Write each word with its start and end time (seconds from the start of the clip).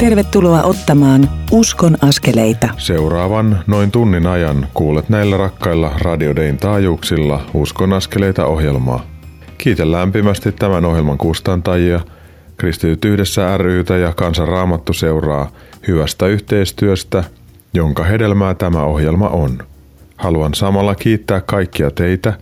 Tervetuloa 0.00 0.62
ottamaan 0.62 1.30
Uskon 1.52 1.96
askeleita. 2.02 2.68
Seuraavan 2.76 3.58
noin 3.66 3.90
tunnin 3.90 4.26
ajan 4.26 4.66
kuulet 4.74 5.08
näillä 5.08 5.36
rakkailla 5.36 5.92
radiodein 6.02 6.56
taajuuksilla 6.56 7.40
Uskon 7.54 7.92
askeleita 7.92 8.46
ohjelmaa. 8.46 9.06
Kiitän 9.58 9.92
lämpimästi 9.92 10.52
tämän 10.52 10.84
ohjelman 10.84 11.18
kustantajia, 11.18 12.00
Kristityt 12.56 13.04
yhdessä 13.04 13.58
rytä 13.58 13.96
ja 13.96 14.12
Kansan 14.12 14.48
Raamattu 14.48 14.92
seuraa 14.92 15.50
hyvästä 15.88 16.26
yhteistyöstä, 16.26 17.24
jonka 17.74 18.04
hedelmää 18.04 18.54
tämä 18.54 18.84
ohjelma 18.84 19.28
on. 19.28 19.58
Haluan 20.16 20.54
samalla 20.54 20.94
kiittää 20.94 21.40
kaikkia 21.40 21.90
teitä, 21.90 22.32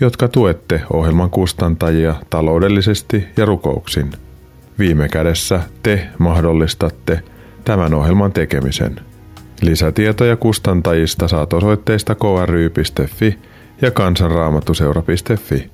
jotka 0.00 0.28
tuette 0.28 0.82
ohjelman 0.92 1.30
kustantajia 1.30 2.14
taloudellisesti 2.30 3.24
ja 3.36 3.44
rukouksin– 3.44 4.12
Viime 4.78 5.08
kädessä 5.08 5.60
te 5.82 6.06
mahdollistatte 6.18 7.22
tämän 7.64 7.94
ohjelman 7.94 8.32
tekemisen. 8.32 8.96
Lisätietoja 9.62 10.36
kustantajista 10.36 11.28
saat 11.28 11.52
osoitteista 11.52 12.14
kry.fi 12.14 13.38
ja 13.82 13.90
kansanraamattuseura.fi. 13.90 15.70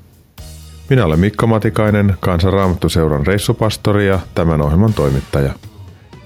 Minä 0.91 1.05
olen 1.05 1.21
Mikko 1.21 1.47
Matikainen, 1.47 2.15
Kansanraamattuseuran 2.21 3.27
reissupastori 3.27 4.07
ja 4.07 4.19
tämän 4.35 4.63
ohjelman 4.63 4.93
toimittaja. 4.93 5.53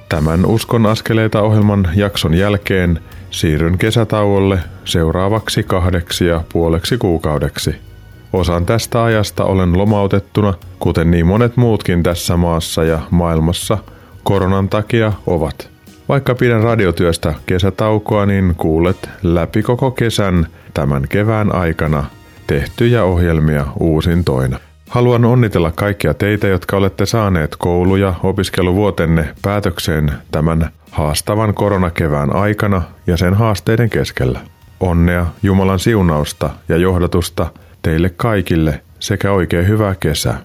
Tämän 0.08 0.46
Uskon 0.46 0.86
askeleita 0.86 1.42
ohjelman 1.42 1.88
jakson 1.94 2.34
jälkeen 2.34 3.00
siirryn 3.30 3.78
kesätauolle 3.78 4.58
seuraavaksi 4.84 5.62
kahdeksi 5.62 6.26
ja 6.26 6.44
puoleksi 6.52 6.98
kuukaudeksi– 6.98 7.74
Osan 8.34 8.66
tästä 8.66 9.04
ajasta 9.04 9.44
olen 9.44 9.78
lomautettuna, 9.78 10.54
kuten 10.78 11.10
niin 11.10 11.26
monet 11.26 11.56
muutkin 11.56 12.02
tässä 12.02 12.36
maassa 12.36 12.84
ja 12.84 12.98
maailmassa 13.10 13.78
koronan 14.24 14.68
takia 14.68 15.12
ovat. 15.26 15.68
Vaikka 16.08 16.34
pidän 16.34 16.62
radiotyöstä 16.62 17.34
kesätaukoa, 17.46 18.26
niin 18.26 18.54
kuulet 18.56 19.08
läpi 19.22 19.62
koko 19.62 19.90
kesän 19.90 20.46
tämän 20.74 21.06
kevään 21.08 21.54
aikana 21.54 22.04
tehtyjä 22.46 23.04
ohjelmia 23.04 23.66
uusintoina. 23.80 24.58
Haluan 24.88 25.24
onnitella 25.24 25.72
kaikkia 25.72 26.14
teitä, 26.14 26.46
jotka 26.46 26.76
olette 26.76 27.06
saaneet 27.06 27.56
koulu- 27.58 27.96
ja 27.96 28.14
opiskeluvuotenne 28.22 29.28
päätökseen 29.42 30.12
tämän 30.30 30.70
haastavan 30.90 31.54
koronakevään 31.54 32.36
aikana 32.36 32.82
ja 33.06 33.16
sen 33.16 33.34
haasteiden 33.34 33.90
keskellä. 33.90 34.40
Onnea, 34.80 35.26
Jumalan 35.42 35.78
siunausta 35.78 36.50
ja 36.68 36.76
johdatusta– 36.76 37.46
teille 37.84 38.10
kaikille 38.16 38.80
sekä 39.00 39.32
oikein 39.32 39.68
hyvää 39.68 39.94
kesää. 40.00 40.38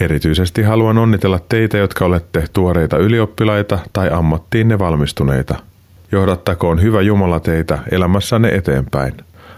Erityisesti 0.00 0.62
haluan 0.62 0.98
onnitella 0.98 1.40
teitä, 1.48 1.78
jotka 1.78 2.04
olette 2.04 2.44
tuoreita 2.52 2.98
ylioppilaita 2.98 3.78
tai 3.92 4.10
ammattiinne 4.12 4.78
valmistuneita. 4.78 5.54
Johdattakoon 6.12 6.82
hyvä 6.82 7.02
Jumala 7.02 7.40
teitä 7.40 7.78
elämässänne 7.90 8.48
eteenpäin. 8.48 9.14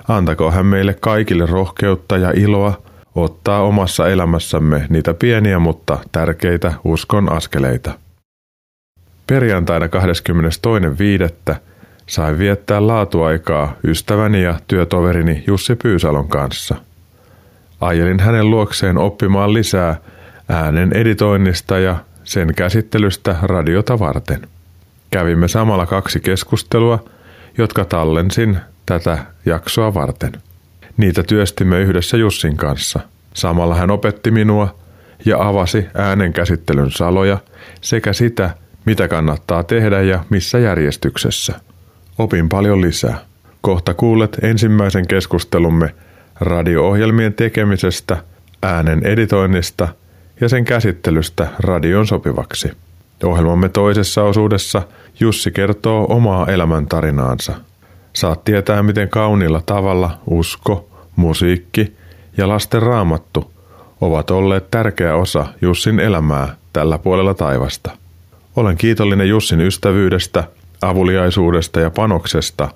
Antakoon 0.09 0.53
hän 0.53 0.67
meille 0.67 0.95
kaikille 0.95 1.47
rohkeutta 1.47 2.17
ja 2.17 2.33
iloa 2.37 2.83
ottaa 3.15 3.63
omassa 3.63 4.09
elämässämme 4.09 4.87
niitä 4.89 5.15
pieniä 5.15 5.59
mutta 5.59 5.99
tärkeitä 6.13 6.73
uskon 6.85 7.33
askeleita. 7.33 7.93
Perjantaina 9.27 9.87
22.5. 9.87 11.55
sain 12.07 12.39
viettää 12.39 12.87
laatuaikaa 12.87 13.77
ystäväni 13.85 14.43
ja 14.43 14.59
työtoverini 14.69 15.45
Jussi 15.47 15.75
Pyysalon 15.75 16.29
kanssa– 16.29 16.75
Ajelin 17.81 18.21
hänen 18.21 18.51
luokseen 18.51 18.99
oppimaan 18.99 19.55
lisää 19.55 19.97
äänen 20.49 20.93
editoinnista 20.93 21.79
ja 21.79 21.97
sen 22.25 22.55
käsittelystä 22.55 23.37
radiota 23.43 23.99
varten. 23.99 24.49
Kävimme 25.11 25.49
samalla 25.49 25.87
kaksi 25.87 26.21
keskustelua, 26.21 27.05
jotka 27.59 27.85
tallensin 27.85 28.59
tätä 28.87 29.19
jaksoa 29.47 29.95
varten. 29.95 30.33
Niitä 30.97 31.23
työstimme 31.23 31.81
yhdessä 31.81 32.17
Jussin 32.17 32.57
kanssa. 32.57 33.01
Samalla 33.35 33.75
hän 33.75 33.91
opetti 33.91 34.31
minua 34.31 34.75
ja 35.25 35.49
avasi 35.49 35.87
äänen 35.95 36.33
käsittelyn 36.33 36.91
saloja 36.91 37.39
sekä 37.81 38.13
sitä, 38.13 38.51
mitä 38.85 39.09
kannattaa 39.09 39.63
tehdä 39.63 40.01
ja 40.01 40.25
missä 40.31 40.59
järjestyksessä. 40.59 41.61
Opin 42.19 42.49
paljon 42.49 42.81
lisää. 42.81 43.19
Kohta 43.61 43.95
kuulet 43.95 44.39
ensimmäisen 44.43 45.07
keskustelumme– 45.07 45.95
radio-ohjelmien 46.41 47.35
tekemisestä, 47.35 48.17
äänen 48.63 49.07
editoinnista 49.07 49.89
ja 50.41 50.49
sen 50.49 50.65
käsittelystä 50.65 51.49
radion 51.59 52.07
sopivaksi. 52.07 52.73
Ohjelmamme 53.25 53.69
toisessa 53.69 54.23
osuudessa 54.23 54.83
Jussi 55.21 55.51
kertoo 55.51 56.07
omaa 56.09 56.47
elämäntarinaansa. 56.47 57.55
Saat 58.13 58.45
tietää, 58.45 58.83
miten 58.83 59.09
kauniilla 59.09 59.63
tavalla 59.67 60.19
usko, 60.27 60.89
musiikki 61.17 61.97
ja 62.37 62.49
lasten 62.49 62.83
raamattu 62.83 63.53
ovat 64.01 64.31
olleet 64.31 64.71
tärkeä 64.71 65.17
osa 65.17 65.47
Jussin 65.63 66.01
elämää 66.01 66.57
tällä 66.73 66.99
puolella 66.99 67.35
taivasta. 67.35 67.91
Olen 68.57 68.77
kiitollinen 68.77 69.29
Jussin 69.29 69.61
ystävyydestä, 69.61 70.45
avuliaisuudesta 70.83 71.81
ja 71.81 71.91
panoksesta 71.91 72.69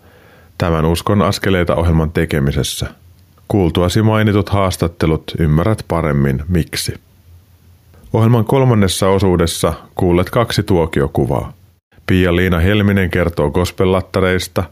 tämän 0.58 0.84
Uskon 0.84 1.22
askeleita 1.22 1.74
ohjelman 1.74 2.10
tekemisessä– 2.10 2.86
Kuultuasi 3.48 4.02
mainitut 4.02 4.48
haastattelut 4.48 5.24
ymmärrät 5.38 5.84
paremmin 5.88 6.42
miksi. 6.48 6.94
Ohjelman 8.12 8.44
kolmannessa 8.44 9.08
osuudessa 9.08 9.72
kuulet 9.94 10.30
kaksi 10.30 10.62
tuokiokuvaa. 10.62 11.52
Pia-Liina 12.06 12.58
Helminen 12.58 13.10
kertoo 13.10 13.50
gospellattareista 13.50 14.64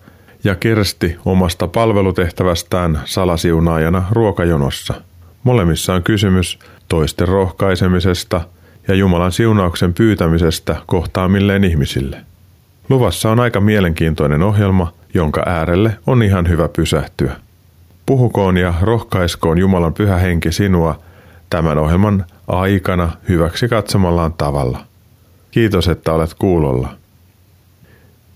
ja 0.45 0.55
Kersti 0.55 1.17
omasta 1.25 1.69
palvelutehtävästään 1.69 3.01
salasiunaajana 3.05 4.05
ruokajonossa. 4.11 4.95
Molemmissa 5.43 5.95
on 5.95 6.03
kysymys 6.03 6.59
toisten 6.89 7.29
rohkaisemisesta 7.29 8.41
ja 8.89 8.95
Jumalan 8.95 9.33
siunauksen 9.33 9.95
pyytämisestä 9.95 10.77
kohtaamilleen 10.87 11.65
ihmisille. 11.65 12.17
Luvassa 12.89 13.31
on 13.31 13.41
aika 13.41 13.61
mielenkiintoinen 13.61 14.43
ohjelma, 14.43 14.93
jonka 15.15 15.43
äärelle 15.47 15.99
on 16.07 16.23
ihan 16.23 16.49
hyvä 16.49 16.69
pysähtyä. 16.69 17.37
Puhukoon 18.11 18.57
ja 18.57 18.75
rohkaiskoon 18.83 19.59
Jumalan 19.59 19.95
pyhä 19.95 20.17
henki 20.17 20.53
sinua 20.53 20.99
tämän 21.51 21.79
ohjelman 21.79 22.25
aikana 22.47 23.13
hyväksi 23.29 23.69
katsomallaan 23.69 24.33
tavalla. 24.33 24.81
Kiitos, 25.51 25.89
että 25.89 26.13
olet 26.13 26.35
kuulolla. 26.35 26.89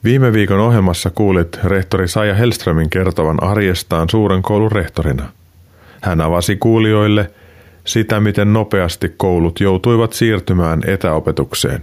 Viime 0.04 0.32
viikon 0.32 0.60
ohjelmassa 0.60 1.10
kuulit 1.10 1.58
rehtori 1.64 2.08
Saja 2.08 2.34
Helströmin 2.34 2.90
kertovan 2.90 3.42
arjestaan 3.42 4.10
suuren 4.10 4.42
koulun 4.42 4.72
rehtorina. 4.72 5.28
Hän 6.02 6.20
avasi 6.20 6.56
kuulijoille 6.56 7.30
sitä, 7.84 8.20
miten 8.20 8.52
nopeasti 8.52 9.14
koulut 9.16 9.60
joutuivat 9.60 10.12
siirtymään 10.12 10.80
etäopetukseen. 10.86 11.82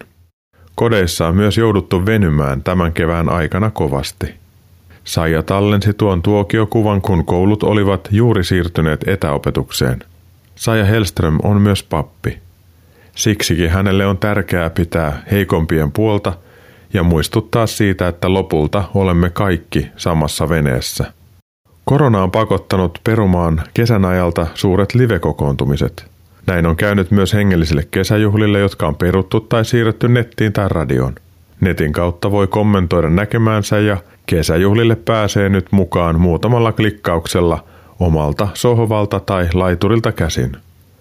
Kodeissa 0.75 1.27
on 1.27 1.35
myös 1.35 1.57
jouduttu 1.57 2.05
venymään 2.05 2.63
tämän 2.63 2.93
kevään 2.93 3.29
aikana 3.29 3.69
kovasti. 3.69 4.40
Saija 5.03 5.43
tallensi 5.43 5.93
tuon 5.93 6.21
tuokiokuvan, 6.21 7.01
kun 7.01 7.25
koulut 7.25 7.63
olivat 7.63 8.07
juuri 8.11 8.43
siirtyneet 8.43 9.07
etäopetukseen. 9.07 10.03
Saija 10.55 10.85
Helström 10.85 11.37
on 11.43 11.61
myös 11.61 11.83
pappi. 11.83 12.39
Siksikin 13.15 13.69
hänelle 13.69 14.05
on 14.05 14.17
tärkeää 14.17 14.69
pitää 14.69 15.23
heikompien 15.31 15.91
puolta 15.91 16.33
ja 16.93 17.03
muistuttaa 17.03 17.67
siitä, 17.67 18.07
että 18.07 18.33
lopulta 18.33 18.83
olemme 18.93 19.29
kaikki 19.29 19.87
samassa 19.97 20.49
veneessä. 20.49 21.13
Korona 21.85 22.23
on 22.23 22.31
pakottanut 22.31 22.99
perumaan 23.03 23.61
kesän 23.73 24.05
ajalta 24.05 24.47
suuret 24.53 24.95
livekokoontumiset. 24.95 26.11
Näin 26.47 26.65
on 26.65 26.75
käynyt 26.75 27.11
myös 27.11 27.33
hengellisille 27.33 27.87
kesäjuhlille, 27.91 28.59
jotka 28.59 28.87
on 28.87 28.95
peruttu 28.95 29.39
tai 29.39 29.65
siirretty 29.65 30.07
nettiin 30.07 30.53
tai 30.53 30.69
radioon. 30.69 31.15
Netin 31.61 31.93
kautta 31.93 32.31
voi 32.31 32.47
kommentoida 32.47 33.09
näkemäänsä 33.09 33.79
ja 33.79 33.97
Kesäjuhlille 34.25 34.95
pääsee 34.95 35.49
nyt 35.49 35.67
mukaan 35.71 36.19
muutamalla 36.19 36.71
klikkauksella 36.71 37.63
omalta 37.99 38.47
sohvalta 38.53 39.19
tai 39.19 39.49
laiturilta 39.53 40.11
käsin. 40.11 40.51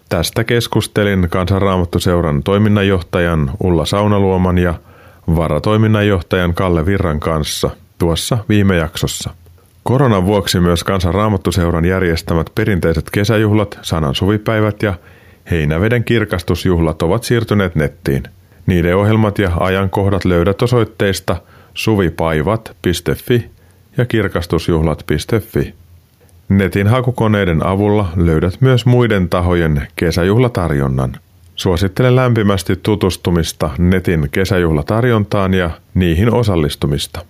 Tästä 0.09 0.45
keskustelin 0.45 1.27
Kansanraamattuseuran 1.31 2.43
toiminnanjohtajan 2.43 3.51
Ulla 3.63 3.85
Saunaluoman 3.85 4.59
ja 4.59 4.75
varatoiminnanjohtajan 5.37 6.55
Kalle 6.55 6.87
Virran 6.87 7.21
kanssa 7.21 7.71
tuossa 7.99 8.39
viime 8.49 8.77
jaksossa. 8.77 9.31
Koronan 9.83 10.27
vuoksi 10.27 10.61
myös 10.61 10.85
Kansanraamattuseuran 10.85 11.85
järjestämät 11.85 12.51
perinteiset 12.55 13.11
kesäjuhlat, 13.11 13.79
sanan 13.83 14.15
suvipäivät 14.15 14.83
ja 14.83 14.95
heinäveden 15.51 16.05
kirkastusjuhlat 16.05 17.03
ovat 17.03 17.25
siirtyneet 17.25 17.75
nettiin. 17.75 18.23
Niiden 18.67 18.97
ohjelmat 18.97 19.39
ja 19.39 19.53
ajankohdat 19.61 20.25
löydät 20.25 20.63
osoitteista– 20.63 21.37
suvipaivat.fi 21.81 23.51
ja 23.97 24.05
kirkastusjuhlat.fi. 24.05 25.75
Netin 26.49 26.87
hakukoneiden 26.87 27.67
avulla 27.67 28.09
löydät 28.17 28.61
myös 28.61 28.87
muiden 28.87 29.29
tahojen 29.29 29.89
kesäjuhlatarjonnan. 29.97 31.17
Suosittelen 31.55 32.17
lämpimästi 32.17 32.77
tutustumista 32.77 33.71
netin 33.79 34.29
kesäjuhlatarjontaan 34.33 35.55
ja 35.55 35.71
niihin 35.95 36.35
osallistumista. 36.35 37.21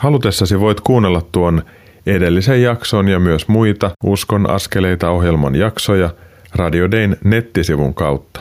Halutessasi 0.00 0.60
voit 0.60 0.80
kuunnella 0.80 1.22
tuon 1.32 1.62
edellisen 2.06 2.62
jakson 2.62 3.08
ja 3.08 3.18
myös 3.20 3.48
muita 3.48 3.90
Uskon 4.04 4.50
askeleita 4.50 5.10
ohjelman 5.10 5.54
jaksoja 5.54 6.10
Radio 6.54 6.90
Dayn 6.90 7.16
nettisivun 7.24 7.94
kautta. 7.94 8.40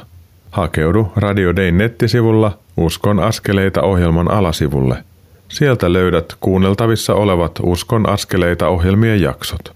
Hakeudu 0.52 1.12
Radio 1.16 1.56
Dayn 1.56 1.78
nettisivulla 1.78 2.58
Uskon 2.78 3.20
askeleita 3.20 3.82
ohjelman 3.82 4.32
alasivulle. 4.32 5.04
Sieltä 5.50 5.94
löydät 5.94 6.34
kuunneltavissa 6.40 7.14
olevat 7.14 7.52
Uskon 7.64 8.10
askeleita 8.10 8.68
ohjelmien 8.68 9.22
jaksot. 9.22 9.76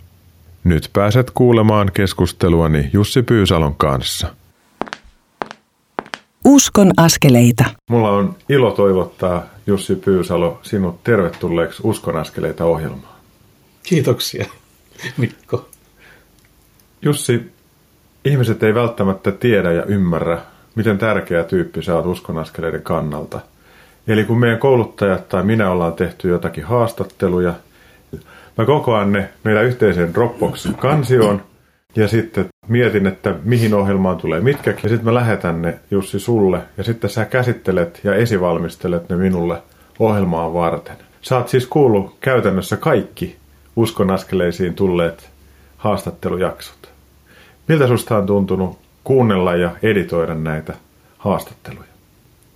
Nyt 0.64 0.90
pääset 0.94 1.32
kuulemaan 1.32 1.92
keskusteluani 1.94 2.90
Jussi 2.94 3.24
Pyysalon 3.24 3.76
kanssa. 3.76 4.36
Uskon 6.46 6.92
askeleita. 6.98 7.66
Mulla 7.90 8.10
on 8.12 8.36
ilo 8.50 8.72
toivottaa 8.72 9.44
Jussi 9.68 9.96
Pyysalo 9.96 10.60
sinut 10.62 11.04
tervetulleeksi 11.04 11.82
Uskon 11.86 12.16
askeleita 12.16 12.66
ohjelmaan. 12.66 13.16
Kiitoksia, 13.84 14.46
Mikko. 15.18 15.70
Jussi, 17.02 17.52
ihmiset 18.26 18.64
ei 18.64 18.74
välttämättä 18.74 19.32
tiedä 19.32 19.72
ja 19.72 19.84
ymmärrä, 19.86 20.42
miten 20.76 20.98
tärkeä 20.98 21.44
tyyppi 21.44 21.84
sä 21.84 21.96
oot 21.96 22.06
uskonaskeleiden 22.06 22.82
kannalta. 22.82 23.40
Eli 24.10 24.24
kun 24.26 24.40
meidän 24.40 24.60
kouluttajat 24.60 25.30
tai 25.30 25.44
minä 25.44 25.72
ollaan 25.72 25.94
tehty 25.94 26.30
jotakin 26.30 26.64
haastatteluja, 26.64 27.54
mä 28.58 28.66
kokoan 28.66 29.12
ne 29.12 29.30
meidän 29.44 29.66
yhteiseen 29.66 30.14
Dropbox-kansioon 30.14 31.42
ja 31.96 32.08
sitten 32.08 32.46
mietin, 32.68 33.08
että 33.08 33.36
mihin 33.44 33.74
ohjelmaan 33.74 34.18
tulee 34.18 34.40
mitkä. 34.40 34.72
Ja 34.72 34.90
sitten 34.90 35.06
mä 35.06 35.14
lähetän 35.14 35.62
ne 35.62 35.80
Jussi 35.92 36.20
sulle 36.20 36.60
ja 36.78 36.84
sitten 36.84 37.10
sä 37.10 37.26
käsittelet 37.26 38.00
ja 38.04 38.16
esivalmistelet 38.16 39.10
ne 39.10 39.16
minulle 39.16 39.62
ohjelmaan 40.00 40.54
varten. 40.54 40.96
Oot 41.32 41.50
siis 41.50 41.68
kuullut 41.68 42.18
käytännössä 42.20 42.78
kaikki 42.78 43.38
uskonaskeleisiin 43.76 44.76
tulleet 44.76 45.30
haastattelujaksot. 45.78 46.90
Miltä 47.68 47.88
susta 47.88 48.18
on 48.18 48.26
tuntunut 48.26 48.80
kuunnella 49.04 49.56
ja 49.56 49.72
editoida 49.84 50.36
näitä 50.36 50.74
haastatteluja? 51.18 51.90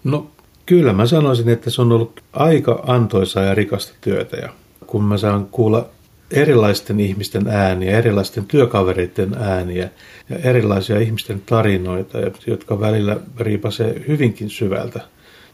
No 0.04 0.28
kyllä 0.65 0.94
mä 0.94 1.06
sanoisin, 1.06 1.50
että 1.50 1.69
se 1.69 1.81
on 1.81 1.92
ollut 1.92 2.21
aika 2.33 2.83
antoisaa 2.88 3.44
ja 3.44 3.56
rikasta 3.56 3.94
työtä. 4.01 4.38
Ja 4.38 4.50
kun 4.88 5.04
mä 5.04 5.18
saan 5.18 5.45
kuulla 5.45 5.89
erilaisten 6.31 7.00
ihmisten 7.00 7.48
ääniä, 7.48 7.98
erilaisten 7.98 8.45
työkavereiden 8.45 9.33
ääniä 9.39 9.89
ja 10.30 10.36
erilaisia 10.38 11.00
ihmisten 11.00 11.42
tarinoita, 11.45 12.18
jotka 12.48 12.80
välillä 12.80 13.18
riipasee 13.39 14.06
hyvinkin 14.07 14.50
syvältä, 14.50 15.01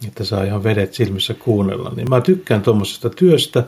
että 0.08 0.24
saa 0.24 0.44
ihan 0.44 0.64
vedet 0.64 0.94
silmissä 0.94 1.34
kuunnella. 1.34 1.94
Niin 1.96 2.10
mä 2.10 2.22
tykkään 2.22 2.62
tuommoisesta 2.62 3.10
työstä, 3.10 3.64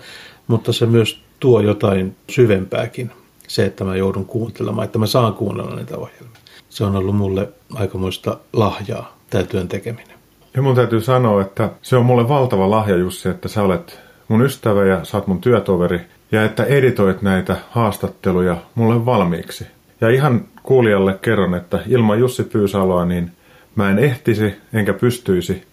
mutta 0.48 0.74
se 0.74 0.86
myös 0.86 1.22
tuo 1.40 1.60
jotain 1.60 2.16
syvempääkin. 2.30 3.12
Se, 3.48 3.66
että 3.66 3.84
mä 3.84 3.96
joudun 3.96 4.26
kuuntelemaan, 4.26 4.86
että 4.86 5.00
mä 5.00 5.08
saan 5.08 5.34
kuunnella 5.34 5.76
niitä 5.76 5.98
ohjelmia. 5.98 6.42
Se 6.70 6.84
on 6.84 6.96
ollut 6.96 7.16
mulle 7.16 7.50
aikamoista 7.74 8.38
lahjaa, 8.54 9.18
tämä 9.30 9.44
työn 9.44 9.68
tekeminen. 9.68 10.21
Ja 10.56 10.62
mun 10.62 10.76
täytyy 10.76 11.02
sanoa, 11.02 11.42
että 11.42 11.70
se 11.82 11.98
on 11.98 12.06
mulle 12.06 12.30
valtava 12.30 12.70
lahja 12.70 12.96
Jussi, 12.96 13.30
että 13.30 13.48
sä 13.48 13.64
olet 13.64 14.00
mun 14.28 14.42
ystävä 14.42 14.86
ja 14.86 15.04
sä 15.04 15.18
oot 15.18 15.28
mun 15.28 15.42
työtoveri 15.42 16.02
ja 16.32 16.46
että 16.46 16.64
editoit 16.64 17.22
näitä 17.22 17.56
haastatteluja 17.70 18.58
mulle 18.76 19.06
valmiiksi. 19.06 19.68
Ja 20.02 20.10
ihan 20.10 20.46
kuulijalle 20.64 21.20
kerron, 21.22 21.56
että 21.56 21.80
ilman 21.88 22.20
Jussi 22.20 22.44
Pyysaloa 22.44 23.06
niin 23.06 23.32
mä 23.76 23.90
en 23.92 24.00
ehtisi, 24.00 24.56
enkä 24.74 24.94
pystyisi, 24.94 25.64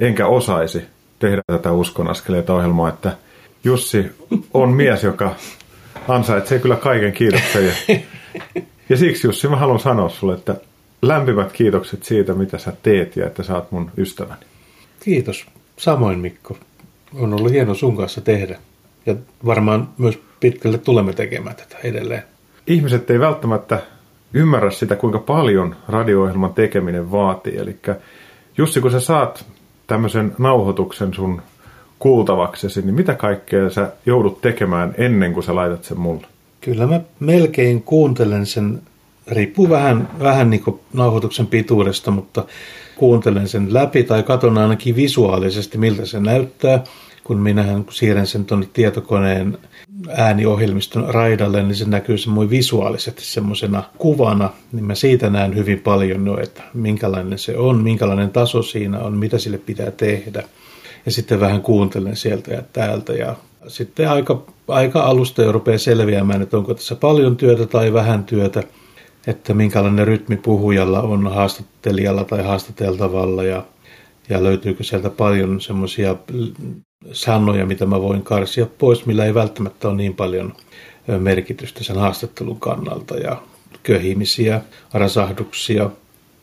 enkä 0.00 0.26
osaisi 0.26 0.84
tehdä 1.18 1.42
tätä 1.46 1.72
uskonaskeleita 1.72 2.54
ohjelmaa, 2.54 2.88
että 2.88 3.16
Jussi 3.64 4.06
on 4.54 4.68
mies, 4.68 5.04
joka 5.04 5.34
ansaitsee 6.08 6.58
kyllä 6.58 6.76
kaiken 6.76 7.12
kiitoksen. 7.12 7.66
Ja, 7.66 7.72
ja 8.88 8.96
siksi 8.96 9.26
Jussi 9.26 9.48
mä 9.48 9.56
haluan 9.56 9.80
sanoa 9.80 10.08
sulle, 10.08 10.34
että 10.34 10.54
lämpimät 11.02 11.52
kiitokset 11.52 12.04
siitä, 12.04 12.34
mitä 12.34 12.58
sä 12.58 12.72
teet 12.82 13.16
ja 13.16 13.26
että 13.26 13.42
sä 13.42 13.54
oot 13.54 13.72
mun 13.72 13.90
ystäväni. 13.98 14.40
Kiitos. 15.00 15.46
Samoin 15.76 16.18
Mikko. 16.18 16.58
On 17.14 17.34
ollut 17.34 17.52
hieno 17.52 17.74
sun 17.74 17.96
kanssa 17.96 18.20
tehdä. 18.20 18.58
Ja 19.06 19.14
varmaan 19.46 19.88
myös 19.98 20.18
pitkälle 20.40 20.78
tulemme 20.78 21.12
tekemään 21.12 21.56
tätä 21.56 21.76
edelleen. 21.84 22.22
Ihmiset 22.66 23.10
ei 23.10 23.20
välttämättä 23.20 23.82
ymmärrä 24.32 24.70
sitä, 24.70 24.96
kuinka 24.96 25.18
paljon 25.18 25.76
radio-ohjelman 25.88 26.54
tekeminen 26.54 27.12
vaatii. 27.12 27.56
Eli 27.56 27.76
Jussi, 28.58 28.80
kun 28.80 28.90
sä 28.90 29.00
saat 29.00 29.46
tämmöisen 29.86 30.34
nauhoituksen 30.38 31.14
sun 31.14 31.42
kuultavaksesi, 31.98 32.82
niin 32.82 32.94
mitä 32.94 33.14
kaikkea 33.14 33.70
sä 33.70 33.92
joudut 34.06 34.40
tekemään 34.40 34.94
ennen 34.98 35.32
kuin 35.32 35.44
sä 35.44 35.54
laitat 35.54 35.84
sen 35.84 36.00
mulle? 36.00 36.26
Kyllä 36.60 36.86
mä 36.86 37.00
melkein 37.20 37.82
kuuntelen 37.82 38.46
sen, 38.46 38.82
riippuu 39.30 39.70
vähän, 39.70 40.08
vähän 40.22 40.50
niin 40.50 40.80
nauhoituksen 40.92 41.46
pituudesta, 41.46 42.10
mutta 42.10 42.44
kuuntelen 42.96 43.48
sen 43.48 43.74
läpi 43.74 44.04
tai 44.04 44.22
katson 44.22 44.58
ainakin 44.58 44.96
visuaalisesti, 44.96 45.78
miltä 45.78 46.06
se 46.06 46.20
näyttää. 46.20 46.84
Kun 47.24 47.38
minähän 47.38 47.84
siirrän 47.90 48.26
sen 48.26 48.44
tuonne 48.44 48.68
tietokoneen 48.72 49.58
ääniohjelmiston 50.16 51.14
raidalle, 51.14 51.62
niin 51.62 51.74
se 51.74 51.84
näkyy 51.84 52.18
semmoinen 52.18 52.50
visuaalisesti 52.50 53.24
semmoisena 53.24 53.82
kuvana, 53.98 54.50
niin 54.72 54.84
mä 54.84 54.94
siitä 54.94 55.30
näen 55.30 55.56
hyvin 55.56 55.80
paljon 55.80 56.24
no, 56.24 56.38
että 56.40 56.62
minkälainen 56.74 57.38
se 57.38 57.56
on, 57.56 57.82
minkälainen 57.82 58.30
taso 58.30 58.62
siinä 58.62 58.98
on, 58.98 59.16
mitä 59.16 59.38
sille 59.38 59.58
pitää 59.58 59.90
tehdä. 59.90 60.42
Ja 61.06 61.12
sitten 61.12 61.40
vähän 61.40 61.62
kuuntelen 61.62 62.16
sieltä 62.16 62.54
ja 62.54 62.62
täältä 62.72 63.12
ja 63.12 63.36
sitten 63.66 64.10
aika, 64.10 64.42
aika 64.68 65.00
alusta 65.00 65.42
jo 65.42 65.52
rupeaa 65.52 65.78
selviämään, 65.78 66.42
että 66.42 66.56
onko 66.56 66.74
tässä 66.74 66.94
paljon 66.94 67.36
työtä 67.36 67.66
tai 67.66 67.92
vähän 67.92 68.24
työtä, 68.24 68.62
että 69.28 69.54
minkälainen 69.54 70.06
rytmi 70.06 70.36
puhujalla 70.36 71.02
on 71.02 71.32
haastattelijalla 71.34 72.24
tai 72.24 72.42
haastateltavalla 72.42 73.44
ja, 73.44 73.64
ja 74.28 74.42
löytyykö 74.42 74.84
sieltä 74.84 75.10
paljon 75.10 75.60
semmoisia 75.60 76.16
sanoja, 77.12 77.66
mitä 77.66 77.86
mä 77.86 78.00
voin 78.00 78.22
karsia 78.22 78.66
pois, 78.78 79.06
millä 79.06 79.24
ei 79.24 79.34
välttämättä 79.34 79.88
ole 79.88 79.96
niin 79.96 80.14
paljon 80.14 80.52
merkitystä 81.18 81.84
sen 81.84 81.96
haastattelun 81.96 82.60
kannalta 82.60 83.16
ja 83.16 83.42
köhimisiä, 83.82 84.60
rasahduksia, 84.92 85.90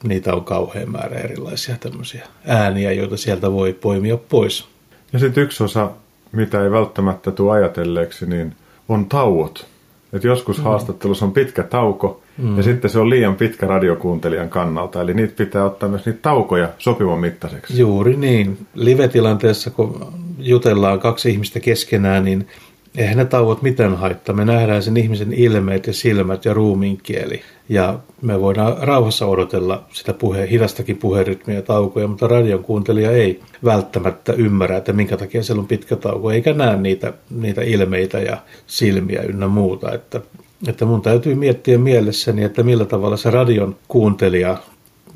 niitä 0.04 0.34
on 0.34 0.46
kauhean 0.46 0.92
määrä 0.92 1.20
erilaisia 1.20 1.78
tämmöisiä 1.80 2.28
ääniä, 2.46 2.92
joita 2.92 3.18
sieltä 3.18 3.52
voi 3.52 3.74
poimia 3.74 4.18
pois. 4.18 4.66
Ja 5.14 5.20
sitten 5.20 5.44
yksi 5.44 5.64
osa, 5.64 5.92
mitä 6.32 6.64
ei 6.64 6.72
välttämättä 6.72 7.32
tule 7.32 7.52
ajatelleeksi, 7.52 8.26
niin 8.26 8.56
on 8.90 9.06
tauot. 9.06 9.75
Et 10.16 10.24
joskus 10.24 10.58
mm. 10.58 10.64
haastattelussa 10.64 11.26
on 11.26 11.32
pitkä 11.32 11.64
tauko, 11.64 12.22
mm. 12.38 12.58
ja 12.58 12.64
sitten 12.64 12.90
se 12.90 13.00
on 13.00 13.10
liian 13.10 13.36
pitkä 13.36 13.68
radiokuuntelijan 13.68 14.50
kannalta. 14.50 15.02
Eli 15.02 15.14
niitä 15.14 15.34
pitää 15.38 15.64
ottaa 15.64 15.90
myös 15.90 16.06
niitä 16.06 16.20
taukoja 16.22 16.70
sopivan 16.78 17.20
mittaiseksi. 17.20 17.80
Juuri 17.80 18.18
niin. 18.18 18.58
Live-tilanteessa, 18.74 19.70
kun 19.70 20.14
jutellaan 20.40 21.00
kaksi 21.00 21.30
ihmistä 21.30 21.60
keskenään, 21.60 22.26
niin 22.26 22.48
eihän 22.98 23.18
ne 23.18 23.26
tauot 23.26 23.62
mitään 23.62 23.98
haittaa. 23.98 24.36
Me 24.36 24.46
nähdään 24.46 24.84
sen 24.84 24.98
ihmisen 24.98 25.34
ilmeet 25.34 25.88
ja 25.88 25.94
silmät 25.94 26.46
ja 26.46 26.54
ruumiinkieli. 26.54 27.42
Ja 27.70 28.00
me 28.22 28.42
voidaan 28.42 28.78
rauhassa 28.82 29.26
odotella 29.26 29.84
sitä 29.94 30.14
puhe, 30.14 30.50
hidastakin 30.50 30.98
puherytmiä 30.98 31.56
ja 31.56 31.62
taukoja, 31.62 32.08
mutta 32.08 32.28
radion 32.28 32.64
kuuntelija 32.64 33.12
ei 33.12 33.42
välttämättä 33.64 34.34
ymmärrä, 34.34 34.78
että 34.78 34.94
minkä 34.94 35.18
takia 35.18 35.44
siellä 35.44 35.62
on 35.62 35.68
pitkä 35.68 35.96
tauko, 35.96 36.32
eikä 36.32 36.54
näe 36.54 36.78
niitä, 36.78 37.14
niitä 37.30 37.62
ilmeitä 37.62 38.20
ja 38.20 38.38
silmiä 38.68 39.22
ynnä 39.22 39.48
muuta. 39.48 39.94
Että, 39.94 40.22
että 40.68 40.86
mun 40.86 41.02
täytyy 41.02 41.36
miettiä 41.36 41.78
mielessäni, 41.78 42.44
että 42.44 42.64
millä 42.64 42.86
tavalla 42.86 43.18
se 43.18 43.30
radion 43.30 43.76
kuuntelija 43.88 44.58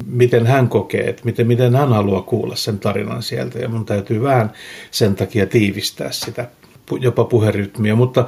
miten 0.07 0.47
hän 0.47 0.69
kokee, 0.69 1.09
että 1.09 1.21
miten, 1.25 1.47
miten 1.47 1.75
hän 1.75 1.89
haluaa 1.89 2.21
kuulla 2.21 2.55
sen 2.55 2.79
tarinan 2.79 3.23
sieltä. 3.23 3.59
Ja 3.59 3.69
mun 3.69 3.85
täytyy 3.85 4.21
vähän 4.23 4.51
sen 4.91 5.15
takia 5.15 5.45
tiivistää 5.45 6.11
sitä 6.11 6.47
jopa 6.99 7.23
puherytmiä, 7.23 7.95
mutta 7.95 8.25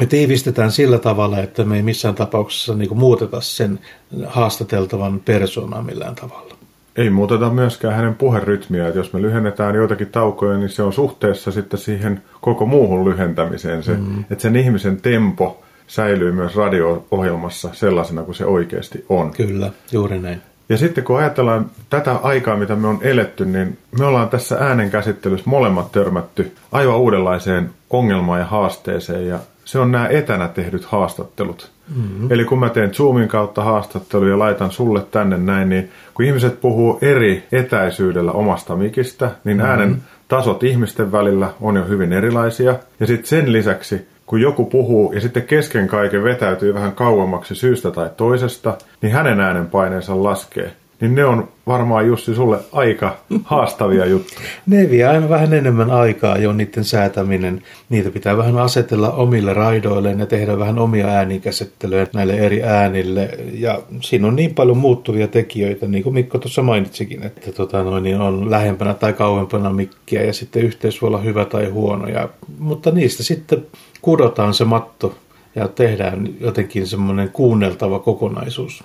me 0.00 0.06
tiivistetään 0.06 0.72
sillä 0.72 0.98
tavalla, 0.98 1.38
että 1.38 1.64
me 1.64 1.76
ei 1.76 1.82
missään 1.82 2.14
tapauksessa 2.14 2.74
niin 2.74 2.88
kuin 2.88 2.98
muuteta 2.98 3.40
sen 3.40 3.78
haastateltavan 4.26 5.20
persoonaa 5.20 5.82
millään 5.82 6.14
tavalla. 6.14 6.54
Ei 6.96 7.10
muuteta 7.10 7.50
myöskään 7.50 7.94
hänen 7.94 8.14
puherytmiä, 8.14 8.86
että 8.88 8.98
jos 8.98 9.12
me 9.12 9.22
lyhennetään 9.22 9.74
joitakin 9.74 10.06
taukoja, 10.06 10.58
niin 10.58 10.68
se 10.68 10.82
on 10.82 10.92
suhteessa 10.92 11.50
sitten 11.50 11.80
siihen 11.80 12.22
koko 12.40 12.66
muuhun 12.66 13.04
lyhentämiseen. 13.10 13.82
Se, 13.82 13.96
mm. 13.96 14.20
Että 14.20 14.42
sen 14.42 14.56
ihmisen 14.56 15.00
tempo 15.00 15.62
säilyy 15.86 16.32
myös 16.32 16.56
radio-ohjelmassa 16.56 17.70
sellaisena 17.72 18.22
kuin 18.22 18.34
se 18.34 18.44
oikeasti 18.44 19.04
on. 19.08 19.30
Kyllä, 19.30 19.70
juuri 19.92 20.18
näin. 20.18 20.42
Ja 20.68 20.76
sitten 20.76 21.04
kun 21.04 21.18
ajatellaan 21.18 21.70
tätä 21.90 22.16
aikaa, 22.22 22.56
mitä 22.56 22.76
me 22.76 22.88
on 22.88 22.98
eletty, 23.02 23.44
niin 23.44 23.78
me 23.98 24.04
ollaan 24.04 24.28
tässä 24.28 24.56
äänenkäsittelyssä 24.60 25.50
molemmat 25.50 25.92
törmätty 25.92 26.52
aivan 26.72 26.98
uudenlaiseen 26.98 27.70
ongelmaan 27.90 28.40
ja 28.40 28.46
haasteeseen. 28.46 29.28
Ja 29.28 29.38
se 29.64 29.78
on 29.78 29.92
nämä 29.92 30.08
etänä 30.08 30.48
tehdyt 30.48 30.84
haastattelut. 30.84 31.70
Mm-hmm. 31.96 32.32
Eli 32.32 32.44
kun 32.44 32.58
mä 32.58 32.68
teen 32.68 32.94
Zoomin 32.94 33.28
kautta 33.28 33.64
haastatteluja 33.64 34.30
ja 34.30 34.38
laitan 34.38 34.70
sulle 34.70 35.02
tänne 35.10 35.36
näin, 35.36 35.68
niin 35.68 35.90
kun 36.14 36.24
ihmiset 36.24 36.60
puhuu 36.60 36.98
eri 37.02 37.46
etäisyydellä 37.52 38.32
omasta 38.32 38.76
mikistä, 38.76 39.30
niin 39.44 39.56
mm-hmm. 39.56 39.70
äänen 39.70 40.02
tasot 40.28 40.62
ihmisten 40.62 41.12
välillä 41.12 41.52
on 41.60 41.76
jo 41.76 41.84
hyvin 41.84 42.12
erilaisia. 42.12 42.74
Ja 43.00 43.06
sitten 43.06 43.26
sen 43.26 43.52
lisäksi, 43.52 44.08
kun 44.28 44.40
joku 44.40 44.64
puhuu 44.64 45.12
ja 45.12 45.20
sitten 45.20 45.42
kesken 45.42 45.88
kaiken 45.88 46.24
vetäytyy 46.24 46.74
vähän 46.74 46.92
kauemmaksi 46.92 47.54
syystä 47.54 47.90
tai 47.90 48.10
toisesta, 48.16 48.78
niin 49.02 49.12
hänen 49.12 49.40
äänenpaineensa 49.40 50.22
laskee 50.22 50.72
niin 51.00 51.14
ne 51.14 51.24
on 51.24 51.48
varmaan 51.66 52.06
Jussi 52.06 52.34
sulle 52.34 52.58
aika 52.72 53.16
haastavia 53.44 54.06
juttuja. 54.06 54.40
Ne 54.66 54.90
vie 54.90 55.06
aina 55.06 55.28
vähän 55.28 55.52
enemmän 55.52 55.90
aikaa 55.90 56.38
jo 56.38 56.52
niiden 56.52 56.84
säätäminen. 56.84 57.62
Niitä 57.88 58.10
pitää 58.10 58.36
vähän 58.36 58.58
asetella 58.58 59.10
omille 59.10 59.54
raidoille 59.54 60.16
ja 60.18 60.26
tehdä 60.26 60.58
vähän 60.58 60.78
omia 60.78 61.06
äänikäsittelyjä 61.06 62.06
näille 62.14 62.34
eri 62.34 62.62
äänille. 62.62 63.30
Ja 63.52 63.82
siinä 64.00 64.26
on 64.26 64.36
niin 64.36 64.54
paljon 64.54 64.76
muuttuvia 64.76 65.28
tekijöitä, 65.28 65.86
niin 65.86 66.02
kuin 66.02 66.14
Mikko 66.14 66.38
tuossa 66.38 66.62
mainitsikin, 66.62 67.22
että 67.22 67.52
tota 67.52 67.82
noin, 67.82 68.02
niin 68.02 68.20
on 68.20 68.50
lähempänä 68.50 68.94
tai 68.94 69.12
kauempana 69.12 69.70
mikkiä 69.70 70.22
ja 70.22 70.32
sitten 70.32 70.62
yhteys 70.62 71.02
voi 71.02 71.08
olla 71.08 71.20
hyvä 71.20 71.44
tai 71.44 71.66
huono. 71.66 72.08
Ja, 72.08 72.28
mutta 72.58 72.90
niistä 72.90 73.22
sitten 73.22 73.66
kudotaan 74.02 74.54
se 74.54 74.64
matto 74.64 75.18
ja 75.54 75.68
tehdään 75.68 76.28
jotenkin 76.40 76.86
semmoinen 76.86 77.28
kuunneltava 77.28 77.98
kokonaisuus. 77.98 78.84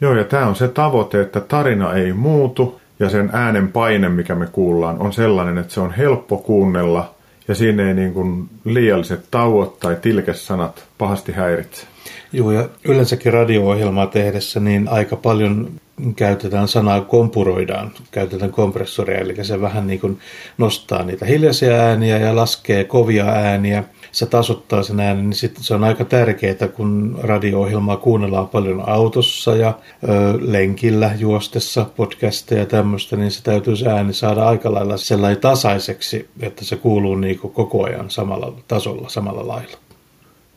Joo, 0.00 0.14
ja 0.14 0.24
tämä 0.24 0.46
on 0.46 0.56
se 0.56 0.68
tavoite, 0.68 1.20
että 1.20 1.40
tarina 1.40 1.94
ei 1.94 2.12
muutu 2.12 2.80
ja 2.98 3.10
sen 3.10 3.30
äänen 3.32 3.72
paine, 3.72 4.08
mikä 4.08 4.34
me 4.34 4.46
kuullaan, 4.46 4.98
on 4.98 5.12
sellainen, 5.12 5.58
että 5.58 5.74
se 5.74 5.80
on 5.80 5.92
helppo 5.92 6.36
kuunnella 6.36 7.14
ja 7.48 7.54
siinä 7.54 7.88
ei 7.88 7.94
niin 7.94 8.14
kuin 8.14 8.48
liialliset 8.64 9.24
tauot 9.30 9.80
tai 9.80 9.96
tilkesanat 10.02 10.84
pahasti 10.98 11.32
häiritse. 11.32 11.86
Joo, 12.32 12.50
ja 12.50 12.68
yleensäkin 12.84 13.32
radio-ohjelmaa 13.32 14.06
tehdessä 14.06 14.60
niin 14.60 14.88
aika 14.88 15.16
paljon 15.16 15.70
käytetään 16.16 16.68
sanaa 16.68 17.00
kompuroidaan, 17.00 17.90
käytetään 18.10 18.50
kompressoria, 18.50 19.18
eli 19.18 19.44
se 19.44 19.60
vähän 19.60 19.86
niin 19.86 20.00
kuin 20.00 20.18
nostaa 20.58 21.02
niitä 21.02 21.26
hiljaisia 21.26 21.74
ääniä 21.74 22.18
ja 22.18 22.36
laskee 22.36 22.84
kovia 22.84 23.24
ääniä 23.24 23.84
se 24.14 24.26
tasottaa 24.26 24.82
sen 24.82 25.00
äänen, 25.00 25.30
niin 25.30 25.38
sitten 25.38 25.64
se 25.64 25.74
on 25.74 25.84
aika 25.84 26.04
tärkeää, 26.04 26.68
kun 26.76 27.18
radio-ohjelmaa 27.22 27.96
kuunnellaan 27.96 28.48
paljon 28.48 28.88
autossa 28.88 29.56
ja 29.56 29.68
ö, 29.68 30.08
lenkillä 30.40 31.10
juostessa, 31.18 31.86
podcasteja 31.96 32.60
ja 32.60 32.66
tämmöistä, 32.66 33.16
niin 33.16 33.30
se 33.30 33.42
täytyy 33.42 33.76
se 33.76 33.90
ääni 33.90 34.12
saada 34.12 34.48
aika 34.48 34.74
lailla 34.74 34.96
sellainen 34.96 35.40
tasaiseksi, 35.40 36.28
että 36.40 36.64
se 36.64 36.76
kuuluu 36.76 37.14
niin 37.14 37.38
koko 37.38 37.84
ajan 37.84 38.10
samalla 38.10 38.52
tasolla, 38.68 39.08
samalla 39.08 39.48
lailla. 39.48 39.76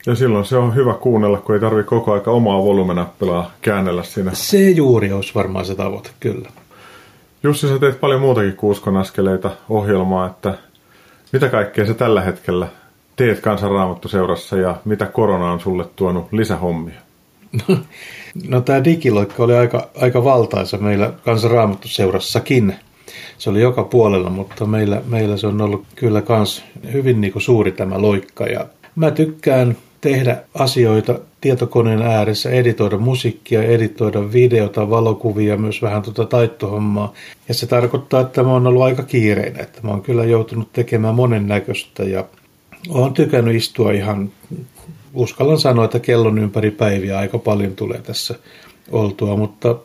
Ja 0.05 0.15
silloin 0.15 0.45
se 0.45 0.57
on 0.57 0.75
hyvä 0.75 0.93
kuunnella, 0.93 1.37
kun 1.37 1.55
ei 1.55 1.61
tarvitse 1.61 1.89
koko 1.89 2.13
aika 2.13 2.31
omaa 2.31 2.63
volumenappilaa 2.63 3.51
käännellä 3.61 4.03
siinä. 4.03 4.31
Se 4.33 4.69
juuri 4.69 5.11
olisi 5.11 5.35
varmaan 5.35 5.65
se 5.65 5.75
tavoite, 5.75 6.09
kyllä. 6.19 6.49
Jussi, 7.43 7.67
sä 7.67 7.79
teet 7.79 7.99
paljon 7.99 8.21
muutakin 8.21 8.55
kuuskon 8.55 8.97
askeleita 8.97 9.51
ohjelmaa, 9.69 10.27
että 10.27 10.53
mitä 11.33 11.49
kaikkea 11.49 11.85
se 11.85 11.93
tällä 11.93 12.21
hetkellä 12.21 12.67
teet 13.17 13.39
kansanraamattoseurassa 13.39 14.57
ja 14.57 14.75
mitä 14.85 15.05
korona 15.05 15.51
on 15.51 15.59
sulle 15.59 15.85
tuonut 15.95 16.33
lisähommia? 16.33 16.99
No, 17.69 17.77
no 18.47 18.61
tämä 18.61 18.83
digiloikka 18.83 19.43
oli 19.43 19.55
aika, 19.55 19.89
aika 20.01 20.23
valtaisa 20.23 20.77
meillä 20.77 21.13
kansanraamattoseurassakin. 21.25 22.75
Se 23.37 23.49
oli 23.49 23.61
joka 23.61 23.83
puolella, 23.83 24.29
mutta 24.29 24.65
meillä, 24.65 25.01
meillä 25.07 25.37
se 25.37 25.47
on 25.47 25.61
ollut 25.61 25.85
kyllä 25.95 26.21
kans 26.21 26.63
hyvin 26.93 27.21
niin 27.21 27.33
suuri 27.37 27.71
tämä 27.71 28.01
loikka. 28.01 28.45
Ja 28.45 28.65
mä 28.95 29.11
tykkään 29.11 29.77
tehdä 30.01 30.37
asioita 30.53 31.19
tietokoneen 31.41 32.01
ääressä, 32.01 32.49
editoida 32.49 32.97
musiikkia, 32.97 33.63
editoida 33.63 34.33
videota, 34.33 34.89
valokuvia, 34.89 35.57
myös 35.57 35.81
vähän 35.81 36.01
tuota 36.01 36.25
taittohommaa. 36.25 37.13
Ja 37.47 37.53
se 37.53 37.67
tarkoittaa, 37.67 38.21
että 38.21 38.43
mä 38.43 38.51
oon 38.51 38.67
ollut 38.67 38.83
aika 38.83 39.03
kiireinen, 39.03 39.61
että 39.61 39.79
mä 39.83 39.91
oon 39.91 40.01
kyllä 40.01 40.25
joutunut 40.25 40.73
tekemään 40.73 41.15
monennäköistä 41.15 42.03
ja 42.03 42.25
olen 42.89 43.13
tykännyt 43.13 43.55
istua 43.55 43.91
ihan, 43.91 44.31
uskallan 45.13 45.59
sanoa, 45.59 45.85
että 45.85 45.99
kellon 45.99 46.39
ympäri 46.39 46.71
päiviä 46.71 47.17
aika 47.17 47.37
paljon 47.37 47.75
tulee 47.75 48.01
tässä 48.01 48.35
oltua, 48.91 49.35
mutta 49.35 49.75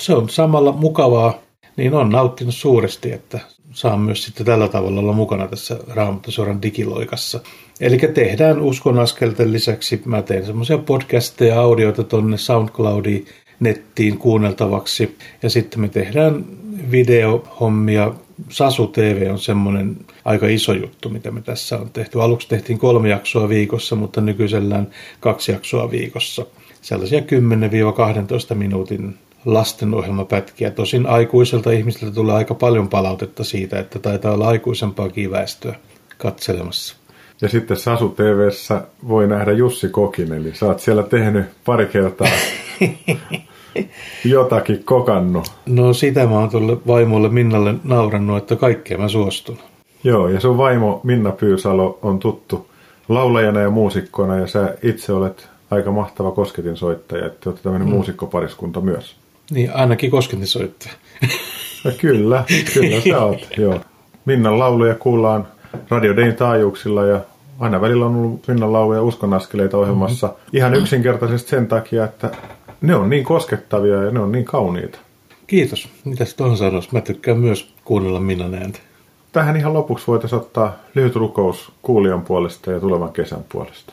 se 0.00 0.14
on 0.14 0.28
samalla 0.28 0.72
mukavaa, 0.72 1.38
niin 1.76 1.94
on 1.94 2.10
nauttinut 2.10 2.54
suuresti, 2.54 3.12
että 3.12 3.40
saan 3.72 4.00
myös 4.00 4.24
sitten 4.24 4.46
tällä 4.46 4.68
tavalla 4.68 5.00
olla 5.00 5.12
mukana 5.12 5.48
tässä 5.48 5.78
Raamattosuoran 5.88 6.62
digiloikassa. 6.62 7.40
Eli 7.80 7.98
tehdään 7.98 8.60
uskon 8.60 8.98
askelten 8.98 9.52
lisäksi, 9.52 10.02
mä 10.04 10.22
teen 10.22 10.46
semmoisia 10.46 10.78
podcasteja, 10.78 11.60
audioita 11.60 12.04
tonne 12.04 12.38
SoundCloudiin, 12.38 13.26
nettiin 13.60 14.18
kuunneltavaksi. 14.18 15.16
Ja 15.42 15.50
sitten 15.50 15.80
me 15.80 15.88
tehdään 15.88 16.44
videohommia. 16.90 18.14
Sasu 18.48 18.86
TV 18.86 19.28
on 19.30 19.38
semmoinen 19.38 19.96
aika 20.24 20.46
iso 20.46 20.72
juttu, 20.72 21.08
mitä 21.08 21.30
me 21.30 21.40
tässä 21.40 21.78
on 21.78 21.90
tehty. 21.92 22.22
Aluksi 22.22 22.48
tehtiin 22.48 22.78
kolme 22.78 23.08
jaksoa 23.08 23.48
viikossa, 23.48 23.96
mutta 23.96 24.20
nykyisellään 24.20 24.90
kaksi 25.20 25.52
jaksoa 25.52 25.90
viikossa. 25.90 26.46
Sellaisia 26.82 27.20
10-12 27.20 28.54
minuutin 28.54 29.14
lastenohjelmapätkiä. 29.44 30.70
Tosin 30.70 31.06
aikuiselta 31.06 31.70
ihmisiltä 31.70 32.14
tulee 32.14 32.34
aika 32.34 32.54
paljon 32.54 32.88
palautetta 32.88 33.44
siitä, 33.44 33.78
että 33.78 33.98
taitaa 33.98 34.32
olla 34.32 34.48
aikuisempaa 34.48 35.08
väestöä 35.30 35.74
katselemassa. 36.18 36.96
Ja 37.40 37.48
sitten 37.48 37.76
Sasu 37.76 38.08
TVssä 38.08 38.82
voi 39.08 39.26
nähdä 39.26 39.52
Jussi 39.52 39.88
Kokin, 39.88 40.32
eli 40.32 40.54
sä 40.54 40.66
oot 40.66 40.80
siellä 40.80 41.02
tehnyt 41.02 41.46
pari 41.64 41.86
kertaa 41.86 42.28
jotakin 44.24 44.84
kokannut. 44.84 45.52
No 45.66 45.92
sitä 45.92 46.26
mä 46.26 46.38
oon 46.38 46.50
tuolle 46.50 46.76
vaimolle 46.86 47.28
Minnalle 47.28 47.74
naurannut, 47.84 48.38
että 48.38 48.56
kaikkea 48.56 48.98
mä 48.98 49.08
suostun. 49.08 49.58
Joo, 50.04 50.28
ja 50.28 50.40
sun 50.40 50.58
vaimo 50.58 51.00
Minna 51.04 51.32
Pyysalo 51.32 51.98
on 52.02 52.18
tuttu 52.18 52.66
laulajana 53.08 53.60
ja 53.60 53.70
muusikkona, 53.70 54.36
ja 54.36 54.46
sä 54.46 54.74
itse 54.82 55.12
olet 55.12 55.48
aika 55.70 55.90
mahtava 55.90 56.30
kosketinsoittaja, 56.30 57.26
että 57.26 57.50
olet 57.50 57.62
tämmöinen 57.62 57.88
mm. 57.88 57.94
muusikkopariskunta 57.94 58.80
myös. 58.80 59.16
Niin, 59.50 59.74
ainakin 59.74 60.10
kosketinsoittaja. 60.10 60.92
Ja 61.84 61.92
kyllä, 61.92 62.44
kyllä 62.74 63.00
sä 63.00 63.24
oot, 63.24 63.48
joo. 63.58 63.80
Minnan 64.24 64.58
lauluja 64.58 64.94
kuullaan 64.94 65.48
Radio 65.90 66.16
Dayn 66.16 66.34
taajuuksilla 66.34 67.04
ja 67.04 67.20
aina 67.58 67.80
välillä 67.80 68.06
on 68.06 68.16
ollut 68.16 68.48
Minnan 68.48 68.72
lauluja 68.72 69.02
uskonaskeleita 69.02 69.78
ohjelmassa. 69.78 70.26
Mm-hmm. 70.26 70.50
Ihan 70.52 70.74
yksinkertaisesti 70.74 71.50
sen 71.50 71.66
takia, 71.66 72.04
että 72.04 72.30
ne 72.80 72.94
on 72.94 73.10
niin 73.10 73.24
koskettavia 73.24 74.02
ja 74.02 74.10
ne 74.10 74.20
on 74.20 74.32
niin 74.32 74.44
kauniita. 74.44 74.98
Kiitos. 75.46 75.88
Mitäs 76.04 76.34
tuohon 76.34 76.56
sanoisi? 76.56 76.88
Mä 76.92 77.00
tykkään 77.00 77.38
myös 77.38 77.74
kuunnella 77.84 78.20
Minnan 78.20 78.54
ääntä. 78.54 78.78
Tähän 79.32 79.56
ihan 79.56 79.74
lopuksi 79.74 80.06
voitaisiin 80.06 80.40
ottaa 80.40 80.76
lyhyt 80.94 81.16
rukous 81.16 81.72
kuulijan 81.82 82.22
puolesta 82.22 82.72
ja 82.72 82.80
tulevan 82.80 83.12
kesän 83.12 83.44
puolesta. 83.48 83.92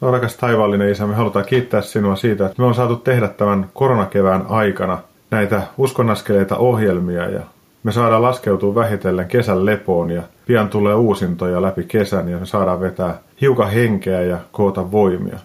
No 0.00 0.10
rakas 0.10 0.36
taivaallinen 0.36 0.90
isä, 0.90 1.06
me 1.06 1.14
halutaan 1.14 1.44
kiittää 1.44 1.80
sinua 1.80 2.16
siitä, 2.16 2.46
että 2.46 2.62
me 2.62 2.66
on 2.66 2.74
saatu 2.74 2.96
tehdä 2.96 3.28
tämän 3.28 3.70
koronakevään 3.74 4.46
aikana 4.48 4.98
näitä 5.30 5.62
uskonnaskeleita 5.78 6.56
ohjelmia 6.56 7.28
ja 7.28 7.40
me 7.84 7.92
saadaan 7.92 8.22
laskeutua 8.22 8.74
vähitellen 8.74 9.28
kesän 9.28 9.66
lepoon 9.66 10.10
ja 10.10 10.22
pian 10.46 10.68
tulee 10.68 10.94
uusintoja 10.94 11.62
läpi 11.62 11.84
kesän 11.84 12.28
ja 12.28 12.38
me 12.38 12.46
saadaan 12.46 12.80
vetää 12.80 13.18
hiukan 13.40 13.70
henkeä 13.70 14.22
ja 14.22 14.38
koota 14.52 14.90
voimia. 14.92 15.38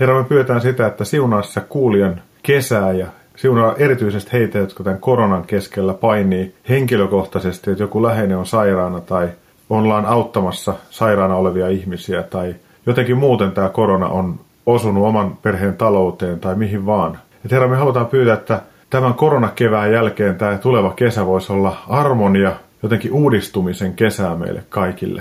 Herra, 0.00 0.18
me 0.18 0.24
pyydetään 0.24 0.60
sitä, 0.60 0.86
että 0.86 1.04
siunaa 1.04 1.42
kuulijan 1.68 2.20
kesää 2.42 2.92
ja 2.92 3.06
siunaa 3.36 3.74
erityisesti 3.78 4.32
heitä, 4.32 4.58
jotka 4.58 4.84
tämän 4.84 5.00
koronan 5.00 5.44
keskellä 5.46 5.94
painii 5.94 6.54
henkilökohtaisesti, 6.68 7.70
että 7.70 7.82
joku 7.82 8.02
läheinen 8.02 8.38
on 8.38 8.46
sairaana 8.46 9.00
tai 9.00 9.28
ollaan 9.70 10.06
auttamassa 10.06 10.74
sairaana 10.90 11.36
olevia 11.36 11.68
ihmisiä 11.68 12.22
tai 12.22 12.54
jotenkin 12.86 13.16
muuten 13.16 13.52
tämä 13.52 13.68
korona 13.68 14.08
on 14.08 14.40
osunut 14.66 15.04
oman 15.04 15.36
perheen 15.36 15.76
talouteen 15.76 16.40
tai 16.40 16.54
mihin 16.54 16.86
vaan. 16.86 17.18
Et 17.44 17.50
herra, 17.50 17.68
me 17.68 17.76
halutaan 17.76 18.06
pyytää, 18.06 18.34
että 18.34 18.60
tämän 18.90 19.14
koronakevään 19.14 19.92
jälkeen 19.92 20.36
tämä 20.36 20.58
tuleva 20.58 20.92
kesä 20.92 21.26
voisi 21.26 21.52
olla 21.52 21.76
armonia, 21.88 22.52
jotenkin 22.82 23.12
uudistumisen 23.12 23.94
kesää 23.94 24.36
meille 24.36 24.64
kaikille. 24.68 25.20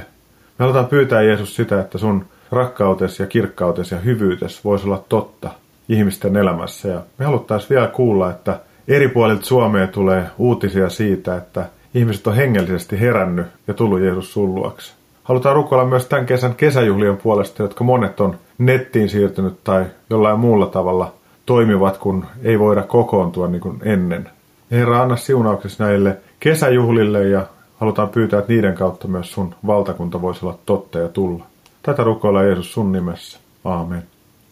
Me 0.60 0.63
halutaan 0.63 0.88
pyytää 0.88 1.22
Jeesus 1.22 1.55
sitä, 1.55 1.79
että 1.81 1.98
sun 1.98 2.25
rakkautesi 2.51 3.24
ja 3.24 3.27
kirkkautesi 3.27 3.95
ja 3.95 4.01
hyvyytes 4.01 4.65
voisi 4.65 4.86
olla 4.86 5.03
totta– 5.10 5.50
ihmisten 5.89 6.38
elämässä. 6.38 6.89
Ja 6.89 7.01
me 7.17 7.25
haluttaisiin 7.25 7.69
vielä 7.69 7.88
kuulla, 7.88 8.31
että 8.31 8.60
eri 8.88 9.07
puolilta 9.07 9.45
Suomea 9.45 9.88
tulee 9.88 10.25
uutisia 10.38 10.89
siitä, 10.89 11.36
että 11.36 11.65
ihmiset 11.93 12.27
on 12.27 12.36
hengellisesti 12.36 13.00
herännyt 13.00 13.45
ja 13.67 13.74
tullut 13.74 14.00
Jeesus 14.00 14.34
sulluaksi. 14.34 14.93
Halutaan 15.24 15.55
rukoilla 15.55 15.86
myös 15.86 16.05
tämän 16.05 16.25
kesän 16.25 16.55
kesäjuhlien 16.55 17.17
puolesta, 17.17 17.63
jotka 17.63 17.84
monet 17.84 18.19
on 18.19 18.36
nettiin 18.57 19.10
siirtynyt 19.10 19.63
tai 19.63 19.86
jollain 20.10 20.39
muulla 20.39 20.65
tavalla 20.65 21.13
toimivat, 21.45 21.97
kun 21.97 22.25
ei 22.43 22.59
voida 22.59 22.83
kokoontua 22.83 23.47
niin 23.47 23.61
kuin 23.61 23.79
ennen. 23.83 24.29
Herra, 24.71 25.01
anna 25.01 25.15
siunauksesi 25.15 25.83
näille 25.83 26.17
kesäjuhlille 26.39 27.29
ja 27.29 27.45
halutaan 27.77 28.09
pyytää, 28.09 28.39
että 28.39 28.53
niiden 28.53 28.75
kautta 28.75 29.07
myös 29.07 29.31
sun 29.31 29.55
valtakunta 29.67 30.21
voisi 30.21 30.45
olla 30.45 30.57
totta 30.65 30.99
ja 30.99 31.07
tulla. 31.07 31.45
Tätä 31.83 32.03
rukoilla 32.03 32.43
Jeesus 32.43 32.73
sun 32.73 32.91
nimessä. 32.91 33.39
Aamen. 33.65 34.03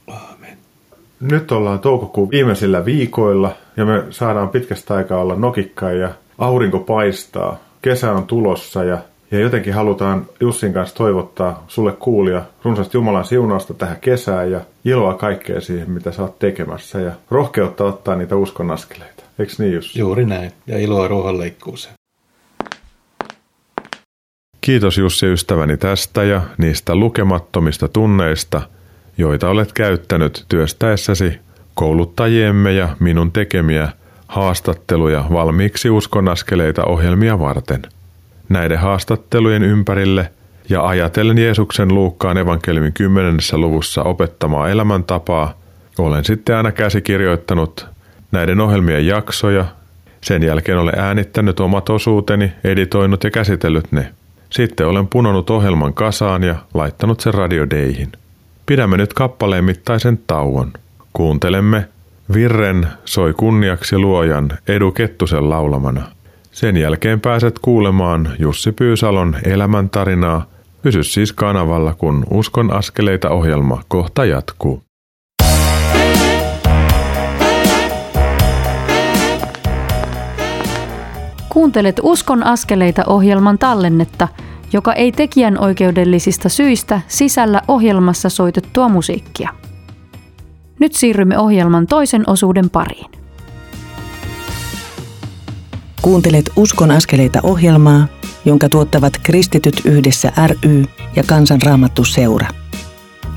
Aamen. 0.08 0.58
nyt 1.20 1.52
ollaan 1.52 1.80
toukokuun 1.80 2.30
viimeisillä 2.30 2.86
viikoilla 2.86 3.52
ja 3.78 3.86
me 3.86 4.04
saadaan 4.10 4.50
pitkästä 4.50 4.94
aikaa 4.94 5.20
olla 5.20 5.36
nokikkain 5.36 6.00
ja 6.00 6.10
aurinko 6.38 6.80
paistaa. 6.80 7.58
Kesä 7.82 8.12
on 8.12 8.28
tulossa 8.28 8.84
ja, 8.84 8.98
ja 9.34 9.40
jotenkin 9.40 9.74
halutaan 9.74 10.26
Jussin 10.40 10.74
kanssa 10.74 10.96
toivottaa 10.96 11.64
sulle 11.68 11.92
kuulia 11.92 12.42
runsaasti 12.64 12.98
Jumalan 12.98 13.26
siunausta 13.26 13.74
tähän 13.74 13.98
kesään 14.02 14.52
ja 14.52 14.62
iloa 14.86 15.14
kaikkea 15.14 15.62
siihen, 15.62 15.92
mitä 15.92 16.12
sä 16.12 16.22
oot 16.22 16.40
tekemässä 16.40 17.00
ja 17.00 17.12
rohkeutta 17.32 17.84
ottaa 17.84 18.16
niitä 18.16 18.36
uskon 18.36 18.72
askeleita. 18.72 19.24
Eikö 19.40 19.54
niin 19.58 19.74
Jussi? 19.74 20.00
Juuri 20.00 20.26
näin. 20.26 20.52
Ja 20.68 20.80
iloa 20.80 21.08
ruohonleikkuuseen. 21.08 21.94
Kiitos 24.62 24.98
Jussi 24.98 25.26
ystäväni 25.26 25.78
tästä 25.78 26.24
ja 26.24 26.42
niistä 26.58 26.96
lukemattomista 26.96 27.88
tunneista, 27.88 28.62
joita 29.18 29.50
olet 29.50 29.74
käyttänyt 29.74 30.46
työstäessäsi 30.50 31.40
kouluttajiemme 31.74 32.74
ja 32.74 32.96
minun 33.00 33.32
tekemiä 33.32 33.90
haastatteluja 34.28 35.26
valmiiksi 35.32 35.90
uskonaskeleita 35.90 36.84
ohjelmia 36.86 37.40
varten. 37.40 37.82
Näiden 38.54 38.80
haastattelujen 38.80 39.64
ympärille 39.64 40.32
ja 40.70 40.88
ajatellen 40.88 41.38
Jeesuksen 41.38 41.96
Luukkaan 41.96 42.38
evankeliumin 42.38 42.94
10. 42.94 43.38
luvussa 43.54 44.04
opettamaa 44.04 44.70
elämäntapaa, 44.70 45.54
olen 45.98 46.26
sitten 46.26 46.56
aina 46.56 46.72
käsikirjoittanut 46.72 47.88
näiden 48.32 48.62
ohjelmien 48.62 49.08
jaksoja, 49.08 49.66
sen 50.22 50.44
jälkeen 50.44 50.78
olen 50.78 51.00
äänittänyt 51.00 51.60
omat 51.60 51.90
osuuteni, 51.90 52.52
editoinut 52.64 53.24
ja 53.24 53.32
käsitellyt 53.32 53.92
ne– 53.92 54.10
sitten 54.54 54.88
olen 54.88 55.08
punonut 55.08 55.50
ohjelman 55.50 55.94
kasaan 55.94 56.44
ja 56.44 56.56
laittanut 56.74 57.20
sen 57.20 57.34
radiodeihin. 57.34 58.12
Pidämme 58.66 58.98
nyt 58.98 59.14
kappaleen 59.14 59.64
mittaisen 59.64 60.20
tauon. 60.28 60.74
Kuuntelemme 61.14 61.88
Virren 62.34 62.88
soi 63.06 63.34
kunniaksi 63.34 63.98
luojan 63.98 64.52
Edu 64.68 64.92
Kettusen 64.92 65.50
laulamana. 65.50 66.02
Sen 66.54 66.78
jälkeen 66.78 67.22
pääset 67.22 67.60
kuulemaan 67.60 68.30
Jussi 68.40 68.72
Pyysalon 68.72 69.36
elämäntarinaa. 69.44 70.46
Pysy 70.82 71.04
siis 71.04 71.34
kanavalla, 71.34 71.94
kun 71.94 72.26
Uskon 72.32 72.74
askeleita 72.74 73.30
ohjelma 73.30 73.82
kohta 73.88 74.26
jatkuu. 74.26 74.84
Kuuntelet 81.50 82.00
Uskon 82.04 82.44
askeleita 82.44 83.04
ohjelman 83.08 83.58
tallennetta, 83.58 84.28
joka 84.74 84.94
ei 84.94 85.12
tekijän 85.12 85.60
oikeudellisista 85.60 86.50
syistä 86.50 87.02
sisällä 87.08 87.62
ohjelmassa 87.68 88.30
soitettua 88.30 88.90
musiikkia. 88.90 89.50
Nyt 90.80 90.94
siirrymme 90.94 91.40
ohjelman 91.40 91.88
toisen 91.88 92.24
osuuden 92.28 92.70
pariin. 92.70 93.23
Kuuntelet 96.04 96.52
Uskon 96.56 96.92
askeleita 96.92 97.40
ohjelmaa, 97.44 98.08
jonka 98.46 98.70
tuottavat 98.70 99.14
Kristityt 99.24 99.82
yhdessä 99.86 100.32
ry 100.48 100.84
ja 101.16 101.24
Kansanraamattu 101.28 102.04
seura. 102.04 102.48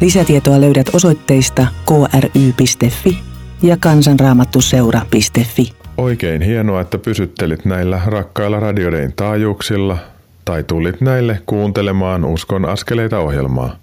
Lisätietoa 0.00 0.60
löydät 0.60 0.86
osoitteista 0.92 1.66
kry.fi 1.86 3.18
ja 3.62 3.76
kansanraamattuseura.fi. 3.76 5.72
Oikein 5.96 6.42
hienoa, 6.42 6.80
että 6.80 6.98
pysyttelit 6.98 7.64
näillä 7.64 8.00
rakkailla 8.06 8.60
radiodein 8.60 9.12
taajuuksilla 9.16 9.98
tai 10.44 10.62
tulit 10.62 11.00
näille 11.00 11.42
kuuntelemaan 11.46 12.24
Uskon 12.24 12.64
askeleita 12.64 13.18
ohjelmaa. 13.18 13.76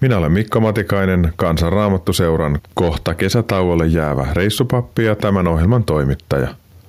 Minä 0.00 0.18
olen 0.18 0.32
Mikko 0.32 0.60
Matikainen, 0.60 1.32
Kansanraamattuseuran 1.36 2.58
kohta 2.74 3.14
kesätauolle 3.14 3.86
jäävä 3.86 4.26
reissupappi 4.32 5.04
ja 5.04 5.16
tämän 5.16 5.46
ohjelman 5.46 5.84
toimittaja. 5.84 6.48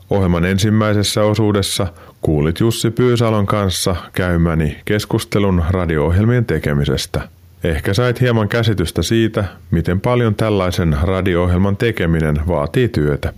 Ohjelman 0.09 0.45
ensimmäisessä 0.45 1.23
osuudessa 1.23 1.87
kuulit 2.21 2.59
Jussi 2.59 2.91
Pyysalon 2.91 3.45
kanssa 3.45 3.95
käymäni 4.13 4.77
keskustelun 4.85 5.63
radio-ohjelmien 5.69 6.45
tekemisestä. 6.45 7.21
Ehkä 7.63 7.93
sait 7.93 8.21
hieman 8.21 8.49
käsitystä 8.49 9.01
siitä, 9.01 9.43
miten 9.71 10.01
paljon 10.01 10.35
tällaisen 10.35 10.97
radio-ohjelman 11.01 11.77
tekeminen 11.77 12.47
vaatii 12.47 12.89
työtä. 12.89 13.33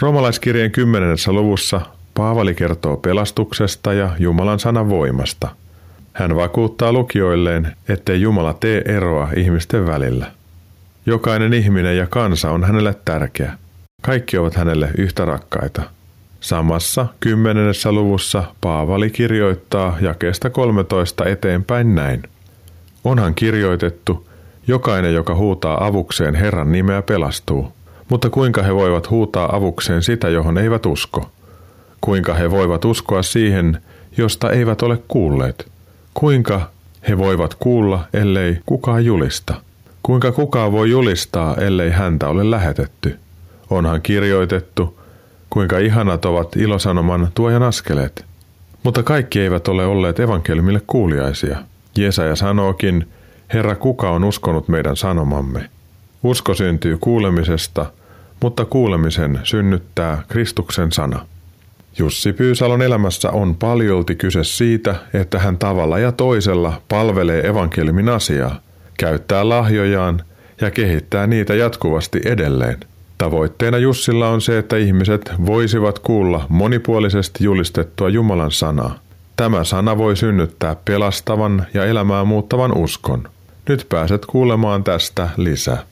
Roomalaiskirjeen 0.00 0.70
kymmenennessä 0.70 1.32
luvussa 1.32 1.80
Paavali 2.14 2.54
kertoo 2.54 2.96
pelastuksesta 2.96 3.92
ja 3.92 4.10
Jumalan 4.18 4.58
sanan 4.58 4.88
voimasta. 4.88 5.48
Hän 6.12 6.36
vakuuttaa 6.36 6.92
lukijoilleen, 6.92 7.76
ettei 7.88 8.20
Jumala 8.20 8.54
tee 8.54 8.82
eroa 8.84 9.28
ihmisten 9.36 9.86
välillä. 9.86 10.26
Jokainen 11.06 11.54
ihminen 11.54 11.96
ja 11.96 12.06
kansa 12.06 12.50
on 12.50 12.64
hänelle 12.64 12.94
tärkeä. 13.04 13.52
Kaikki 14.00 14.38
ovat 14.38 14.54
hänelle 14.54 14.90
yhtä 14.98 15.24
rakkaita. 15.24 15.82
Samassa 16.40 17.06
kymmenennessä 17.20 17.92
luvussa 17.92 18.44
Paavali 18.60 19.10
kirjoittaa 19.10 19.96
jakeesta 20.00 20.50
13 20.50 21.24
eteenpäin 21.24 21.94
näin. 21.94 22.22
Onhan 23.04 23.34
kirjoitettu, 23.34 24.28
jokainen, 24.66 25.14
joka 25.14 25.34
huutaa 25.34 25.86
avukseen 25.86 26.34
Herran 26.34 26.72
nimeä 26.72 27.02
pelastuu. 27.02 27.72
Mutta 28.08 28.30
kuinka 28.30 28.62
he 28.62 28.74
voivat 28.74 29.10
huutaa 29.10 29.56
avukseen 29.56 30.02
sitä, 30.02 30.28
johon 30.28 30.58
eivät 30.58 30.86
usko? 30.86 31.30
Kuinka 32.00 32.34
he 32.34 32.50
voivat 32.50 32.84
uskoa 32.84 33.22
siihen, 33.22 33.80
josta 34.16 34.50
eivät 34.50 34.82
ole 34.82 34.98
kuulleet? 35.08 35.68
Kuinka 36.14 36.70
he 37.08 37.18
voivat 37.18 37.54
kuulla, 37.54 38.04
ellei 38.14 38.58
kukaan 38.66 39.04
julista? 39.04 39.54
Kuinka 40.02 40.32
kukaan 40.32 40.72
voi 40.72 40.90
julistaa, 40.90 41.56
ellei 41.56 41.90
häntä 41.90 42.28
ole 42.28 42.50
lähetetty? 42.50 43.18
Onhan 43.70 44.02
kirjoitettu, 44.02 44.98
kuinka 45.50 45.78
ihanat 45.78 46.24
ovat 46.24 46.56
ilosanoman 46.56 47.28
tuojan 47.34 47.62
askeleet. 47.62 48.24
Mutta 48.82 49.02
kaikki 49.02 49.40
eivät 49.40 49.68
ole 49.68 49.86
olleet 49.86 50.20
evankeliumille 50.20 50.82
kuuliaisia. 50.86 51.58
Jesaja 51.96 52.36
sanookin, 52.36 53.08
Herra, 53.52 53.76
kuka 53.76 54.10
on 54.10 54.24
uskonut 54.24 54.68
meidän 54.68 54.96
sanomamme? 54.96 55.70
Usko 56.22 56.54
syntyy 56.54 56.98
kuulemisesta, 57.00 57.86
mutta 58.42 58.64
kuulemisen 58.64 59.40
synnyttää 59.44 60.22
Kristuksen 60.28 60.92
sana. 60.92 61.26
Jussi 61.98 62.32
Pyysalon 62.32 62.82
elämässä 62.82 63.30
on 63.30 63.56
paljolti 63.56 64.14
kyse 64.14 64.44
siitä, 64.44 64.94
että 65.14 65.38
hän 65.38 65.58
tavalla 65.58 65.98
ja 65.98 66.12
toisella 66.12 66.82
palvelee 66.88 67.46
evankeliumin 67.46 68.08
asiaa, 68.08 68.60
käyttää 68.98 69.48
lahjojaan 69.48 70.22
ja 70.60 70.70
kehittää 70.70 71.26
niitä 71.26 71.54
jatkuvasti 71.54 72.20
edelleen. 72.24 72.76
Tavoitteena 73.20 73.78
Jussilla 73.78 74.28
on 74.28 74.40
se, 74.40 74.58
että 74.58 74.76
ihmiset 74.76 75.32
voisivat 75.46 75.98
kuulla 75.98 76.46
monipuolisesti 76.48 77.44
julistettua 77.44 78.08
Jumalan 78.08 78.50
sanaa. 78.50 78.98
Tämä 79.36 79.64
sana 79.64 79.98
voi 79.98 80.16
synnyttää 80.16 80.76
pelastavan 80.84 81.66
ja 81.74 81.84
elämää 81.84 82.24
muuttavan 82.24 82.78
uskon. 82.78 83.28
Nyt 83.68 83.86
pääset 83.88 84.26
kuulemaan 84.26 84.84
tästä 84.84 85.28
lisää. 85.36 85.82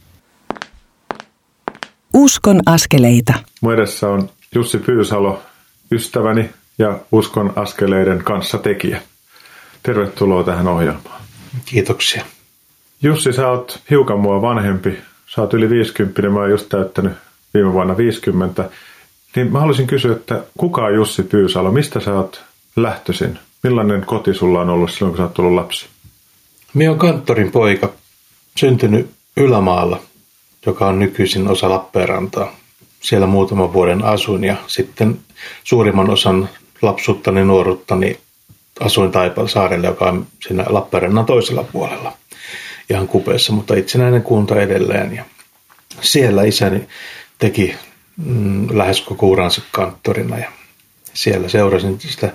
Uskon 2.15 2.61
askeleita. 2.67 3.35
Mun 3.61 3.75
edessä 3.75 4.09
on 4.09 4.29
Jussi 4.55 4.79
Pyysalo, 4.79 5.43
ystäväni 5.93 6.51
ja 6.79 6.99
Uskon 7.13 7.53
askeleiden 7.57 8.25
kanssa 8.25 8.59
tekijä. 8.59 9.03
Tervetuloa 9.83 10.45
tähän 10.45 10.69
ohjelmaan. 10.69 11.21
Kiitoksia. 11.65 12.25
Jussi, 13.03 13.33
sä 13.33 13.49
oot 13.49 13.81
hiukan 13.91 14.21
mua 14.21 14.43
vanhempi. 14.43 14.99
Sä 15.39 15.43
oot 15.43 15.55
yli 15.55 15.71
50, 15.71 16.23
mä 16.23 16.41
oon 16.41 16.51
just 16.51 16.69
täyttänyt 16.69 17.13
viime 17.55 17.73
vuonna 17.73 17.97
50. 17.97 18.71
Niin 19.37 19.53
mä 19.53 19.61
haluaisin 19.61 19.87
kysyä, 19.87 20.13
että 20.13 20.45
kuka 20.59 20.85
on 20.85 20.95
Jussi 20.95 21.23
Pyysalo? 21.23 21.73
Mistä 21.73 22.01
sä 22.01 22.15
oot 22.15 22.43
lähtöisin? 22.77 23.39
Millainen 23.63 24.07
koti 24.07 24.35
sulla 24.35 24.61
on 24.61 24.69
ollut 24.69 24.91
silloin, 24.91 25.11
kun 25.11 25.17
sä 25.17 25.23
oot 25.23 25.35
tullut 25.35 25.53
lapsi? 25.53 25.87
Minä 26.75 26.91
olen 26.91 26.99
kanttorin 26.99 27.51
poika, 27.51 27.93
syntynyt 28.57 29.11
Ylämaalla, 29.37 30.01
joka 30.67 30.87
on 30.87 30.99
nykyisin 30.99 31.49
osa 31.49 31.71
Lappeenrantaa. 31.71 32.53
Siellä 33.01 33.27
muutaman 33.27 33.73
vuoden 33.73 34.05
asuin 34.05 34.45
ja 34.45 34.57
sitten 34.67 35.19
suurimman 35.65 36.11
osan 36.11 36.49
lapsuuttani 36.83 37.45
nuoruuttani 37.45 38.19
asuin 38.81 39.13
Taipalsaarelle, 39.13 39.87
joka 39.87 40.09
on 40.09 40.27
siinä 40.47 40.65
Lappeenrannan 40.69 41.27
toisella 41.27 41.63
puolella 41.63 42.13
ihan 42.91 43.09
kupeessa, 43.09 43.53
mutta 43.53 43.75
itsenäinen 43.75 44.23
kunta 44.23 44.61
edelleen. 44.61 45.17
Ja 45.17 45.25
siellä 46.01 46.43
isäni 46.43 46.89
teki 47.39 47.75
mm, 48.17 48.67
lähes 48.73 49.01
koko 49.01 49.27
uransa 49.27 49.63
kanttorina 49.73 50.39
ja 50.39 50.53
siellä 51.15 51.49
seurasin 51.49 52.01
sitä 52.01 52.33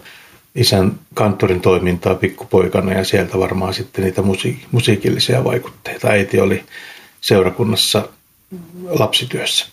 isän 0.55 0.99
kanttorin 1.13 1.61
toimintaa 1.61 2.15
pikkupoikana 2.15 2.93
ja 2.93 3.03
sieltä 3.03 3.39
varmaan 3.39 3.73
sitten 3.73 4.03
niitä 4.03 4.21
musiik- 4.21 4.67
musiikillisia 4.71 5.43
vaikutteita. 5.43 6.07
Äiti 6.07 6.39
oli 6.39 6.63
seurakunnassa 7.21 8.07
lapsityössä. 8.89 9.65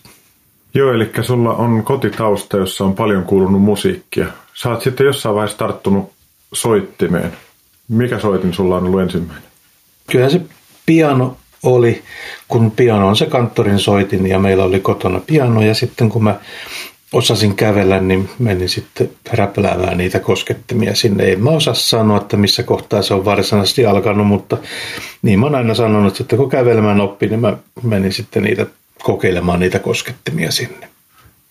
Joo, 0.73 0.93
eli 0.93 1.11
sulla 1.21 1.53
on 1.53 1.83
kotitausta, 1.83 2.57
jossa 2.57 2.83
on 2.83 2.95
paljon 2.95 3.23
kuulunut 3.23 3.61
musiikkia. 3.61 4.27
Sä 4.53 4.69
oot 4.69 4.81
sitten 4.81 5.05
jossain 5.05 5.35
vaiheessa 5.35 5.57
tarttunut 5.57 6.11
soittimeen. 6.53 7.31
Mikä 7.87 8.19
soitin 8.19 8.53
sulla 8.53 8.77
on 8.77 8.85
ollut 8.85 9.01
ensimmäinen? 9.01 9.51
Kyllähän 10.11 10.31
se 10.31 10.41
piano 10.85 11.37
oli, 11.63 12.01
kun 12.47 12.71
pianon 12.71 13.15
se 13.15 13.25
kanttorin 13.25 13.79
soitin 13.79 14.27
ja 14.27 14.39
meillä 14.39 14.63
oli 14.63 14.79
kotona 14.79 15.21
piano 15.27 15.61
ja 15.61 15.73
sitten 15.73 16.09
kun 16.09 16.23
mä 16.23 16.39
osasin 17.13 17.55
kävellä, 17.55 17.99
niin 17.99 18.29
menin 18.39 18.69
sitten 18.69 19.09
räpläämään 19.33 19.97
niitä 19.97 20.19
koskettimia 20.19 20.95
sinne. 20.95 21.31
En 21.31 21.43
mä 21.43 21.49
osaa 21.49 21.73
sanoa, 21.73 22.17
että 22.17 22.37
missä 22.37 22.63
kohtaa 22.63 23.01
se 23.01 23.13
on 23.13 23.25
varsinaisesti 23.25 23.85
alkanut, 23.85 24.27
mutta 24.27 24.57
niin 25.21 25.39
mä 25.39 25.45
oon 25.45 25.55
aina 25.55 25.73
sanonut, 25.73 26.19
että 26.19 26.37
kun 26.37 26.49
kävelemään 26.49 27.01
oppi, 27.01 27.27
niin 27.27 27.39
mä 27.39 27.57
menin 27.83 28.13
sitten 28.13 28.43
niitä 28.43 28.65
kokeilemaan 29.03 29.59
niitä 29.59 29.79
koskettimia 29.79 30.51
sinne. 30.51 30.87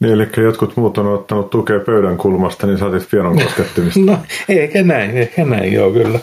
Niin, 0.00 0.12
eli 0.12 0.28
jotkut 0.36 0.76
muut 0.76 0.98
on 0.98 1.06
ottanut 1.06 1.50
tukea 1.50 1.80
pöydän 1.80 2.16
kulmasta, 2.16 2.66
niin 2.66 2.78
saatit 2.78 3.10
pianon 3.10 3.38
koskettimista. 3.44 4.00
no, 4.00 4.18
ehkä 4.48 4.82
näin, 4.82 5.18
ehkä 5.18 5.44
näin, 5.44 5.72
joo 5.72 5.90
kyllä. 5.90 6.20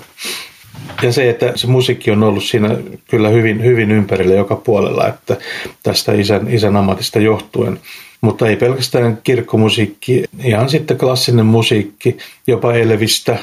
Ja 1.02 1.12
se, 1.12 1.30
että 1.30 1.52
se 1.56 1.68
musiikki 1.68 2.12
on 2.12 2.24
ollut 2.24 2.44
siinä 2.44 2.78
kyllä 3.10 3.30
hyvin, 3.30 3.64
hyvin 3.64 3.92
ympärillä 3.92 4.36
joka 4.36 4.56
puolella, 4.56 5.08
että 5.08 5.38
tästä 5.84 6.14
isän, 6.14 6.54
isän 6.54 6.76
ammatista 6.76 7.20
johtuen. 7.20 7.80
Mutta 8.22 8.48
ei 8.48 8.56
pelkästään 8.56 9.18
kirkkomusiikki, 9.24 10.24
ihan 10.44 10.70
sitten 10.70 10.98
klassinen 10.98 11.46
musiikki, 11.46 12.18
jopa 12.48 12.74
Elvistä, 12.74 13.38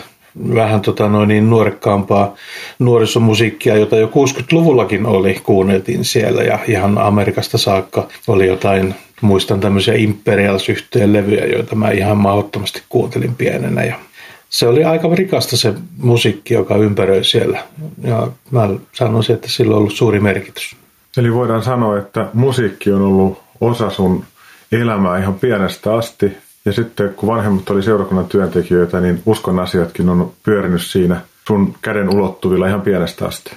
vähän 0.55 0.81
tota 0.81 1.09
noin 1.09 1.29
niin 1.29 1.51
nuorekkaampaa 1.51 2.35
nuorisomusiikkia, 2.79 3.77
jota 3.77 3.97
jo 3.97 4.07
60-luvullakin 4.07 5.07
oli, 5.07 5.41
kuunneltiin 5.43 6.05
siellä 6.05 6.43
ja 6.43 6.59
ihan 6.69 6.99
Amerikasta 6.99 7.59
saakka 7.59 8.09
oli 8.29 8.47
jotain, 8.47 8.95
muistan 9.21 9.61
tämmöisiä 9.61 9.95
imperials 9.95 10.67
levyjä, 11.05 11.47
joita 11.47 11.75
mä 11.75 11.91
ihan 11.91 12.17
mahdottomasti 12.17 12.83
kuuntelin 12.89 13.35
pienenä 13.35 13.85
ja 13.85 13.99
se 14.55 14.69
oli 14.69 14.85
aika 14.85 15.09
rikasta 15.15 15.57
se 15.57 15.75
musiikki, 15.97 16.55
joka 16.55 16.77
ympäröi 16.77 17.25
siellä 17.25 17.61
ja 18.03 18.29
mä 18.51 18.69
sanoisin, 18.93 19.35
että 19.35 19.49
sillä 19.49 19.75
on 19.75 19.79
ollut 19.79 19.93
suuri 19.93 20.21
merkitys. 20.21 20.77
Eli 21.17 21.35
voidaan 21.35 21.63
sanoa, 21.63 21.99
että 21.99 22.29
musiikki 22.35 22.93
on 22.93 23.03
ollut 23.03 23.43
osa 23.61 23.91
sun 23.91 24.25
elämää 24.73 25.19
ihan 25.19 25.35
pienestä 25.35 25.95
asti. 25.95 26.33
Ja 26.65 26.73
sitten 26.73 27.15
kun 27.15 27.29
vanhemmat 27.29 27.71
oli 27.71 27.83
seurakunnan 27.83 28.27
työntekijöitä, 28.27 29.01
niin 29.01 29.23
uskon 29.27 29.61
asiatkin 29.61 30.09
on 30.09 30.33
pyörinyt 30.43 30.83
siinä 30.83 31.21
sun 31.49 31.75
käden 31.83 32.09
ulottuvilla 32.09 32.67
ihan 32.67 32.83
pienestä 32.83 33.27
asti. 33.27 33.51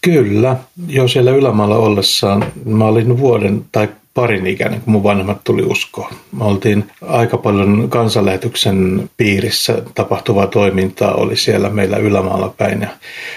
Kyllä. 0.00 0.56
Jo 0.88 1.08
siellä 1.08 1.30
ylämaalla 1.30 1.76
ollessaan 1.76 2.44
mä 2.64 2.84
olin 2.84 3.18
vuoden 3.18 3.64
tai 3.72 3.88
parin 4.14 4.46
ikäinen, 4.46 4.80
kun 4.80 4.92
mun 4.92 5.02
vanhemmat 5.02 5.44
tuli 5.44 5.62
uskoon. 5.62 6.12
Me 6.32 6.44
oltiin 6.44 6.90
aika 7.02 7.36
paljon 7.36 7.86
kansanlähetyksen 7.90 9.10
piirissä 9.16 9.82
tapahtuvaa 9.94 10.46
toimintaa 10.46 11.14
oli 11.14 11.36
siellä 11.36 11.70
meillä 11.70 11.96
ylämaalla 11.96 12.54
päin. 12.58 12.82
Ja 12.82 12.88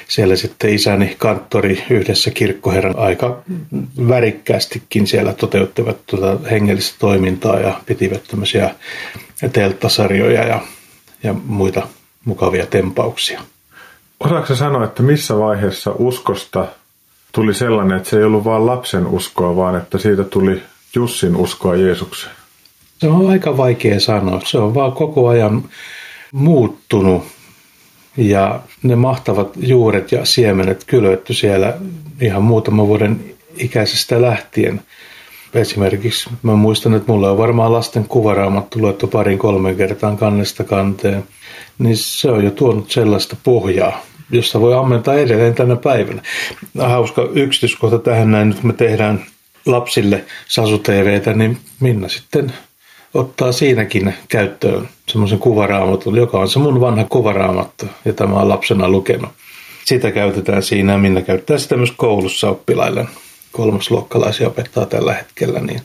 siellä 0.08 0.36
sitten 0.36 0.74
isäni 0.74 1.16
kanttori 1.18 1.84
yhdessä 1.90 2.32
kirkkoherran 2.32 3.00
aika 3.00 3.42
värikkäästikin 4.08 5.08
siellä 5.08 5.34
toteuttivat 5.34 5.98
tuota 6.06 6.50
hengellistä 6.50 6.96
toimintaa 7.00 7.60
ja 7.60 7.82
pitivät 7.86 8.24
tämmöisiä 8.28 8.76
telttasarjoja 9.54 10.44
ja, 10.44 10.62
ja 11.24 11.34
muita 11.34 11.88
mukavia 12.26 12.66
tempauksia. 12.66 13.42
Osaatko 14.20 14.56
sanoa, 14.56 14.84
että 14.84 15.04
missä 15.04 15.38
vaiheessa 15.38 15.92
uskosta 16.00 16.68
tuli 17.36 17.54
sellainen, 17.54 17.98
että 17.98 18.10
se 18.10 18.18
ei 18.18 18.24
ollut 18.24 18.44
vain 18.44 18.66
lapsen 18.66 19.08
uskoa, 19.08 19.56
vaan 19.56 19.76
että 19.76 19.98
siitä 19.98 20.24
tuli 20.24 20.62
Jussin 20.96 21.36
uskoa 21.36 21.76
Jeesukseen? 21.76 22.36
Se 23.00 23.08
on 23.08 23.30
aika 23.30 23.58
vaikea 23.58 24.00
sanoa. 24.00 24.42
Se 24.46 24.58
on 24.58 24.74
vaan 24.74 24.92
koko 24.92 25.28
ajan 25.28 25.64
muuttunut 26.32 27.24
ja 28.18 28.60
ne 28.84 28.96
mahtavat 28.96 29.54
juuret 29.58 30.12
ja 30.12 30.26
siemenet 30.26 30.84
kylvetty 30.84 31.34
siellä 31.34 31.78
ihan 32.22 32.44
muutaman 32.44 32.88
vuoden 32.88 33.36
ikäisestä 33.58 34.22
lähtien. 34.22 34.82
Esimerkiksi 35.54 36.30
mä 36.44 36.56
muistan, 36.56 36.94
että 36.94 37.12
mulla 37.12 37.32
on 37.32 37.38
varmaan 37.38 37.74
lasten 37.74 38.06
kuvaraamattu 38.06 38.82
luettu 38.82 39.08
parin 39.08 39.40
kolmen 39.40 39.76
kertaan 39.76 40.18
kannesta 40.18 40.64
kanteen. 40.64 41.24
Niin 41.78 41.98
se 41.98 42.32
on 42.32 42.44
jo 42.44 42.52
tuonut 42.52 42.92
sellaista 42.92 43.36
pohjaa, 43.44 44.02
josta 44.32 44.62
voi 44.62 44.74
ammentaa 44.74 45.16
edelleen 45.16 45.56
tänä 45.56 45.76
päivänä. 45.76 46.22
Hauska 46.80 47.28
yksityiskohta 47.34 48.00
tähän 48.00 48.32
näin, 48.32 48.50
nyt 48.50 48.64
me 48.64 48.74
tehdään 48.74 49.26
lapsille 49.66 50.24
Sasu 50.48 50.78
TVtä, 50.78 51.34
niin 51.34 51.58
Minna 51.80 52.10
sitten 52.10 52.54
ottaa 53.14 53.52
siinäkin 53.52 54.14
käyttöön 54.28 54.90
semmoisen 55.08 55.40
kuvaraamatun, 55.40 56.16
joka 56.16 56.40
on 56.40 56.50
se 56.50 56.60
mun 56.60 56.82
vanha 56.82 57.04
kuvaraamattu, 57.04 57.86
jota 58.06 58.28
mä 58.28 58.36
oon 58.36 58.50
lapsena 58.50 58.90
lukenut. 58.90 59.32
Sitä 59.86 60.12
käytetään 60.12 60.64
siinä 60.64 60.92
ja 60.92 60.98
Minna 60.98 61.22
käyttää 61.22 61.58
sitä 61.58 61.78
myös 61.78 61.92
koulussa 61.92 62.50
oppilaille. 62.50 63.06
Kolmasluokkalaisia 63.52 64.48
opettaa 64.48 64.86
tällä 64.86 65.14
hetkellä, 65.14 65.60
niin, 65.60 65.82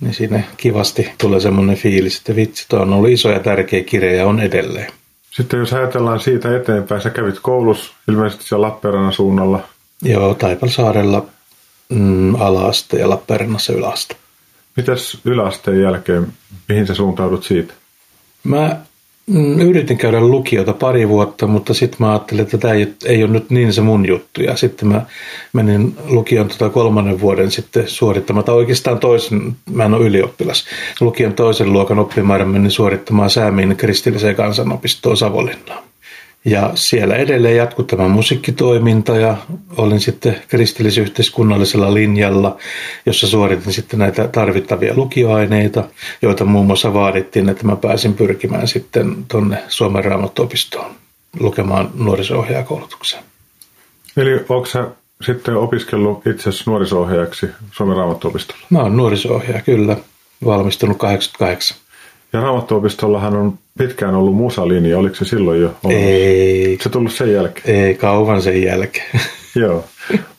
niin 0.00 0.14
siinä 0.14 0.42
kivasti 0.56 1.10
tulee 1.18 1.40
semmoinen 1.40 1.76
fiilis, 1.76 2.18
että 2.18 2.36
vitsi, 2.36 2.66
tuo 2.68 2.80
on 2.80 2.92
ollut 2.92 3.10
iso 3.10 3.30
ja 3.30 3.40
tärkeä 3.40 3.82
kirja 3.82 4.14
ja 4.14 4.26
on 4.26 4.40
edelleen. 4.40 4.92
Sitten 5.30 5.60
jos 5.60 5.72
ajatellaan 5.72 6.20
siitä 6.20 6.56
eteenpäin, 6.56 7.00
sä 7.00 7.10
kävit 7.10 7.38
koulussa 7.42 7.92
ilmeisesti 8.08 8.44
siellä 8.44 8.66
Lappeenrannan 8.66 9.12
suunnalla. 9.12 9.60
Joo, 10.02 10.34
Taipalsaarella 10.34 11.26
mm, 11.88 12.34
ala-aste 12.34 12.96
ja 12.96 13.10
Lappeenrannassa 13.10 13.72
yläaste. 13.72 14.16
Mitäs 14.76 15.18
yläasteen 15.24 15.80
jälkeen, 15.80 16.32
mihin 16.68 16.86
sä 16.86 16.94
suuntaudut 16.94 17.44
siitä? 17.44 17.74
Mä 18.44 18.76
yritin 19.68 19.98
käydä 19.98 20.20
lukiota 20.20 20.72
pari 20.72 21.08
vuotta, 21.08 21.46
mutta 21.46 21.74
sitten 21.74 21.96
mä 22.00 22.10
ajattelin, 22.10 22.42
että 22.42 22.58
tämä 22.58 22.74
ei, 22.74 22.94
ei 23.04 23.24
ole 23.24 23.32
nyt 23.32 23.50
niin 23.50 23.72
se 23.72 23.80
mun 23.80 24.06
juttu. 24.06 24.42
Ja 24.42 24.56
sitten 24.56 24.88
mä 24.88 25.02
menin 25.52 25.96
lukion 26.04 26.48
tota 26.48 26.70
kolmannen 26.70 27.20
vuoden 27.20 27.50
sitten 27.50 27.88
suorittamaan, 27.88 28.44
tai 28.44 28.54
oikeastaan 28.54 28.98
toisen, 28.98 29.56
mä 29.72 29.84
en 29.84 29.94
ole 29.94 30.06
ylioppilas, 30.06 30.64
lukion 31.00 31.32
toisen 31.32 31.72
luokan 31.72 31.98
oppimäärän 31.98 32.48
menin 32.48 32.70
suorittamaan 32.70 33.30
Säämiin 33.30 33.76
kristilliseen 33.76 34.36
kansanopistoon 34.36 35.16
Savonlinnaan. 35.16 35.89
Ja 36.44 36.70
siellä 36.74 37.16
edelleen 37.16 37.56
jatkui 37.56 37.84
tämä 37.84 38.08
musiikkitoiminta 38.08 39.16
ja 39.16 39.36
olin 39.76 40.00
sitten 40.00 40.42
kristillisyhteiskunnallisella 40.48 41.94
linjalla, 41.94 42.56
jossa 43.06 43.26
suoritin 43.26 43.72
sitten 43.72 43.98
näitä 43.98 44.28
tarvittavia 44.28 44.96
lukioaineita, 44.96 45.84
joita 46.22 46.44
muun 46.44 46.66
muassa 46.66 46.94
vaadittiin, 46.94 47.48
että 47.48 47.66
mä 47.66 47.76
pääsin 47.76 48.14
pyrkimään 48.14 48.68
sitten 48.68 49.16
tuonne 49.28 49.62
Suomen 49.68 50.04
raamattuopistoon 50.04 50.90
lukemaan 51.40 51.90
nuoriso-ohjaajakoulutukseen. 51.94 53.22
Eli 54.16 54.34
onko 54.48 54.66
sä 54.66 54.90
sitten 55.26 55.56
opiskellut 55.56 56.26
itse 56.26 56.50
nuoriso-ohjaajaksi 56.66 57.46
Suomen 57.72 57.96
raamattuopistolla? 57.96 58.62
Mä 58.70 58.78
oon 58.78 58.96
nuoriso-ohjaaja, 58.96 59.62
kyllä. 59.62 59.96
Valmistunut 60.44 60.98
88. 60.98 61.76
Ja 62.32 62.40
Raamattuopistollahan 62.40 63.36
on 63.36 63.58
pitkään 63.78 64.14
ollut 64.14 64.34
musalinja, 64.34 64.98
oliko 64.98 65.14
se 65.14 65.24
silloin 65.24 65.60
jo 65.60 65.74
ollut? 65.82 66.00
Ei. 66.00 66.78
Se 66.82 66.88
tullut 66.88 67.12
sen 67.12 67.32
jälkeen? 67.32 67.76
Ei, 67.76 67.94
kauan 67.94 68.42
sen 68.42 68.62
jälkeen. 68.62 69.20
Joo. 69.54 69.84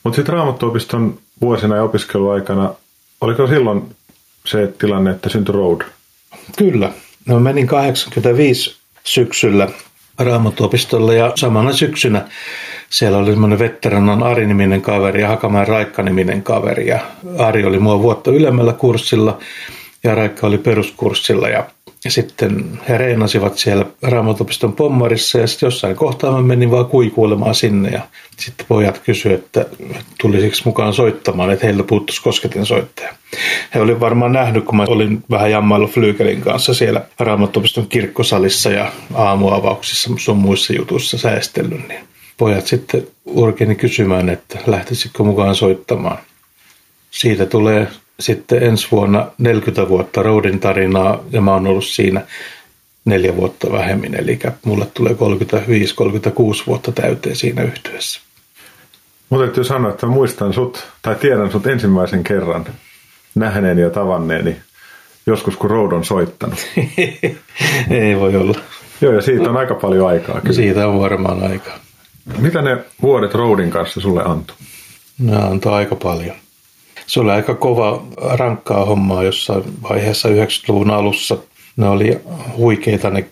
Mutta 0.04 0.16
sitten 0.16 0.32
Raamattuopiston 0.34 1.18
vuosina 1.40 1.76
ja 1.76 1.82
opiskeluaikana, 1.82 2.74
oliko 3.20 3.46
silloin 3.46 3.82
se 4.46 4.72
tilanne, 4.78 5.10
että 5.10 5.28
syntyi 5.28 5.52
Road? 5.52 5.80
Kyllä. 6.58 6.90
No 7.26 7.40
menin 7.40 7.66
85 7.66 8.76
syksyllä 9.04 9.68
Raamattuopistolle 10.18 11.16
ja 11.16 11.32
samana 11.34 11.72
syksynä 11.72 12.28
siellä 12.90 13.18
oli 13.18 13.30
semmoinen 13.30 13.58
vetteranan 13.58 14.22
Ari-niminen 14.22 14.82
kaveri 14.82 15.20
ja 15.20 15.28
Hakamäen 15.28 15.68
Raikka-niminen 15.68 16.42
kaveri. 16.42 16.86
Ja 16.86 17.00
Ari 17.38 17.64
oli 17.64 17.78
mua 17.78 18.02
vuotta 18.02 18.30
ylemmällä 18.30 18.72
kurssilla 18.72 19.38
ja 20.04 20.14
Raikka 20.14 20.46
oli 20.46 20.58
peruskurssilla 20.58 21.48
ja 21.48 21.66
ja 22.04 22.10
sitten 22.10 22.80
he 22.88 22.98
reenasivat 22.98 23.58
siellä 23.58 23.86
Raamatupiston 24.02 24.72
pommarissa 24.72 25.38
ja 25.38 25.46
sitten 25.46 25.66
jossain 25.66 25.96
kohtaa 25.96 26.32
mä 26.32 26.42
menin 26.42 26.70
vaan 26.70 26.86
kuikuilemaan 26.86 27.54
sinne 27.54 27.90
ja 27.90 28.00
sitten 28.38 28.66
pojat 28.66 28.98
kysyivät, 28.98 29.40
että 29.40 29.66
tulisiko 30.20 30.56
mukaan 30.64 30.94
soittamaan, 30.94 31.50
että 31.50 31.66
heillä 31.66 31.82
puuttuisi 31.82 32.22
kosketin 32.22 32.66
soittaja. 32.66 33.14
He 33.74 33.80
olivat 33.80 34.00
varmaan 34.00 34.32
nähnyt, 34.32 34.64
kun 34.64 34.76
mä 34.76 34.84
olin 34.88 35.24
vähän 35.30 35.50
jammailu 35.50 35.86
Flygelin 35.86 36.40
kanssa 36.40 36.74
siellä 36.74 37.02
Raamatupiston 37.18 37.88
kirkkosalissa 37.88 38.70
ja 38.70 38.92
aamuavauksissa 39.14 40.10
sun 40.16 40.36
muissa 40.36 40.72
jutuissa 40.72 41.18
säästellyt, 41.18 41.88
niin 41.88 42.00
pojat 42.36 42.66
sitten 42.66 43.06
urkeni 43.26 43.74
kysymään, 43.74 44.28
että 44.28 44.58
lähtisikö 44.66 45.22
mukaan 45.22 45.54
soittamaan. 45.54 46.18
Siitä 47.10 47.46
tulee 47.46 47.88
sitten 48.22 48.62
ensi 48.62 48.88
vuonna 48.90 49.26
40 49.38 49.88
vuotta 49.88 50.22
Roadin 50.22 50.60
tarinaa 50.60 51.24
ja 51.30 51.40
mä 51.40 51.52
oon 51.52 51.66
ollut 51.66 51.84
siinä 51.84 52.20
neljä 53.04 53.36
vuotta 53.36 53.72
vähemmän, 53.72 54.14
eli 54.14 54.38
mulle 54.64 54.86
tulee 54.94 55.12
35-36 55.12 55.16
vuotta 56.66 56.92
täyteen 56.92 57.36
siinä 57.36 57.62
yhtyessä. 57.62 58.20
Mutta 59.30 59.44
täytyy 59.44 59.64
sanoa, 59.64 59.90
että 59.90 60.06
muistan 60.06 60.52
sut, 60.52 60.86
tai 61.02 61.14
tiedän 61.14 61.52
sut 61.52 61.66
ensimmäisen 61.66 62.24
kerran 62.24 62.66
nähneen 63.34 63.78
ja 63.78 63.90
tavanneeni 63.90 64.56
joskus, 65.26 65.56
kun 65.56 65.70
Road 65.70 65.92
on 65.92 66.04
soittanut. 66.04 66.58
Ei 67.90 68.20
voi 68.20 68.36
olla. 68.36 68.58
Joo, 69.00 69.12
ja 69.12 69.22
siitä 69.22 69.50
on 69.50 69.56
aika 69.56 69.74
paljon 69.74 70.08
aikaa. 70.08 70.40
Kyllä. 70.40 70.52
Siitä 70.52 70.88
on 70.88 71.00
varmaan 71.00 71.50
aikaa. 71.50 71.78
Mitä 72.38 72.62
ne 72.62 72.78
vuodet 73.02 73.34
Roadin 73.34 73.70
kanssa 73.70 74.00
sulle 74.00 74.22
antoi? 74.24 74.56
Ne 75.18 75.36
antoi 75.36 75.72
aika 75.72 75.96
paljon. 75.96 76.36
Se 77.06 77.20
oli 77.20 77.30
aika 77.30 77.54
kova, 77.54 78.02
rankkaa 78.16 78.84
hommaa 78.84 79.22
jossain 79.22 79.64
vaiheessa 79.82 80.28
90-luvun 80.28 80.90
alussa. 80.90 81.38
Ne 81.76 81.88
oli 81.88 82.20
huikeita 82.56 83.10
ne 83.10 83.24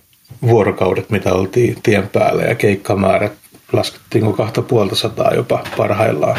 vuorokaudet, 0.43 1.11
mitä 1.11 1.35
oltiin 1.35 1.77
tien 1.83 2.09
päällä 2.09 2.43
ja 2.43 2.55
keikkamäärät 2.55 3.33
laskettiin 3.73 4.33
kahta 4.33 4.63
puolta 4.63 4.95
sataa 4.95 5.35
jopa 5.35 5.65
parhaillaan, 5.77 6.39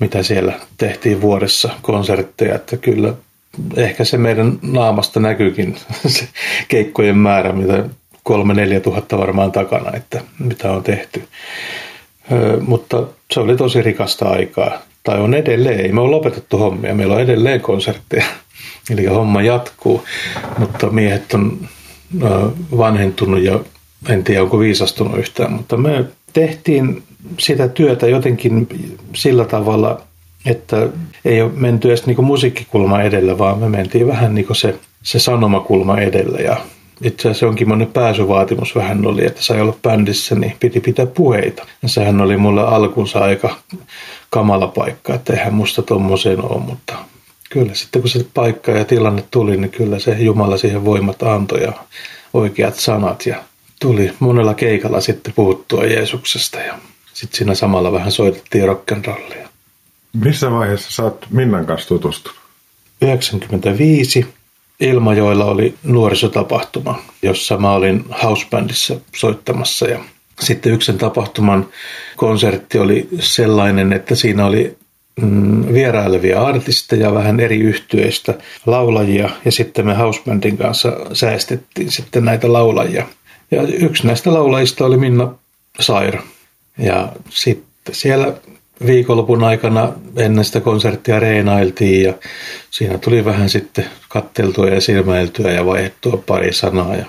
mitä 0.00 0.22
siellä 0.22 0.52
tehtiin 0.76 1.20
vuodessa 1.20 1.70
konsertteja, 1.82 2.54
että 2.54 2.76
kyllä 2.76 3.14
ehkä 3.76 4.04
se 4.04 4.18
meidän 4.18 4.58
naamasta 4.62 5.20
näkyykin 5.20 5.76
se 6.06 6.28
keikkojen 6.68 7.18
määrä, 7.18 7.52
mitä 7.52 7.84
kolme 8.22 8.54
neljä 8.54 8.80
tuhatta 8.80 9.18
varmaan 9.18 9.52
takana, 9.52 9.96
että 9.96 10.20
mitä 10.38 10.72
on 10.72 10.82
tehty. 10.82 11.24
Mutta 12.60 13.04
se 13.30 13.40
oli 13.40 13.56
tosi 13.56 13.82
rikasta 13.82 14.28
aikaa. 14.28 14.78
Tai 15.08 15.20
on 15.20 15.34
edelleen, 15.34 15.80
ei 15.80 15.92
me 15.92 16.00
ole 16.00 16.10
lopetettu 16.10 16.58
hommia, 16.58 16.94
meillä 16.94 17.14
on 17.14 17.20
edelleen 17.20 17.60
konsertteja. 17.60 18.24
Eli 18.90 19.06
homma 19.06 19.42
jatkuu, 19.42 20.04
mutta 20.58 20.90
miehet 20.90 21.34
on 21.34 21.58
vanhentunut 22.76 23.42
ja 23.42 23.60
en 24.08 24.24
tiedä 24.24 24.42
onko 24.42 24.58
viisastunut 24.58 25.18
yhtään, 25.18 25.52
mutta 25.52 25.76
me 25.76 26.04
tehtiin 26.32 27.02
sitä 27.38 27.68
työtä 27.68 28.06
jotenkin 28.06 28.68
sillä 29.14 29.44
tavalla, 29.44 30.00
että 30.46 30.88
ei 31.24 31.42
ole 31.42 31.52
menty 31.54 31.88
edes 31.88 32.06
niin 32.06 32.24
musiikkikulma 32.24 33.02
edellä, 33.02 33.38
vaan 33.38 33.58
me 33.58 33.68
mentiin 33.68 34.06
vähän 34.06 34.34
niin 34.34 34.46
se, 34.52 34.74
se 35.02 35.18
sanomakulma 35.18 35.98
edellä. 35.98 36.38
Ja 36.38 36.56
itse 37.02 37.28
asiassa 37.28 37.46
jonkinlainen 37.46 37.88
pääsyvaatimus 37.92 38.74
vähän 38.74 39.06
oli, 39.06 39.26
että 39.26 39.42
sai 39.42 39.60
olla 39.60 39.76
bändissä, 39.82 40.34
niin 40.34 40.56
piti 40.60 40.80
pitää 40.80 41.06
puheita. 41.06 41.66
Ja 41.82 41.88
sehän 41.88 42.20
oli 42.20 42.36
mulle 42.36 42.62
alkunsa 42.62 43.18
aika 43.18 43.56
kamala 44.30 44.66
paikka, 44.66 45.14
että 45.14 45.32
eihän 45.32 45.54
musta 45.54 45.82
tommoseen 45.82 46.44
ole, 46.44 46.60
mutta 46.60 46.94
kyllä 47.50 47.74
sitten 47.74 48.02
kun 48.02 48.10
se 48.10 48.26
paikka 48.34 48.72
ja 48.72 48.84
tilanne 48.84 49.24
tuli, 49.30 49.56
niin 49.56 49.70
kyllä 49.70 49.98
se 49.98 50.16
Jumala 50.18 50.56
siihen 50.56 50.84
voimat 50.84 51.22
antoi 51.22 51.62
ja 51.62 51.72
oikeat 52.34 52.74
sanat 52.74 53.26
ja 53.26 53.42
tuli 53.80 54.12
monella 54.20 54.54
keikalla 54.54 55.00
sitten 55.00 55.32
puhuttua 55.36 55.84
Jeesuksesta 55.84 56.58
ja 56.58 56.78
sitten 57.14 57.38
siinä 57.38 57.54
samalla 57.54 57.92
vähän 57.92 58.12
soitettiin 58.12 58.64
rock'n'rollia. 58.64 59.48
Missä 60.12 60.50
vaiheessa 60.50 60.90
sä 60.90 61.02
oot 61.02 61.26
Minnan 61.30 61.66
kanssa 61.66 61.88
tutustunut? 61.88 62.38
95 63.02 64.26
Ilmajoilla 64.80 65.44
oli 65.44 65.74
nuorisotapahtuma, 65.82 67.02
jossa 67.22 67.56
mä 67.56 67.72
olin 67.72 68.04
housebandissa 68.22 69.00
soittamassa 69.16 69.86
ja 69.86 69.98
sitten 70.40 70.72
yksen 70.72 70.98
tapahtuman 70.98 71.68
konsertti 72.16 72.78
oli 72.78 73.08
sellainen, 73.20 73.92
että 73.92 74.14
siinä 74.14 74.46
oli 74.46 74.76
mm, 75.20 75.72
vierailevia 75.72 76.42
artisteja, 76.42 77.14
vähän 77.14 77.40
eri 77.40 77.58
yhtyeistä, 77.58 78.34
laulajia 78.66 79.30
ja 79.44 79.52
sitten 79.52 79.86
me 79.86 79.94
housebandin 79.94 80.58
kanssa 80.58 80.96
säästettiin 81.12 81.90
sitten 81.90 82.24
näitä 82.24 82.52
laulajia. 82.52 83.06
Ja 83.50 83.62
yksi 83.62 84.06
näistä 84.06 84.34
laulajista 84.34 84.86
oli 84.86 84.96
Minna 84.96 85.34
Saira. 85.80 86.22
Ja 86.78 87.12
sitten 87.30 87.94
siellä 87.94 88.32
viikonlopun 88.86 89.44
aikana 89.44 89.92
ennen 90.16 90.44
sitä 90.44 90.60
konserttia 90.60 91.20
reenailtiin 91.20 92.02
ja 92.02 92.14
siinä 92.70 92.98
tuli 92.98 93.24
vähän 93.24 93.48
sitten 93.48 93.84
katteltua 94.08 94.68
ja 94.68 94.80
silmäiltyä 94.80 95.50
ja 95.50 95.66
vaihdettua 95.66 96.22
pari 96.26 96.52
sanaa 96.52 96.96
ja, 96.96 97.06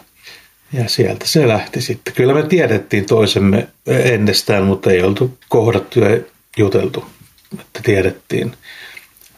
ja 0.73 0.89
sieltä 0.89 1.27
se 1.27 1.47
lähti 1.47 1.81
sitten. 1.81 2.13
Kyllä 2.13 2.33
me 2.33 2.43
tiedettiin 2.43 3.05
toisemme 3.05 3.67
ennestään, 3.87 4.63
mutta 4.63 4.91
ei 4.91 5.03
oltu 5.03 5.37
kohdattu 5.49 5.99
ja 5.99 6.17
juteltu, 6.57 7.05
että 7.59 7.79
tiedettiin. 7.83 8.51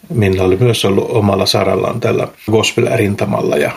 Minna 0.10 0.44
oli 0.44 0.58
myös 0.58 0.86
ollut 0.86 1.10
omalla 1.10 1.46
sarallaan 1.46 2.00
tällä 2.00 2.28
gospel-rintamalla 2.52 3.58
ja 3.58 3.72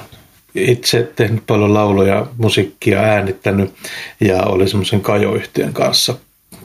itse 0.55 1.13
tehnyt 1.17 1.47
paljon 1.47 1.75
lauluja, 1.75 2.27
musiikkia 2.39 3.01
äänittänyt 3.01 3.75
ja 4.21 4.43
oli 4.43 4.69
semmoisen 4.69 5.01
kajoyhtiön 5.01 5.73
kanssa 5.73 6.15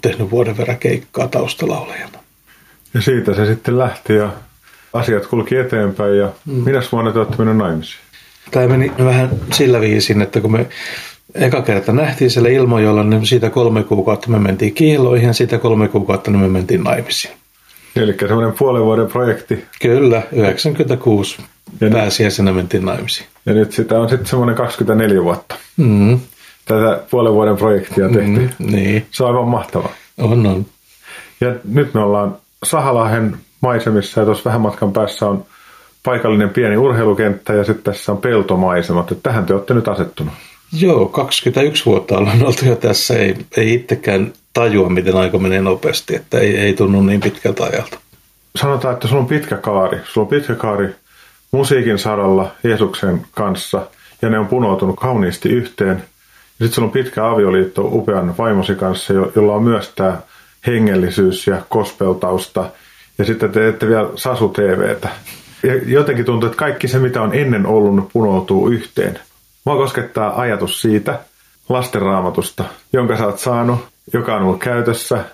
tehnyt 0.02 0.32
vuoden 0.32 0.58
verran 0.58 0.78
keikkaa 0.78 1.28
taustalaulajana. 1.28 2.20
Ja 2.94 3.02
siitä 3.02 3.34
se 3.34 3.46
sitten 3.46 3.78
lähti 3.80 4.14
ja 4.14 4.32
asiat 4.94 5.28
kulki 5.28 5.56
eteenpäin 5.56 6.18
ja 6.18 6.30
mm. 6.46 6.54
minä 6.54 6.82
vuonna 6.92 7.12
te 7.12 7.20
olette 7.20 7.38
mennyt 7.38 7.58
naimisiin? 7.58 8.09
Tämä 8.52 8.68
meni 8.68 8.92
vähän 9.06 9.30
sillä 9.54 9.82
viisin, 9.82 10.22
että 10.22 10.42
kun 10.42 10.52
me 10.52 10.66
eka 11.36 11.62
kerta 11.62 11.92
nähtiin 11.92 12.32
siellä 12.32 12.50
ilmojolla, 12.50 13.04
niin 13.04 13.26
siitä 13.26 13.50
kolme 13.50 13.84
kuukautta 13.84 14.30
me 14.30 14.40
mentiin 14.40 14.74
kiiloihin 14.74 15.28
ja 15.28 15.34
siitä 15.34 15.58
kolme 15.58 15.88
kuukautta 15.88 16.32
niin 16.32 16.42
me 16.42 16.48
mentiin 16.48 16.84
naimisiin. 16.84 17.34
Eli 17.96 18.16
semmoinen 18.20 18.54
puolen 18.60 18.84
vuoden 18.84 19.08
projekti. 19.08 19.66
Kyllä, 19.82 20.22
96 20.32 21.38
ja 21.82 21.90
pääsiäisenä 21.90 22.52
mentiin 22.52 22.86
naimisiin. 22.86 23.28
Ja 23.46 23.54
nyt 23.54 23.72
sitä 23.72 24.00
on 24.00 24.10
sitten 24.10 24.28
semmoinen 24.28 24.56
24 24.56 25.24
vuotta. 25.24 25.56
Mm 25.78 26.20
tätä 26.70 27.04
puolen 27.12 27.34
vuoden 27.34 27.58
projektia 27.58 28.10
tehty. 28.10 28.50
Mm, 28.60 28.72
niin. 28.72 29.06
Se 29.12 29.24
on 29.24 29.30
aivan 29.30 29.48
mahtava. 29.48 29.90
On, 30.18 30.46
on. 30.46 30.66
Ja 31.42 31.56
nyt 31.64 31.94
me 31.94 32.00
ollaan 32.00 32.38
Sahalahden 32.64 33.38
maisemissa 33.62 34.20
ja 34.20 34.26
tuossa 34.26 34.44
vähän 34.46 34.62
matkan 34.62 34.94
päässä 34.94 35.26
on 35.28 35.46
paikallinen 36.04 36.50
pieni 36.50 36.78
urheilukenttä 36.78 37.54
ja 37.54 37.64
sitten 37.64 37.84
tässä 37.84 38.12
on 38.12 38.18
peltomaisemat. 38.18 39.12
Että 39.12 39.30
tähän 39.30 39.46
te 39.46 39.54
olette 39.54 39.74
nyt 39.74 39.88
asettunut. 39.88 40.34
Joo, 40.80 41.06
21 41.06 41.86
vuotta 41.86 42.18
ollaan 42.18 42.46
oltu 42.46 42.66
jo 42.66 42.76
tässä. 42.76 43.16
Ei, 43.16 43.36
ei 43.58 43.74
itsekään 43.74 44.34
tajua, 44.54 44.90
miten 44.90 45.16
aika 45.16 45.38
menee 45.38 45.62
nopeasti, 45.62 46.16
että 46.16 46.40
ei, 46.40 46.58
ei 46.58 46.74
tunnu 46.74 47.02
niin 47.02 47.22
pitkältä 47.22 47.64
ajalta. 47.64 48.00
Sanotaan, 48.56 48.94
että 48.94 49.08
sulla 49.08 49.22
on 49.22 49.28
pitkä 49.28 49.58
kaari. 49.58 49.98
Sulla 50.04 50.26
on 50.26 50.30
pitkä 50.30 50.56
kaari 50.56 50.90
musiikin 51.52 51.98
saralla 51.98 52.52
Jeesuksen 52.64 53.26
kanssa 53.32 53.88
ja 54.22 54.30
ne 54.30 54.40
on 54.40 54.48
punoutunut 54.48 55.00
kauniisti 55.00 55.50
yhteen– 55.50 56.04
sitten 56.60 56.76
sulla 56.76 56.86
on 56.86 56.92
pitkä 56.92 57.30
avioliitto 57.30 57.82
upean 57.92 58.38
vaimosi 58.38 58.76
kanssa, 58.76 59.14
jolla 59.14 59.54
on 59.54 59.64
myös 59.64 59.90
tämä 59.96 60.18
hengellisyys 60.68 61.48
ja 61.48 61.62
kospeltausta. 61.70 62.70
Ja 63.18 63.26
sitten 63.26 63.52
te 63.52 63.60
teette 63.60 63.88
vielä 63.88 64.10
Sasu 64.16 64.50
TVtä. 64.50 65.10
Ja 65.64 65.76
jotenkin 65.76 66.26
tuntuu, 66.26 66.48
että 66.48 66.60
kaikki 66.60 66.88
se, 66.88 67.00
mitä 67.00 67.22
on 67.22 67.34
ennen 67.34 67.66
ollut, 67.66 68.10
punoutuu 68.14 68.70
yhteen. 68.70 69.20
Mua 69.66 69.76
koskettaa 69.76 70.42
ajatus 70.42 70.82
siitä 70.82 71.20
lastenraamatusta, 71.70 72.64
jonka 72.94 73.18
sä 73.18 73.26
oot 73.26 73.40
saanut, 73.40 73.80
joka 74.14 74.36
on 74.36 74.44
ollut 74.44 74.60
käytössä, 74.60 75.26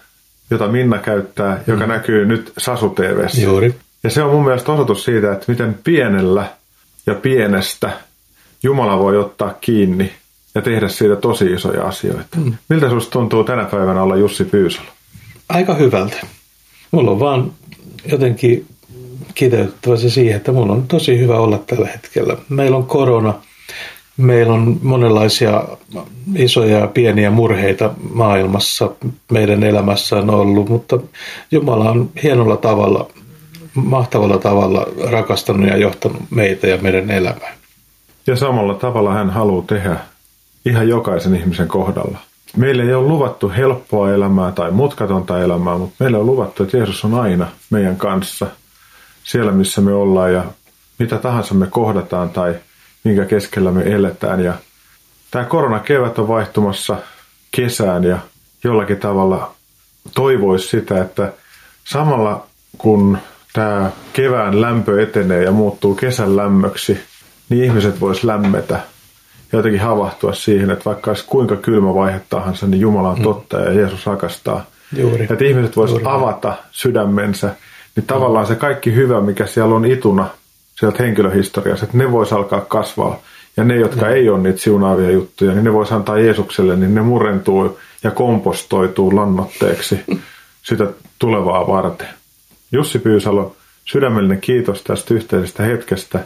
jota 0.50 0.68
Minna 0.68 0.98
käyttää, 0.98 1.64
joka 1.68 1.86
mm. 1.86 1.90
näkyy 1.90 2.26
nyt 2.26 2.54
Sasu 2.58 2.90
TVssä. 2.90 3.42
Juuri. 3.42 3.76
Ja 4.04 4.10
se 4.10 4.24
on 4.24 4.32
mun 4.32 4.46
mielestä 4.46 4.72
osoitus 4.72 5.04
siitä, 5.04 5.32
että 5.32 5.46
miten 5.48 5.80
pienellä 5.84 6.46
ja 7.08 7.16
pienestä 7.16 7.92
Jumala 8.64 9.00
voi 9.00 9.18
ottaa 9.18 9.54
kiinni 9.62 10.14
ja 10.56 10.62
tehdä 10.62 10.88
siitä 10.88 11.16
tosi 11.16 11.54
isoja 11.54 11.84
asioita. 11.84 12.38
Mm. 12.38 12.54
Miltä 12.70 12.88
sinusta 12.88 13.12
tuntuu 13.12 13.44
tänä 13.44 13.66
päivänä 13.66 14.04
olla 14.04 14.16
Jussi 14.16 14.46
Pyysalo? 14.46 14.88
Aika 15.50 15.74
hyvältä. 15.74 16.18
Mulla 16.92 17.12
on 17.12 17.20
vaan 17.20 17.52
jotenkin 18.12 18.66
kiteyttävä 19.36 19.98
se 19.98 20.10
siihen, 20.10 20.36
että 20.36 20.52
mulla 20.52 20.74
on 20.74 20.88
tosi 20.88 21.20
hyvä 21.20 21.38
olla 21.38 21.58
tällä 21.58 21.88
hetkellä. 21.88 22.38
Meillä 22.50 22.78
on 22.78 22.86
korona, 22.86 23.34
meillä 24.18 24.54
on 24.54 24.80
monenlaisia 24.82 25.64
isoja 26.36 26.80
ja 26.80 26.88
pieniä 26.88 27.32
murheita 27.32 27.94
maailmassa 28.14 28.92
meidän 29.32 29.64
elämässä 29.64 30.16
on 30.16 30.30
ollut, 30.30 30.70
mutta 30.70 31.00
Jumala 31.52 31.92
on 31.92 32.10
hienolla 32.24 32.58
tavalla, 32.58 33.08
mahtavalla 33.74 34.38
tavalla 34.38 34.88
rakastanut 35.12 35.68
ja 35.68 35.78
johtanut 35.78 36.22
meitä 36.30 36.68
ja 36.68 36.78
meidän 36.78 37.12
elämää. 37.12 37.54
Ja 38.28 38.36
samalla 38.36 38.74
tavalla 38.74 39.14
hän 39.14 39.30
haluaa 39.30 39.64
tehdä 39.68 39.98
ihan 40.66 40.90
jokaisen 40.90 41.36
ihmisen 41.36 41.68
kohdalla. 41.68 42.18
Meille 42.58 42.84
ei 42.84 42.94
ole 42.94 43.08
luvattu 43.08 43.52
helppoa 43.58 44.14
elämää 44.14 44.52
tai 44.52 44.72
mutkatonta 44.72 45.42
elämää, 45.42 45.78
mutta 45.78 45.96
meille 46.00 46.18
on 46.18 46.26
luvattu, 46.26 46.64
että 46.64 46.78
Jeesus 46.78 47.06
on 47.06 47.14
aina 47.14 47.48
meidän 47.70 47.96
kanssa 47.96 48.48
siellä, 49.26 49.52
missä 49.52 49.82
me 49.82 49.94
ollaan 49.94 50.34
ja 50.34 50.44
mitä 51.00 51.18
tahansa 51.18 51.54
me 51.54 51.68
kohdataan 51.68 52.30
tai 52.30 52.56
minkä 53.04 53.26
keskellä 53.26 53.72
me 53.72 53.82
eletään. 53.82 54.44
Ja 54.44 54.54
tämä 55.32 55.46
koronakevät 55.46 56.20
on 56.20 56.28
vaihtumassa 56.28 56.98
kesään 57.52 58.04
ja 58.04 58.20
jollakin 58.64 58.98
tavalla 58.98 59.56
toivoisi 60.16 60.68
sitä, 60.68 61.02
että 61.02 61.34
samalla 61.84 62.48
kun 62.78 63.18
tämä 63.54 63.92
kevään 64.14 64.62
lämpö 64.62 65.04
etenee 65.04 65.44
ja 65.44 65.52
muuttuu 65.52 65.96
kesän 65.96 66.38
lämmöksi, 66.38 67.00
niin 67.50 67.64
ihmiset 67.64 68.02
vois 68.02 68.24
lämmetä 68.24 68.80
ja 69.52 69.60
jotenkin 69.60 69.82
havahtua 69.82 70.34
siihen, 70.34 70.72
että 70.72 70.86
vaikka 70.86 71.12
olisi 71.12 71.26
kuinka 71.28 71.56
kylmä 71.56 71.96
vaihe 71.96 72.22
tahansa, 72.30 72.68
niin 72.68 72.82
Jumala 72.82 73.10
on 73.10 73.18
mm. 73.18 73.24
totta 73.24 73.60
ja 73.60 73.74
Jeesus 73.74 74.06
rakastaa. 74.06 74.66
Juuri. 74.98 75.28
Että 75.30 75.46
ihmiset 75.46 75.76
voisivat 75.76 76.02
avata 76.06 76.54
sydämensä, 76.72 77.56
niin 77.96 78.06
tavallaan 78.06 78.48
se 78.48 78.56
kaikki 78.56 78.96
hyvä, 78.96 79.22
mikä 79.22 79.46
siellä 79.46 79.76
on 79.76 79.86
ituna 79.86 80.28
sieltä 80.80 81.04
henkilöhistoriassa, 81.04 81.86
että 81.86 81.98
ne 81.98 82.12
voisi 82.12 82.36
alkaa 82.36 82.62
kasvaa. 82.62 83.20
Ja 83.58 83.64
ne, 83.64 83.76
jotka 83.76 84.10
ei 84.10 84.30
ole 84.30 84.40
niitä 84.40 84.60
siunaavia 84.60 85.12
juttuja, 85.12 85.52
niin 85.52 85.64
ne 85.64 85.74
voisi 85.74 85.94
antaa 85.94 86.20
Jeesukselle, 86.20 86.76
niin 86.76 86.96
ne 86.96 87.02
murentuu 87.02 87.80
ja 88.04 88.12
kompostoituu 88.12 89.16
lannoitteeksi 89.16 90.00
sitä 90.68 90.88
tulevaa 91.20 91.68
varten. 91.68 92.08
Jussi 92.72 93.00
Pyysalo, 93.00 93.56
sydämellinen 93.86 94.42
kiitos 94.42 94.82
tästä 94.84 95.14
yhteisestä 95.14 95.64
hetkestä. 95.64 96.20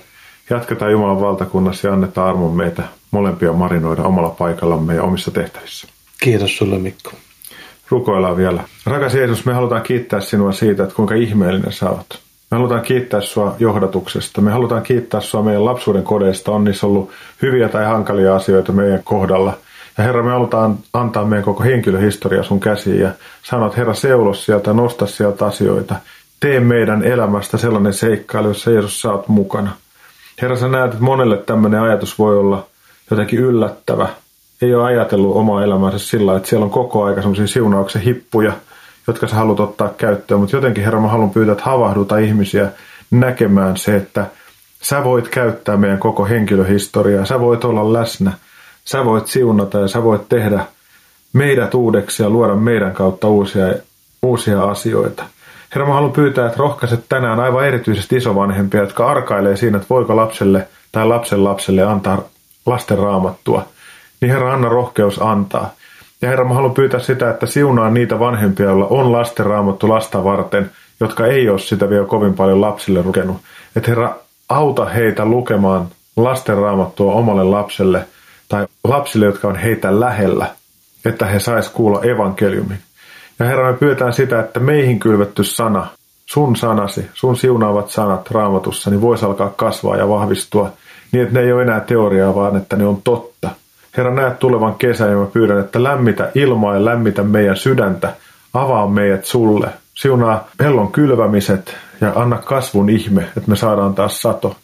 Jatketaan 0.50 0.92
Jumalan 0.92 1.22
valtakunnassa 1.22 1.88
ja 1.88 1.94
annetaan 1.94 2.30
armon 2.30 2.58
meitä 2.58 2.84
molempia 3.12 3.54
marinoida 3.54 4.04
omalla 4.04 4.30
paikallamme 4.30 4.96
ja 4.96 5.04
omissa 5.04 5.32
tehtävissä. 5.32 5.88
Kiitos 6.20 6.58
sulle 6.58 6.78
Mikko. 6.78 7.12
Rukoillaan 7.90 8.38
vielä. 8.38 8.64
Rakas 8.86 9.16
Jeesus, 9.16 9.46
me 9.46 9.54
halutaan 9.54 9.82
kiittää 9.82 10.20
sinua 10.20 10.52
siitä, 10.52 10.84
että 10.84 10.96
kuinka 10.96 11.16
ihmeellinen 11.16 11.72
sä 11.72 11.90
oot. 11.90 12.20
Me 12.52 12.58
halutaan 12.58 12.82
kiittää 12.82 13.22
sua 13.22 13.56
johdatuksesta. 13.60 14.42
Me 14.42 14.52
halutaan 14.52 14.84
kiittää 14.84 15.22
sua 15.22 15.42
meidän 15.42 15.66
lapsuuden 15.66 16.04
kodeista. 16.04 16.52
On 16.52 16.64
niissä 16.64 16.88
ollut 16.88 17.10
hyviä 17.42 17.70
tai 17.70 17.86
hankalia 17.86 18.36
asioita 18.36 18.72
meidän 18.72 19.04
kohdalla. 19.04 19.54
Ja 19.98 20.04
Herra, 20.04 20.24
me 20.24 20.32
halutaan 20.32 20.78
antaa 20.94 21.26
meidän 21.26 21.46
koko 21.46 21.64
henkilöhistoria 21.64 22.44
sun 22.44 22.60
käsiin 22.60 23.00
ja 23.00 23.12
sanot, 23.44 23.78
Herra, 23.78 23.94
seulos 23.94 24.46
sieltä, 24.46 24.74
nosta 24.74 25.08
sieltä 25.08 25.46
asioita. 25.46 25.96
Tee 26.40 26.60
meidän 26.60 27.04
elämästä 27.04 27.58
sellainen 27.58 27.94
seikkailu, 27.94 28.48
jossa 28.48 28.72
Jeesus 28.72 29.02
sä 29.02 29.12
oot 29.12 29.28
mukana. 29.28 29.72
Herra, 30.42 30.56
sä 30.56 30.68
näet, 30.68 30.92
että 30.92 31.04
monelle 31.04 31.38
tämmöinen 31.38 31.82
ajatus 31.82 32.20
voi 32.20 32.38
olla 32.38 32.68
jotenkin 33.12 33.40
yllättävä. 33.40 34.08
Ei 34.62 34.76
ole 34.76 34.84
ajatellut 34.84 35.36
omaa 35.36 35.64
elämäänsä 35.64 36.00
sillä 36.00 36.38
että 36.38 36.50
siellä 36.50 36.64
on 36.64 36.72
koko 36.72 37.04
aika 37.04 37.22
semmoisia 37.22 37.48
siunauksen 37.48 38.02
hippuja– 38.02 38.54
jotka 39.10 39.28
sä 39.28 39.36
haluat 39.36 39.60
ottaa 39.60 39.90
käyttöön. 39.98 40.40
Mutta 40.40 40.56
jotenkin, 40.56 40.84
Herra, 40.84 41.02
mä 41.02 41.08
haluan 41.08 41.30
pyytää, 41.30 41.52
että 41.52 41.64
havahduta 41.64 42.18
ihmisiä 42.18 42.72
näkemään 43.12 43.78
se, 43.78 43.96
että 43.96 44.26
sä 44.82 45.04
voit 45.04 45.28
käyttää 45.28 45.78
meidän 45.78 46.00
koko 46.00 46.26
henkilöhistoriaa, 46.26 47.26
sä 47.26 47.40
voit 47.40 47.64
olla 47.64 47.94
läsnä, 47.94 48.34
sä 48.86 49.06
voit 49.06 49.28
siunata 49.28 49.80
ja 49.80 49.88
sä 49.88 50.04
voit 50.04 50.30
tehdä 50.30 50.66
meidät 51.34 51.74
uudeksi 51.74 52.24
ja 52.24 52.30
luoda 52.30 52.56
meidän 52.56 52.94
kautta 52.94 53.28
uusia, 53.28 53.74
uusia 54.22 54.64
asioita. 54.64 55.24
Herra, 55.76 55.88
mä 55.88 55.94
haluan 55.94 56.14
pyytää, 56.14 56.46
että 56.46 56.60
rohkaiset 56.60 57.06
tänään 57.10 57.40
aivan 57.40 57.68
erityisesti 57.68 58.16
isovanhempia, 58.16 58.80
jotka 58.80 59.08
arkailee 59.08 59.58
siinä, 59.58 59.78
että 59.78 59.90
voiko 59.90 60.16
lapselle 60.16 60.68
tai 60.92 61.08
lapsen 61.08 61.44
lapselle 61.44 61.84
antaa 61.84 62.22
lasten 62.66 62.98
raamattua. 62.98 63.66
Niin 64.22 64.32
Herra, 64.32 64.54
anna 64.54 64.70
rohkeus 64.70 65.22
antaa. 65.22 65.74
Ja 66.22 66.30
Herra, 66.30 66.48
mä 66.48 66.54
haluan 66.54 66.74
pyytää 66.74 67.00
sitä, 67.00 67.30
että 67.30 67.46
siunaa 67.46 67.90
niitä 67.90 68.20
vanhempia, 68.20 68.66
joilla 68.66 68.88
on 68.88 69.12
lasten 69.12 69.46
raamattu 69.46 69.90
lasta 69.90 70.24
varten, 70.24 70.72
jotka 71.00 71.26
ei 71.26 71.50
ole 71.50 71.60
sitä 71.60 71.90
vielä 71.90 72.06
kovin 72.06 72.34
paljon 72.34 72.62
lapsille 72.62 73.04
lukenut. 73.04 73.38
Että 73.76 73.92
Herra, 73.92 74.16
auta 74.50 74.86
heitä 74.86 75.26
lukemaan 75.26 75.88
lasten 76.18 76.58
raamattua 76.58 77.14
omalle 77.14 77.44
lapselle 77.44 78.06
tai 78.50 78.68
lapsille, 78.84 79.26
jotka 79.26 79.48
on 79.48 79.56
heitä 79.56 80.00
lähellä, 80.00 80.48
että 81.06 81.26
he 81.26 81.40
sais 81.40 81.70
kuulla 81.70 82.02
evankeliumin. 82.04 82.80
Ja 83.40 83.46
Herra, 83.46 83.72
me 83.72 83.78
pyydetään 83.78 84.14
sitä, 84.14 84.40
että 84.40 84.60
meihin 84.60 85.00
kylvetty 85.00 85.44
sana, 85.44 85.88
sun 86.26 86.56
sanasi, 86.56 87.10
sun 87.14 87.38
siunaavat 87.38 87.90
sanat 87.90 88.32
raamatussa, 88.32 88.90
niin 88.90 89.02
voisi 89.02 89.26
alkaa 89.26 89.54
kasvaa 89.56 89.98
ja 89.98 90.10
vahvistua 90.10 90.72
niin, 91.12 91.24
että 91.24 91.40
ne 91.40 91.46
ei 91.46 91.54
ole 91.54 91.62
enää 91.62 91.80
teoriaa, 91.80 92.36
vaan 92.36 92.58
että 92.58 92.76
ne 92.76 92.86
on 92.86 93.02
totta. 93.02 93.50
Herra, 94.00 94.14
näet 94.14 94.40
tulevan 94.40 94.76
kesän 94.76 95.12
ja 95.12 95.18
mä 95.18 95.26
pyydän, 95.26 95.60
että 95.60 95.84
lämmitä 95.84 96.32
ilmaa 96.36 96.74
ja 96.74 96.86
lämmitä 96.86 97.24
meidän 97.24 97.58
sydäntä. 97.58 98.14
Avaa 98.54 98.88
meidät 98.88 99.26
sulle. 99.26 99.70
Siunaa 99.94 100.48
pellon 100.58 100.92
kylvämiset 100.92 101.76
ja 102.02 102.12
anna 102.16 102.38
kasvun 102.38 102.90
ihme, 102.90 103.22
että 103.22 103.50
me 103.50 103.56
saadaan 103.56 103.94
taas 103.94 104.22
sato. 104.22 104.56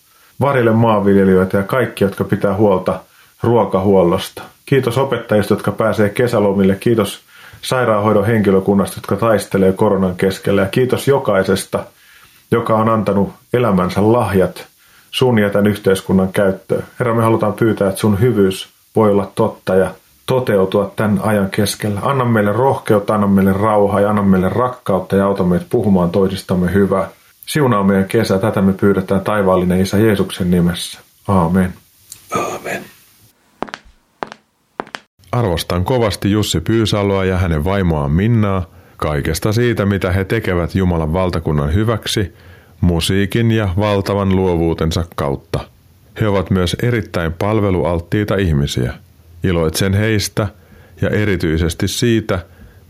Varille 0.41 0.71
maanviljelijöitä 0.71 1.57
ja 1.57 1.63
kaikki, 1.63 2.03
jotka 2.03 2.23
pitää 2.23 2.53
huolta 2.53 2.99
ruokahuollosta. 3.43 4.41
Kiitos 4.65 4.97
opettajista, 4.97 5.53
jotka 5.53 5.71
pääsee 5.71 6.09
kesälomille. 6.09 6.75
Kiitos 6.75 7.21
sairaanhoidon 7.61 8.25
henkilökunnasta, 8.25 8.97
jotka 8.97 9.15
taistelee 9.15 9.71
koronan 9.71 10.15
keskellä. 10.15 10.61
Ja 10.61 10.67
kiitos 10.67 11.07
jokaisesta, 11.07 11.83
joka 12.51 12.75
on 12.75 12.89
antanut 12.89 13.33
elämänsä 13.53 14.11
lahjat 14.11 14.67
sun 15.11 15.39
ja 15.39 15.49
tämän 15.49 15.67
yhteiskunnan 15.67 16.33
käyttöön. 16.33 16.83
Herra, 16.99 17.15
me 17.15 17.23
halutaan 17.23 17.53
pyytää, 17.53 17.89
että 17.89 18.01
sun 18.01 18.19
hyvyys 18.19 18.74
voi 18.95 19.11
olla 19.11 19.31
totta 19.35 19.75
ja 19.75 19.91
toteutua 20.25 20.93
tämän 20.95 21.19
ajan 21.23 21.49
keskellä. 21.49 21.99
Anna 22.03 22.25
meille 22.25 22.51
rohkeutta, 22.51 23.15
anna 23.15 23.27
meille 23.27 23.53
rauhaa 23.53 24.01
ja 24.01 24.09
anna 24.09 24.23
meille 24.23 24.49
rakkautta 24.49 25.15
ja 25.15 25.25
auta 25.25 25.43
meitä 25.43 25.65
puhumaan 25.69 26.09
toisistamme 26.09 26.73
hyvää. 26.73 27.09
Siunaa 27.45 27.83
meidän 27.83 28.05
kesä, 28.05 28.39
tätä 28.39 28.61
me 28.61 28.73
pyydetään 28.73 29.21
taivaallinen 29.21 29.81
Isä 29.81 29.97
Jeesuksen 29.97 30.51
nimessä. 30.51 30.99
Aamen. 31.27 31.73
Aamen. 32.31 32.83
Arvostan 35.31 35.85
kovasti 35.85 36.31
Jussi 36.31 36.59
Pyysaloa 36.59 37.25
ja 37.25 37.37
hänen 37.37 37.63
vaimoaan 37.63 38.11
Minnaa 38.11 38.65
kaikesta 38.97 39.53
siitä, 39.53 39.85
mitä 39.85 40.11
he 40.11 40.23
tekevät 40.25 40.75
Jumalan 40.75 41.13
valtakunnan 41.13 41.73
hyväksi, 41.73 42.33
musiikin 42.81 43.51
ja 43.51 43.69
valtavan 43.77 44.35
luovuutensa 44.35 45.03
kautta– 45.15 45.59
he 46.21 46.27
ovat 46.27 46.49
myös 46.49 46.75
erittäin 46.83 47.33
palvelualttiita 47.33 48.35
ihmisiä. 48.35 48.93
Iloitsen 49.43 49.93
heistä 49.93 50.47
ja 51.01 51.09
erityisesti 51.09 51.87
siitä, 51.87 52.39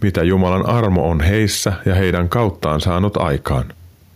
mitä 0.01 0.23
Jumalan 0.23 0.65
armo 0.65 1.09
on 1.09 1.21
heissä 1.21 1.73
ja 1.85 1.95
heidän 1.95 2.29
kauttaan 2.29 2.81
saanut 2.81 3.17
aikaan. 3.17 3.65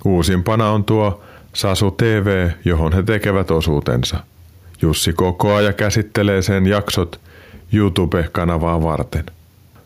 Uusimpana 0.05 0.69
on 0.69 0.83
tuo 0.83 1.23
Sasu 1.53 1.91
TV, 1.91 2.49
johon 2.65 2.93
he 2.93 3.03
tekevät 3.03 3.51
osuutensa. 3.51 4.17
Jussi 4.81 5.13
kokoaa 5.13 5.61
ja 5.61 5.73
käsittelee 5.73 6.41
sen 6.41 6.67
jaksot 6.67 7.19
YouTube-kanavaa 7.73 8.83
varten. 8.83 9.25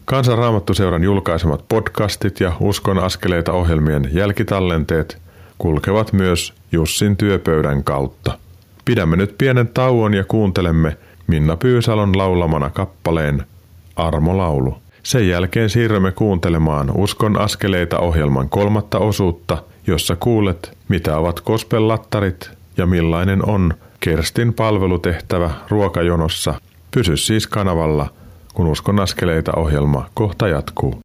Kansanraamattuseuran 0.06 1.04
julkaisemat 1.04 1.66
podcastit 1.70 2.40
ja 2.40 2.52
Uskon 2.60 3.00
askeleita 3.00 3.52
ohjelmien 3.52 4.10
jälkitallenteet 4.14 5.18
kulkevat 5.58 6.14
myös 6.14 6.54
Jussin 6.72 7.18
työpöydän 7.18 7.84
kautta. 7.84 8.38
Pidämme 8.86 9.16
nyt 9.16 9.38
pienen 9.38 9.68
tauon 9.68 10.14
ja 10.14 10.24
kuuntelemme 10.24 10.98
Minna 11.28 11.58
Pyysalon 11.58 12.18
laulamana 12.18 12.70
kappaleen 12.70 13.44
Armolaulu. 13.96 14.78
Sen 15.04 15.28
jälkeen 15.28 15.70
siirrymme 15.70 16.12
kuuntelemaan 16.12 16.92
Uskon 16.98 17.40
askeleita 17.40 18.00
ohjelman 18.00 18.50
kolmatta 18.50 19.00
osuutta, 19.00 19.58
jossa 19.88 20.16
kuulet, 20.16 20.78
mitä 20.90 21.18
ovat 21.18 21.40
kospellattarit 21.40 22.52
ja 22.78 22.86
millainen 22.86 23.50
on 23.50 23.74
Kerstin 24.00 24.54
palvelutehtävä 24.54 25.52
ruokajonossa. 25.70 26.54
Pysy 26.92 27.18
siis 27.18 27.48
kanavalla, 27.48 28.10
kun 28.54 28.68
Uskon 28.68 29.00
askeleita 29.00 29.52
ohjelma 29.56 30.10
kohta 30.14 30.48
jatkuu. 30.48 31.00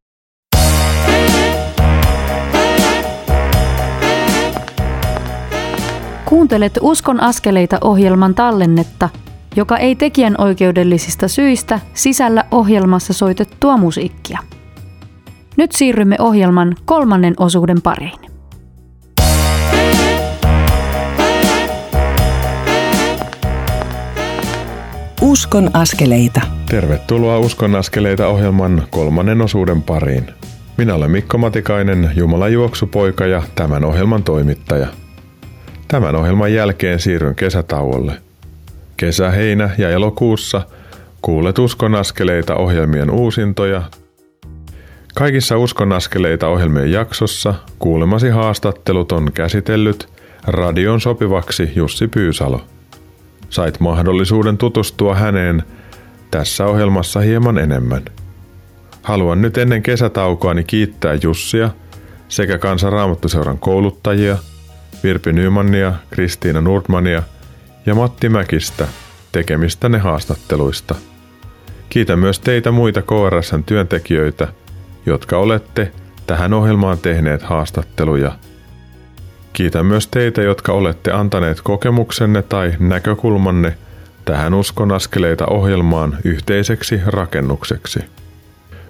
Kuuntelet 6.29 6.79
Uskon 6.81 7.21
askeleita 7.21 7.79
ohjelman 7.81 8.35
tallennetta, 8.35 9.09
joka 9.57 9.77
ei 9.77 9.95
tekijän 9.95 10.35
oikeudellisista 10.39 11.29
syistä 11.29 11.81
sisällä 11.95 12.45
ohjelmassa 12.51 13.13
soitettua 13.13 13.77
musiikkia. 13.77 14.39
Nyt 15.57 15.73
siirrymme 15.73 16.17
ohjelman 16.19 16.77
kolmannen 16.85 17.35
osuuden 17.39 17.83
pariin. 17.83 18.21
Uskon 25.23 25.71
askeleita. 25.73 26.41
Tervetuloa 26.71 27.39
Uskon 27.39 27.75
askeleita 27.75 28.27
ohjelman 28.27 28.83
kolmannen 28.91 29.41
osuuden 29.41 29.83
pariin. 29.83 30.27
Minä 30.77 30.95
olen 30.95 31.11
Mikko 31.11 31.39
Matikainen, 31.39 32.11
Jumalan 32.17 32.53
juoksupoika 32.53 33.27
ja 33.27 33.43
tämän 33.55 33.85
ohjelman 33.85 34.23
toimittaja– 34.23 34.87
Tämän 35.89 36.17
ohjelman 36.17 36.53
jälkeen 36.53 37.01
siirryn 37.01 37.35
kesätauolle. 37.35 38.13
Kesä, 38.97 39.31
heinä 39.31 39.71
ja 39.79 39.91
elokuussa 39.91 40.63
kuulet 41.23 41.59
Uskon 41.59 41.95
askeleita 41.95 42.55
ohjelmien 42.55 43.11
uusintoja. 43.11 43.83
Kaikissa 45.15 45.59
Uskon 45.59 45.93
askeleita 45.93 46.49
ohjelmien 46.49 46.93
jaksossa 46.93 47.55
kuulemasi 47.79 48.29
haastattelut 48.29 49.13
on 49.13 49.33
käsitellyt 49.33 50.09
radion 50.47 51.01
sopivaksi 51.01 51.73
Jussi 51.77 52.09
Pyysalo. 52.09 52.61
Sait 53.51 53.81
mahdollisuuden 53.81 54.59
tutustua 54.59 55.15
häneen 55.15 55.63
tässä 56.31 56.67
ohjelmassa 56.67 57.21
hieman 57.21 57.59
enemmän. 57.59 58.05
Haluan 59.03 59.43
nyt 59.43 59.59
ennen 59.59 59.83
kesätaukoani 59.83 60.65
kiittää 60.65 61.19
Jussia 61.23 61.71
sekä 62.29 62.59
Kansanraamattuseuran 62.59 63.59
kouluttajia– 63.59 64.39
Virpi 65.03 65.33
Nymannia, 65.33 65.93
Kristiina 66.11 66.61
Nordmania 66.61 67.23
ja 67.87 67.95
Matti 67.95 68.29
Mäkistä 68.29 68.89
tekemistänne 69.33 69.99
haastatteluista. 69.99 70.95
Kiitän 71.89 72.19
myös 72.19 72.41
teitä 72.41 72.71
muita 72.71 73.03
KRSn 73.03 73.65
työntekijöitä, 73.65 74.49
jotka 75.07 75.39
olette 75.39 75.93
tähän 76.27 76.55
ohjelmaan 76.55 76.99
tehneet 76.99 77.43
haastatteluja. 77.43 78.33
Kiitän 79.53 79.87
myös 79.87 80.07
teitä, 80.07 80.43
jotka 80.43 80.73
olette 80.73 81.13
antaneet 81.13 81.61
kokemuksenne 81.61 82.43
tai 82.43 82.73
näkökulmanne 82.79 83.79
tähän 84.25 84.55
Uskon 84.55 84.93
askeleita 84.93 85.47
ohjelmaan 85.47 86.19
yhteiseksi 86.25 87.01
rakennukseksi. 87.07 88.01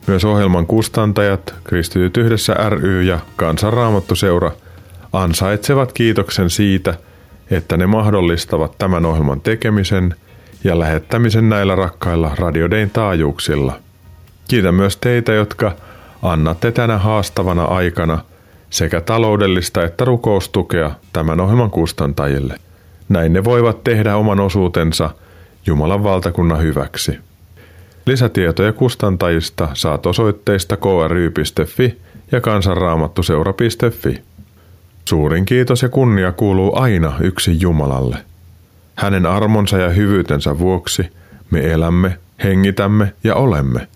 Myös 0.07 0.25
ohjelman 0.25 0.67
kustantajat, 0.67 1.55
Kristityt 1.65 2.17
yhdessä 2.17 2.55
ry 2.55 3.03
ja 3.03 3.21
Kansanraamattuseura– 3.37 4.53
ansaitsevat 5.13 5.93
kiitoksen 5.93 6.51
siitä, 6.51 6.95
että 7.51 7.77
ne 7.77 7.87
mahdollistavat 7.87 8.79
tämän 8.79 9.05
ohjelman 9.05 9.41
tekemisen 9.41 10.15
ja 10.65 10.79
lähettämisen 10.79 11.49
näillä 11.49 11.75
rakkailla 11.75 12.33
radiodein 12.39 12.91
taajuuksilla. 12.91 13.79
Kiitän 14.49 14.75
myös 14.75 14.97
teitä, 14.97 15.33
jotka 15.33 15.73
annatte 16.23 16.73
tänä 16.73 16.99
haastavana 16.99 17.65
aikana 17.65 18.19
sekä 18.71 19.01
taloudellista 19.01 19.85
että 19.85 20.05
rukoustukea 20.05 20.91
tämän 21.13 21.41
ohjelman 21.41 21.71
kustantajille. 21.71 22.57
Näin 23.09 23.33
ne 23.33 23.45
voivat 23.45 23.85
tehdä 23.85 24.17
oman 24.17 24.41
osuutensa 24.41 25.11
Jumalan 25.67 26.05
valtakunnan 26.05 26.63
hyväksi. 26.63 27.19
Lisätietoja 28.07 28.73
kustantajista 28.73 29.69
saat 29.75 30.07
osoitteista 30.07 30.77
kry.fi 30.77 31.99
ja 32.33 32.41
kansanraamattuseura.fi. 32.41 34.23
Suurin 35.09 35.45
kiitos 35.45 35.83
ja 35.83 35.89
kunnia 35.89 36.33
kuuluu 36.33 36.77
aina 36.77 37.13
yksi 37.21 37.57
Jumalalle. 37.61 38.17
Hänen 38.97 39.27
armonsa 39.27 39.79
ja 39.79 39.89
hyvyytensä 39.89 40.59
vuoksi 40.59 41.11
me 41.51 41.73
elämme, 41.73 42.19
hengitämme 42.45 43.13
ja 43.25 43.35
olemme. 43.35 43.89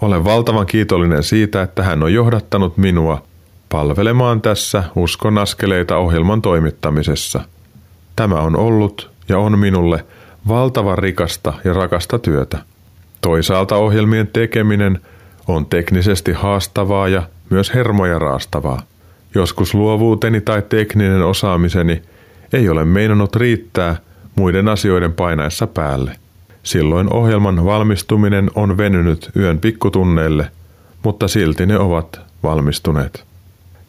Olen 0.00 0.24
valtavan 0.24 0.66
kiitollinen 0.66 1.22
siitä, 1.22 1.62
että 1.62 1.82
hän 1.82 2.02
on 2.02 2.12
johdattanut 2.12 2.76
minua 2.76 3.22
palvelemaan 3.68 4.40
tässä 4.40 4.84
Uskon 4.96 5.38
askeleita 5.38 5.96
ohjelman 5.96 6.42
toimittamisessa. 6.42 7.40
Tämä 8.16 8.40
on 8.40 8.56
ollut 8.56 9.10
ja 9.28 9.38
on 9.38 9.58
minulle 9.58 10.04
valtavan 10.48 10.98
rikasta 10.98 11.52
ja 11.64 11.72
rakasta 11.72 12.18
työtä. 12.18 12.58
Toisaalta 13.20 13.76
ohjelmien 13.76 14.26
tekeminen 14.26 15.00
on 15.48 15.66
teknisesti 15.66 16.32
haastavaa 16.32 17.08
ja 17.08 17.22
myös 17.50 17.74
hermoja 17.74 18.18
raastavaa. 18.18 18.82
Joskus 19.34 19.74
luovuuteni 19.74 20.40
tai 20.40 20.62
tekninen 20.62 21.22
osaamiseni 21.22 22.02
ei 22.52 22.68
ole 22.68 22.84
meinannut 22.84 23.36
riittää 23.36 23.96
muiden 24.34 24.68
asioiden 24.68 25.12
painaessa 25.12 25.66
päälle. 25.66 26.16
Silloin 26.62 27.12
ohjelman 27.12 27.64
valmistuminen 27.64 28.50
on 28.54 28.76
venynyt 28.76 29.30
yön 29.36 29.58
pikkutunneille, 29.58 30.50
mutta 31.02 31.28
silti 31.28 31.66
ne 31.66 31.78
ovat 31.78 32.20
valmistuneet. 32.42 33.24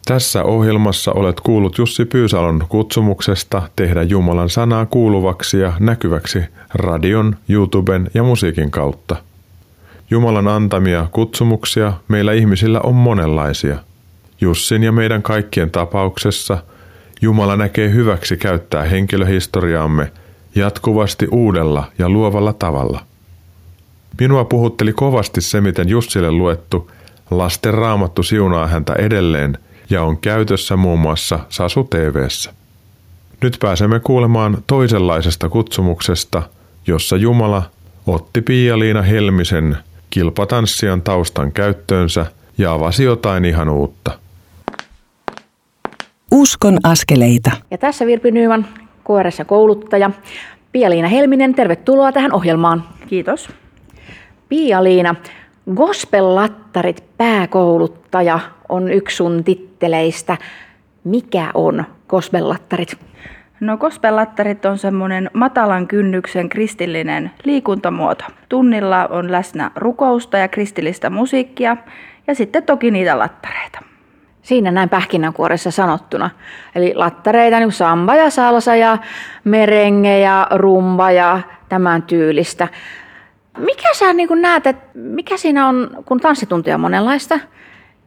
Tässä 0.08 0.44
ohjelmassa 0.44 1.12
olet 1.12 1.40
kuullut 1.40 1.78
Jussi 1.78 2.04
Pyysalon 2.04 2.64
kutsumuksesta 2.68 3.62
tehdä 3.76 4.02
Jumalan 4.02 4.50
sanaa 4.50 4.86
kuuluvaksi 4.86 5.60
ja 5.60 5.72
näkyväksi 5.80 6.42
radion, 6.74 7.36
YouTuben 7.48 8.10
ja 8.14 8.22
musiikin 8.22 8.70
kautta. 8.70 9.16
Jumalan 10.10 10.48
antamia 10.48 11.06
kutsumuksia 11.12 11.92
meillä 12.08 12.32
ihmisillä 12.32 12.80
on 12.80 12.94
monenlaisia. 12.94 13.78
Jussin 14.40 14.82
ja 14.82 14.92
meidän 14.92 15.22
kaikkien 15.22 15.70
tapauksessa 15.70 16.58
Jumala 17.22 17.56
näkee 17.56 17.90
hyväksi 17.90 18.36
käyttää 18.36 18.84
henkilöhistoriaamme 18.84 20.12
jatkuvasti 20.54 21.28
uudella 21.30 21.84
ja 21.98 22.08
luovalla 22.08 22.52
tavalla. 22.52 23.00
Minua 24.20 24.44
puhutteli 24.44 24.92
kovasti 24.92 25.40
se, 25.40 25.60
miten 25.60 25.88
Jussille 25.88 26.30
luettu 26.32 26.90
lasten 27.30 27.74
raamattu 27.74 28.22
siunaa 28.22 28.66
häntä 28.66 28.92
edelleen 28.92 29.58
ja 29.90 30.02
on 30.02 30.16
käytössä 30.16 30.76
muun 30.76 30.98
muassa 30.98 31.38
Sasu 31.48 31.84
TVssä. 31.84 32.52
Nyt 33.42 33.56
pääsemme 33.60 34.00
kuulemaan 34.00 34.58
toisenlaisesta 34.66 35.48
kutsumuksesta, 35.48 36.42
jossa 36.86 37.16
Jumala 37.16 37.62
otti 38.06 38.40
Pia-Liina 38.40 39.02
Helmisen 39.02 39.76
kilpatanssijan 40.10 41.02
taustan 41.02 41.52
käyttöönsä 41.52 42.26
ja 42.58 42.72
avasi 42.72 43.04
jotain 43.04 43.44
ihan 43.44 43.68
uutta. 43.68 44.18
Uskon 46.32 46.78
askeleita. 46.84 47.50
Ja 47.70 47.78
tässä 47.78 48.06
Virpi 48.06 48.30
Nyyman, 48.30 48.66
KRS 49.04 49.42
kouluttaja. 49.46 50.10
Pia-Liina 50.72 51.08
Helminen, 51.08 51.54
tervetuloa 51.54 52.12
tähän 52.12 52.32
ohjelmaan. 52.32 52.84
Kiitos. 53.06 53.48
Pia-Liina, 54.48 55.14
Gospel-lattarit 55.74 57.04
pääkouluttaja 57.16 58.40
on 58.68 58.92
yksi 58.92 59.16
sun 59.16 59.44
titteleistä. 59.44 60.36
Mikä 61.04 61.50
on 61.54 61.84
Gospel-lattarit? 62.08 62.98
No 63.60 63.76
gospel-lattarit 63.76 64.64
on 64.64 64.78
semmoinen 64.78 65.30
matalan 65.34 65.88
kynnyksen 65.88 66.48
kristillinen 66.48 67.30
liikuntamuoto. 67.44 68.24
Tunnilla 68.48 69.06
on 69.06 69.32
läsnä 69.32 69.70
rukousta 69.76 70.38
ja 70.38 70.48
kristillistä 70.48 71.10
musiikkia 71.10 71.76
ja 72.26 72.34
sitten 72.34 72.62
toki 72.62 72.90
niitä 72.90 73.18
lattareita. 73.18 73.87
Siinä 74.48 74.70
näin 74.70 74.88
pähkinänkuoressa 74.88 75.70
sanottuna. 75.70 76.30
Eli 76.74 76.92
lattareita 76.94 77.58
niin 77.58 77.72
samba 77.72 78.14
ja 78.14 78.30
salsa 78.30 78.76
ja 78.76 78.98
merenge 79.44 80.18
ja 80.18 80.46
rumba 80.50 81.10
ja 81.10 81.40
tämän 81.68 82.02
tyylistä. 82.02 82.68
Mikä 83.58 83.88
sä 83.94 84.12
niin 84.12 84.28
näet, 84.42 84.66
että 84.66 84.90
mikä 84.94 85.36
siinä 85.36 85.68
on, 85.68 85.90
kun 86.04 86.20
tanssituntia 86.20 86.74
on 86.74 86.80
monenlaista, 86.80 87.40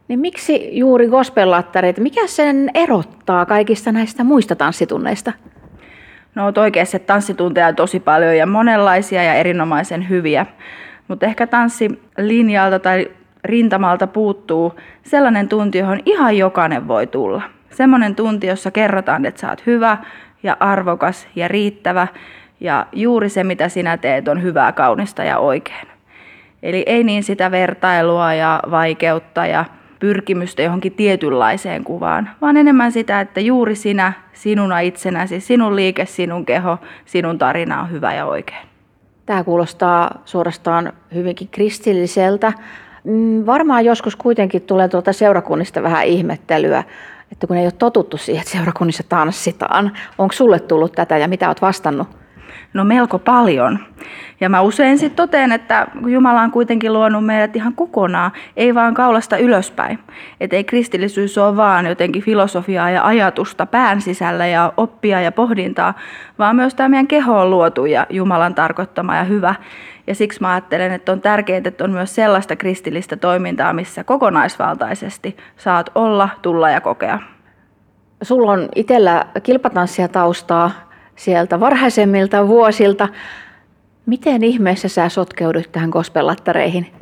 niin 0.08 0.20
miksi 0.20 0.78
juuri 0.78 1.06
gospel-lattareita, 1.06 2.00
mikä 2.00 2.26
sen 2.26 2.70
erottaa 2.74 3.46
kaikista 3.46 3.92
näistä 3.92 4.24
muista 4.24 4.56
tanssitunneista? 4.56 5.32
No 6.34 6.44
oot 6.44 6.58
oikeassa, 6.58 6.96
että 6.96 7.06
tanssitunteja 7.06 7.66
on 7.66 7.76
tosi 7.76 8.00
paljon 8.00 8.36
ja 8.36 8.46
monenlaisia 8.46 9.22
ja 9.22 9.34
erinomaisen 9.34 10.08
hyviä. 10.08 10.46
Mutta 11.08 11.26
ehkä 11.26 11.46
tanssilinjalta 11.46 12.78
tai 12.78 13.10
rintamalta 13.44 14.06
puuttuu 14.06 14.74
sellainen 15.02 15.48
tunti, 15.48 15.78
johon 15.78 16.00
ihan 16.06 16.36
jokainen 16.36 16.88
voi 16.88 17.06
tulla. 17.06 17.42
Semmoinen 17.70 18.14
tunti, 18.14 18.46
jossa 18.46 18.70
kerrotaan, 18.70 19.26
että 19.26 19.40
sä 19.40 19.50
oot 19.50 19.66
hyvä 19.66 19.98
ja 20.42 20.56
arvokas 20.60 21.28
ja 21.36 21.48
riittävä 21.48 22.06
ja 22.60 22.86
juuri 22.92 23.28
se, 23.28 23.44
mitä 23.44 23.68
sinä 23.68 23.96
teet, 23.96 24.28
on 24.28 24.42
hyvää, 24.42 24.72
kaunista 24.72 25.24
ja 25.24 25.38
oikein. 25.38 25.88
Eli 26.62 26.82
ei 26.86 27.04
niin 27.04 27.22
sitä 27.22 27.50
vertailua 27.50 28.34
ja 28.34 28.62
vaikeutta 28.70 29.46
ja 29.46 29.64
pyrkimystä 29.98 30.62
johonkin 30.62 30.92
tietynlaiseen 30.92 31.84
kuvaan, 31.84 32.30
vaan 32.40 32.56
enemmän 32.56 32.92
sitä, 32.92 33.20
että 33.20 33.40
juuri 33.40 33.74
sinä, 33.74 34.12
sinuna 34.32 34.80
itsenäsi, 34.80 35.40
sinun 35.40 35.76
liike, 35.76 36.06
sinun 36.06 36.46
keho, 36.46 36.78
sinun 37.04 37.38
tarina 37.38 37.80
on 37.80 37.90
hyvä 37.90 38.14
ja 38.14 38.26
oikein. 38.26 38.66
Tämä 39.26 39.44
kuulostaa 39.44 40.22
suorastaan 40.24 40.92
hyvinkin 41.14 41.48
kristilliseltä. 41.48 42.52
Mm, 43.04 43.46
varmaan 43.46 43.84
joskus 43.84 44.16
kuitenkin 44.16 44.62
tulee 44.62 44.88
tuolta 44.88 45.12
seurakunnista 45.12 45.82
vähän 45.82 46.06
ihmettelyä, 46.06 46.84
että 47.32 47.46
kun 47.46 47.56
ei 47.56 47.64
ole 47.64 47.72
totuttu 47.72 48.16
siihen, 48.16 48.40
että 48.40 48.52
seurakunnissa 48.52 49.02
tanssitaan. 49.08 49.92
Onko 50.18 50.32
sulle 50.32 50.60
tullut 50.60 50.92
tätä 50.92 51.18
ja 51.18 51.28
mitä 51.28 51.46
olet 51.46 51.62
vastannut? 51.62 52.08
No 52.74 52.84
melko 52.84 53.18
paljon. 53.18 53.78
Ja 54.40 54.48
mä 54.48 54.60
usein 54.60 54.98
sitten 54.98 55.16
totean, 55.16 55.52
että 55.52 55.86
Jumala 56.06 56.40
on 56.40 56.50
kuitenkin 56.50 56.92
luonut 56.92 57.26
meidät 57.26 57.56
ihan 57.56 57.74
kokonaan, 57.74 58.32
ei 58.56 58.74
vaan 58.74 58.94
kaulasta 58.94 59.36
ylöspäin. 59.36 59.98
Että 60.40 60.56
ei 60.56 60.64
kristillisyys 60.64 61.38
ole 61.38 61.56
vaan 61.56 61.86
jotenkin 61.86 62.22
filosofiaa 62.22 62.90
ja 62.90 63.06
ajatusta 63.06 63.66
pään 63.66 64.00
sisällä 64.00 64.46
ja 64.46 64.72
oppia 64.76 65.20
ja 65.20 65.32
pohdintaa, 65.32 65.94
vaan 66.38 66.56
myös 66.56 66.74
tämä 66.74 66.88
meidän 66.88 67.06
keho 67.06 67.40
on 67.40 67.50
luotu 67.50 67.86
ja 67.86 68.06
Jumalan 68.10 68.54
tarkoittama 68.54 69.16
ja 69.16 69.24
hyvä. 69.24 69.54
Ja 70.12 70.16
siksi 70.16 70.40
mä 70.40 70.52
ajattelen, 70.52 70.92
että 70.92 71.12
on 71.12 71.20
tärkeää, 71.20 71.62
että 71.64 71.84
on 71.84 71.90
myös 71.90 72.14
sellaista 72.14 72.56
kristillistä 72.56 73.16
toimintaa, 73.16 73.72
missä 73.72 74.04
kokonaisvaltaisesti 74.04 75.36
saat 75.56 75.90
olla, 75.94 76.28
tulla 76.42 76.70
ja 76.70 76.80
kokea. 76.80 77.18
Sulla 78.22 78.52
on 78.52 78.68
itsellä 78.74 79.26
kilpatanssia 79.42 80.08
taustaa 80.08 80.70
sieltä 81.16 81.60
varhaisemmilta 81.60 82.48
vuosilta. 82.48 83.08
Miten 84.06 84.44
ihmeessä 84.44 84.88
sä 84.88 85.08
sotkeudut 85.08 85.72
tähän 85.72 85.90
gospellattareihin? 85.90 86.92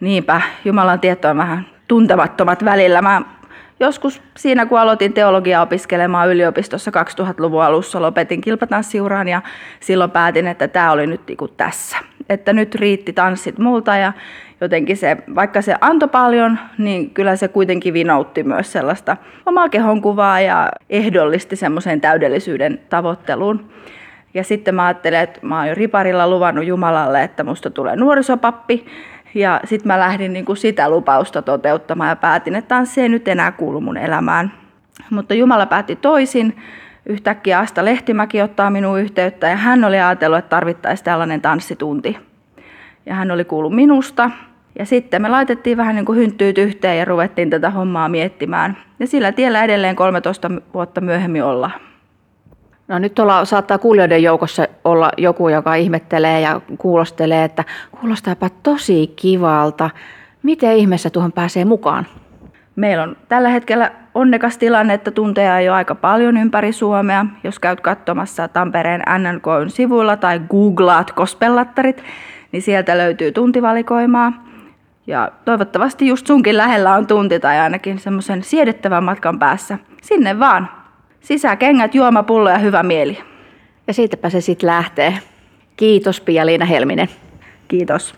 Niinpä, 0.00 0.40
Jumalan 0.64 1.00
tieto 1.00 1.28
on 1.28 1.36
vähän 1.36 1.66
tuntemattomat 1.88 2.64
välillä. 2.64 3.02
Mä 3.02 3.22
joskus 3.80 4.22
siinä, 4.36 4.66
kun 4.66 4.78
aloitin 4.78 5.12
teologiaa 5.12 5.62
opiskelemaan 5.62 6.28
yliopistossa 6.28 6.90
2000-luvun 6.90 7.62
alussa, 7.62 8.02
lopetin 8.02 8.40
kilpatanssiuraan 8.40 9.28
ja 9.28 9.42
silloin 9.80 10.10
päätin, 10.10 10.46
että 10.46 10.68
tämä 10.68 10.92
oli 10.92 11.06
nyt 11.06 11.20
niin 11.28 11.50
tässä. 11.56 12.15
Että 12.28 12.52
nyt 12.52 12.74
riitti 12.74 13.12
tanssit 13.12 13.58
multa 13.58 13.96
ja 13.96 14.12
jotenkin 14.60 14.96
se, 14.96 15.16
vaikka 15.34 15.62
se 15.62 15.74
antoi 15.80 16.08
paljon, 16.08 16.58
niin 16.78 17.10
kyllä 17.10 17.36
se 17.36 17.48
kuitenkin 17.48 17.94
vinoutti 17.94 18.42
myös 18.42 18.72
sellaista 18.72 19.16
omaa 19.46 19.68
kehonkuvaa 19.68 20.40
ja 20.40 20.68
ehdollisti 20.90 21.56
semmoiseen 21.56 22.00
täydellisyyden 22.00 22.80
tavoitteluun. 22.88 23.70
Ja 24.34 24.44
sitten 24.44 24.74
mä 24.74 24.86
ajattelin, 24.86 25.18
että 25.18 25.40
mä 25.42 25.58
oon 25.58 25.68
jo 25.68 25.74
riparilla 25.74 26.28
luvannut 26.28 26.64
Jumalalle, 26.64 27.22
että 27.22 27.44
musta 27.44 27.70
tulee 27.70 27.96
nuorisopappi. 27.96 28.86
Ja 29.34 29.60
sitten 29.64 29.88
mä 29.88 29.98
lähdin 29.98 30.32
niin 30.32 30.44
kuin 30.44 30.56
sitä 30.56 30.90
lupausta 30.90 31.42
toteuttamaan 31.42 32.10
ja 32.10 32.16
päätin, 32.16 32.54
että 32.54 32.68
tanssi 32.68 33.00
ei 33.00 33.08
nyt 33.08 33.28
enää 33.28 33.52
kuulu 33.52 33.80
mun 33.80 33.96
elämään. 33.96 34.52
Mutta 35.10 35.34
Jumala 35.34 35.66
päätti 35.66 35.96
toisin. 35.96 36.56
Yhtäkkiä 37.06 37.58
Asta 37.58 37.84
Lehtimäki 37.84 38.42
ottaa 38.42 38.70
minun 38.70 39.00
yhteyttä 39.00 39.48
ja 39.48 39.56
hän 39.56 39.84
oli 39.84 40.00
ajatellut, 40.00 40.38
että 40.38 40.48
tarvittaisiin 40.48 41.04
tällainen 41.04 41.40
tanssitunti. 41.40 42.18
Ja 43.06 43.14
hän 43.14 43.30
oli 43.30 43.44
kuullut 43.44 43.74
minusta 43.74 44.30
Ja 44.78 44.86
sitten 44.86 45.22
me 45.22 45.28
laitettiin 45.28 45.76
vähän 45.76 45.94
niin 45.94 46.04
kuin 46.04 46.18
hynttyyt 46.18 46.58
yhteen 46.58 46.98
ja 46.98 47.04
ruvettiin 47.04 47.50
tätä 47.50 47.70
hommaa 47.70 48.08
miettimään. 48.08 48.76
Ja 48.98 49.06
sillä 49.06 49.32
tiellä 49.32 49.64
edelleen 49.64 49.96
13 49.96 50.50
vuotta 50.74 51.00
myöhemmin 51.00 51.44
ollaan. 51.44 51.72
No 52.88 52.98
nyt 52.98 53.14
tuolla 53.14 53.44
saattaa 53.44 53.78
kuulijoiden 53.78 54.22
joukossa 54.22 54.66
olla 54.84 55.10
joku, 55.16 55.48
joka 55.48 55.74
ihmettelee 55.74 56.40
ja 56.40 56.60
kuulostelee, 56.78 57.44
että 57.44 57.64
kuulostaapa 58.00 58.50
tosi 58.62 59.12
kivalta. 59.16 59.90
Miten 60.42 60.76
ihmeessä 60.76 61.10
tuohon 61.10 61.32
pääsee 61.32 61.64
mukaan? 61.64 62.06
Meillä 62.76 63.02
on 63.02 63.16
tällä 63.28 63.48
hetkellä 63.48 63.92
onnekas 64.16 64.58
tilanne, 64.58 64.94
että 64.94 65.10
tunteja 65.10 65.60
jo 65.60 65.74
aika 65.74 65.94
paljon 65.94 66.36
ympäri 66.36 66.72
Suomea. 66.72 67.26
Jos 67.44 67.58
käyt 67.58 67.80
katsomassa 67.80 68.48
Tampereen 68.48 69.02
NNKn 69.18 69.70
sivuilla 69.70 70.16
tai 70.16 70.40
googlaat 70.50 71.12
kospellattarit, 71.12 72.02
niin 72.52 72.62
sieltä 72.62 72.98
löytyy 72.98 73.32
tuntivalikoimaa. 73.32 74.32
Ja 75.06 75.32
toivottavasti 75.44 76.06
just 76.06 76.26
sunkin 76.26 76.56
lähellä 76.56 76.94
on 76.94 77.06
tunti 77.06 77.40
tai 77.40 77.58
ainakin 77.58 77.98
semmoisen 77.98 78.42
siedettävän 78.42 79.04
matkan 79.04 79.38
päässä. 79.38 79.78
Sinne 80.02 80.38
vaan. 80.38 80.68
Sisäkengät, 81.20 81.94
juomapullo 81.94 82.50
ja 82.50 82.58
hyvä 82.58 82.82
mieli. 82.82 83.18
Ja 83.86 83.94
siitäpä 83.94 84.30
se 84.30 84.40
sitten 84.40 84.66
lähtee. 84.66 85.18
Kiitos 85.76 86.20
Pia-Liina 86.20 86.64
Helminen. 86.64 87.08
Kiitos. 87.68 88.14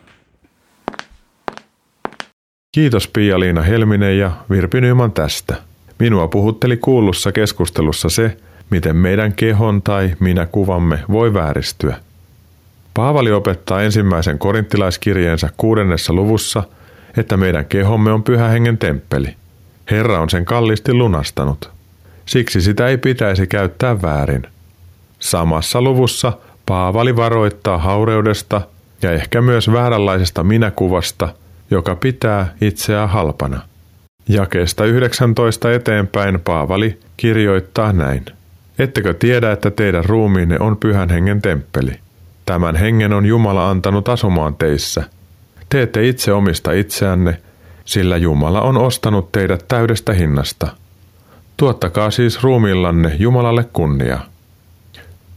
Kiitos 2.74 3.08
Pia-Liina 3.08 3.62
Helminen 3.62 4.18
ja 4.18 4.30
Virpi 4.50 4.80
Nyman 4.80 5.12
tästä. 5.12 5.67
Minua 5.98 6.28
puhutteli 6.28 6.76
kuullussa 6.76 7.32
keskustelussa 7.32 8.08
se, 8.08 8.36
miten 8.70 8.96
meidän 8.96 9.32
kehon 9.32 9.82
tai 9.82 10.10
minä 10.20 10.46
kuvamme 10.46 10.98
voi 11.10 11.34
vääristyä. 11.34 11.96
Paavali 12.94 13.32
opettaa 13.32 13.82
ensimmäisen 13.82 14.38
korinttilaiskirjeensä 14.38 15.48
kuudennessa 15.56 16.12
luvussa, 16.12 16.62
että 17.16 17.36
meidän 17.36 17.66
kehomme 17.66 18.12
on 18.12 18.22
pyhä 18.22 18.48
hengen 18.48 18.78
temppeli. 18.78 19.34
Herra 19.90 20.20
on 20.20 20.30
sen 20.30 20.44
kallisti 20.44 20.94
lunastanut. 20.94 21.70
Siksi 22.26 22.60
sitä 22.60 22.88
ei 22.88 22.98
pitäisi 22.98 23.46
käyttää 23.46 24.02
väärin. 24.02 24.42
Samassa 25.18 25.82
luvussa 25.82 26.32
Paavali 26.66 27.16
varoittaa 27.16 27.78
haureudesta 27.78 28.60
ja 29.02 29.12
ehkä 29.12 29.40
myös 29.40 29.72
vääränlaisesta 29.72 30.44
minäkuvasta, 30.44 31.28
joka 31.70 31.96
pitää 31.96 32.54
itseään 32.60 33.08
halpana. 33.08 33.67
Jakeesta 34.28 34.84
19 34.84 35.72
eteenpäin 35.72 36.40
Paavali 36.40 37.00
kirjoittaa 37.16 37.92
näin. 37.92 38.24
Ettekö 38.78 39.14
tiedä, 39.14 39.52
että 39.52 39.70
teidän 39.70 40.04
ruumiinne 40.04 40.56
on 40.60 40.76
pyhän 40.76 41.10
hengen 41.10 41.42
temppeli? 41.42 41.92
Tämän 42.46 42.76
hengen 42.76 43.12
on 43.12 43.26
Jumala 43.26 43.70
antanut 43.70 44.08
asumaan 44.08 44.56
teissä. 44.56 45.04
Te 45.68 45.82
ette 45.82 46.08
itse 46.08 46.32
omista 46.32 46.72
itseänne, 46.72 47.38
sillä 47.84 48.16
Jumala 48.16 48.60
on 48.60 48.76
ostanut 48.76 49.32
teidät 49.32 49.64
täydestä 49.68 50.12
hinnasta. 50.12 50.68
Tuottakaa 51.56 52.10
siis 52.10 52.42
ruumillanne 52.42 53.16
Jumalalle 53.18 53.64
kunnia. 53.72 54.18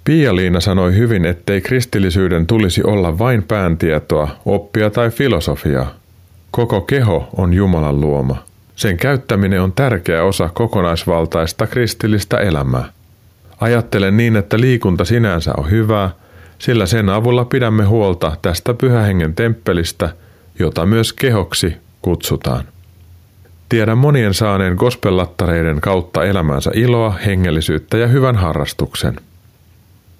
Pia-Liina 0.03 0.59
sanoi 0.59 0.95
hyvin, 0.95 1.25
ettei 1.25 1.61
kristillisyyden 1.61 2.47
tulisi 2.47 2.83
olla 2.83 3.17
vain 3.17 3.43
pääntietoa, 3.43 4.29
oppia 4.45 4.89
tai 4.89 5.09
filosofiaa. 5.09 5.93
Koko 6.51 6.81
keho 6.81 7.29
on 7.37 7.53
Jumalan 7.53 8.01
luoma. 8.01 8.50
Sen 8.75 8.97
käyttäminen 8.97 9.61
on 9.61 9.73
tärkeä 9.73 10.23
osa 10.23 10.49
kokonaisvaltaista 10.53 11.67
kristillistä 11.67 12.37
elämää. 12.37 12.85
Ajattelen 13.61 14.17
niin, 14.17 14.35
että 14.35 14.59
liikunta 14.59 15.05
sinänsä 15.05 15.53
on 15.57 15.69
hyvää, 15.69 16.09
sillä 16.59 16.85
sen 16.85 17.09
avulla 17.09 17.45
pidämme 17.45 17.85
huolta 17.85 18.37
tästä 18.41 18.73
pyhähengen 18.73 19.35
temppelistä, 19.35 20.09
jota 20.59 20.85
myös 20.85 21.13
kehoksi 21.13 21.77
kutsutaan. 22.01 22.63
Tiedän 23.69 23.97
monien 23.97 24.33
saaneen 24.33 24.75
gospellattareiden 24.75 25.81
kautta 25.81 26.25
elämänsä 26.25 26.71
iloa, 26.73 27.11
hengellisyyttä 27.25 27.97
ja 27.97 28.07
hyvän 28.07 28.35
harrastuksen. 28.35 29.15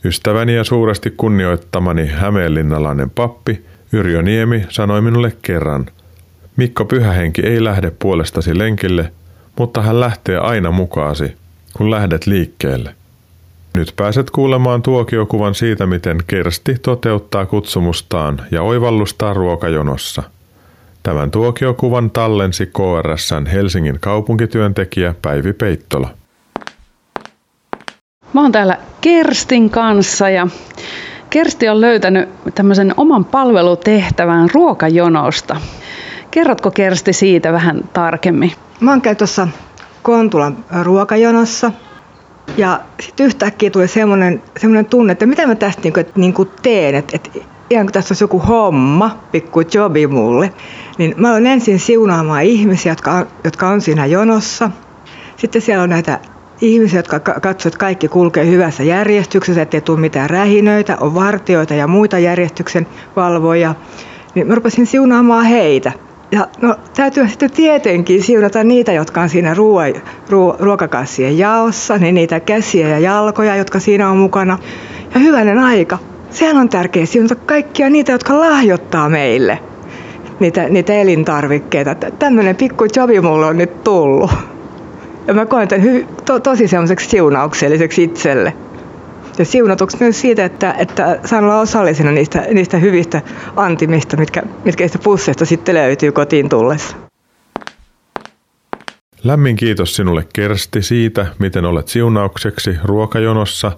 Ystäväni 0.03 0.55
ja 0.55 0.63
suuresti 0.63 1.13
kunnioittamani 1.17 2.07
hämeenlinnalainen 2.07 3.09
pappi 3.09 3.65
Yrjö 3.93 4.21
Niemi 4.21 4.65
sanoi 4.69 5.01
minulle 5.01 5.33
kerran– 5.41 5.85
Mikko 6.57 6.85
Pyhähenki 6.85 7.41
ei 7.45 7.63
lähde 7.63 7.91
puolestasi 7.99 8.57
lenkille, 8.57 9.11
mutta 9.57 9.81
hän 9.81 9.99
lähtee 9.99 10.37
aina 10.37 10.71
mukaasi, 10.71 11.35
kun 11.77 11.91
lähdet 11.91 12.27
liikkeelle. 12.27 12.95
Nyt 13.77 13.93
pääset 13.95 14.31
kuulemaan 14.31 14.81
tuokiokuvan 14.81 15.55
siitä, 15.55 15.85
miten 15.85 16.17
Kersti 16.27 16.75
toteuttaa 16.81 17.45
kutsumustaan 17.45 18.41
ja 18.51 18.61
oivallustaa 18.61 19.33
ruokajonossa. 19.33 20.23
Tämän 21.03 21.31
tuokiokuvan 21.31 22.11
tallensi 22.11 22.65
KRSn 22.65 23.45
Helsingin 23.45 23.97
kaupunkityöntekijä 23.99 25.15
Päivi 25.21 25.53
Peittola. 25.53 26.09
Mä 28.33 28.41
oon 28.41 28.51
täällä 28.51 28.77
Kerstin 29.01 29.69
kanssa 29.69 30.29
ja 30.29 30.47
Kersti 31.29 31.69
on 31.69 31.81
löytänyt 31.81 32.29
tämmöisen 32.55 32.93
oman 32.97 33.25
palvelutehtävän 33.25 34.49
ruokajonosta. 34.53 35.61
Kerrotko 36.31 36.71
Kersti 36.71 37.13
siitä 37.13 37.53
vähän 37.53 37.89
tarkemmin? 37.93 38.51
Mä 38.79 38.91
oon 38.91 39.01
tuossa 39.17 39.47
Kontulan 40.03 40.57
ruokajonossa 40.83 41.71
ja 42.57 42.79
sitten 42.99 43.25
yhtäkkiä 43.25 43.69
tuli 43.69 43.87
semmoinen, 43.87 44.41
semmoinen 44.57 44.85
tunne, 44.85 45.11
että 45.11 45.25
mitä 45.25 45.47
mä 45.47 45.55
tästä 45.55 45.81
niinku, 45.83 45.99
niinku 46.15 46.45
teen, 46.45 46.95
että 46.95 47.15
et, 47.15 47.43
ihan 47.69 47.85
kuin 47.85 47.93
tässä 47.93 48.11
olisi 48.11 48.23
joku 48.23 48.39
homma, 48.39 49.19
pikku 49.31 49.61
jobi 49.73 50.07
mulle. 50.07 50.53
Niin 50.97 51.13
mä 51.17 51.31
olen 51.31 51.47
ensin 51.47 51.79
siunaamaan 51.79 52.43
ihmisiä, 52.43 52.91
jotka 52.91 53.11
on, 53.11 53.27
jotka 53.43 53.67
on 53.67 53.81
siinä 53.81 54.05
jonossa. 54.05 54.71
Sitten 55.37 55.61
siellä 55.61 55.83
on 55.83 55.89
näitä 55.89 56.19
ihmisiä, 56.61 56.99
jotka 56.99 57.19
katsovat, 57.19 57.65
että 57.65 57.77
kaikki 57.77 58.07
kulkee 58.07 58.45
hyvässä 58.45 58.83
järjestyksessä, 58.83 59.61
ettei 59.61 59.81
tule 59.81 59.99
mitään 59.99 60.29
rähinöitä, 60.29 60.97
on 60.99 61.15
vartioita 61.15 61.73
ja 61.73 61.87
muita 61.87 62.19
järjestyksen 62.19 62.87
valvoja. 63.15 63.75
Niin 64.35 64.47
mä 64.47 64.55
rupesin 64.55 64.87
siunaamaan 64.87 65.45
heitä. 65.45 65.91
Ja 66.31 66.47
no, 66.61 66.75
täytyy 66.95 67.27
sitten 67.27 67.51
tietenkin 67.51 68.23
siunata 68.23 68.63
niitä, 68.63 68.91
jotka 68.91 69.21
on 69.21 69.29
siinä 69.29 69.53
ruo- 69.53 69.99
ruo- 70.29 70.55
ruokakassien 70.59 71.37
jaossa, 71.37 71.97
niin 71.97 72.15
niitä 72.15 72.39
käsiä 72.39 72.87
ja 72.89 72.99
jalkoja, 72.99 73.55
jotka 73.55 73.79
siinä 73.79 74.09
on 74.09 74.17
mukana. 74.17 74.57
Ja 75.13 75.19
hyvänen 75.19 75.59
aika, 75.59 75.97
sehän 76.29 76.57
on 76.57 76.69
tärkeää 76.69 77.05
siunata 77.05 77.35
kaikkia 77.35 77.89
niitä, 77.89 78.11
jotka 78.11 78.39
lahjoittaa 78.39 79.09
meille 79.09 79.59
niitä, 80.39 80.69
niitä 80.69 80.93
elintarvikkeita. 80.93 81.95
Tämmöinen 81.95 82.55
pikku 82.55 82.85
jobi 82.95 83.21
mulle 83.21 83.45
on 83.45 83.57
nyt 83.57 83.83
tullut. 83.83 84.31
Ja 85.27 85.33
mä 85.33 85.45
koen 85.45 85.67
tämän 85.67 85.87
hy- 85.87 86.05
to- 86.25 86.39
tosi 86.39 86.67
semmoiseksi 86.67 87.09
siunaukselliseksi 87.09 88.03
itselle 88.03 88.53
ja 89.39 89.45
siunatuksi 89.45 89.97
myös 89.99 90.21
siitä, 90.21 90.45
että, 90.45 90.75
että 90.77 91.19
saan 91.25 91.43
olla 91.43 91.59
osallisena 91.59 92.11
niistä, 92.11 92.45
niistä 92.51 92.77
hyvistä 92.77 93.21
antimista, 93.55 94.17
mitkä, 94.17 94.43
mitkä 94.65 94.83
niistä 94.83 94.99
pusseista 95.03 95.45
sitten 95.45 95.75
löytyy 95.75 96.11
kotiin 96.11 96.49
tullessa. 96.49 96.95
Lämmin 99.23 99.55
kiitos 99.55 99.95
sinulle 99.95 100.25
Kersti 100.33 100.81
siitä, 100.81 101.25
miten 101.39 101.65
olet 101.65 101.87
siunaukseksi 101.87 102.77
ruokajonossa 102.83 103.71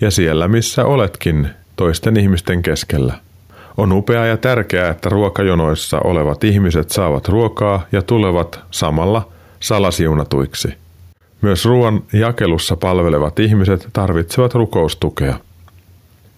ja 0.00 0.10
siellä 0.10 0.48
missä 0.48 0.84
oletkin 0.84 1.48
toisten 1.76 2.16
ihmisten 2.16 2.62
keskellä. 2.62 3.14
On 3.76 3.92
upeaa 3.92 4.26
ja 4.26 4.36
tärkeää, 4.36 4.90
että 4.90 5.08
ruokajonoissa 5.08 6.00
olevat 6.04 6.44
ihmiset 6.44 6.90
saavat 6.90 7.28
ruokaa 7.28 7.86
ja 7.92 8.02
tulevat 8.02 8.60
samalla 8.70 9.28
salasiunatuiksi– 9.60 10.68
myös 11.42 11.64
ruoan 11.64 12.02
jakelussa 12.12 12.76
palvelevat 12.76 13.38
ihmiset 13.38 13.88
tarvitsevat 13.92 14.54
rukoustukea. 14.54 15.38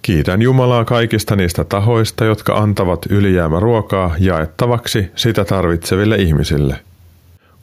Kiitän 0.03 0.43
Jumalaa 0.43 0.85
kaikista 0.85 1.37
niistä 1.37 1.65
tahoista, 1.65 2.25
jotka 2.25 2.55
antavat 2.55 3.07
ylijäämäruokaa 3.11 4.15
jaettavaksi 4.19 5.11
sitä 5.17 5.45
tarvitseville 5.45 6.17
ihmisille. 6.17 6.77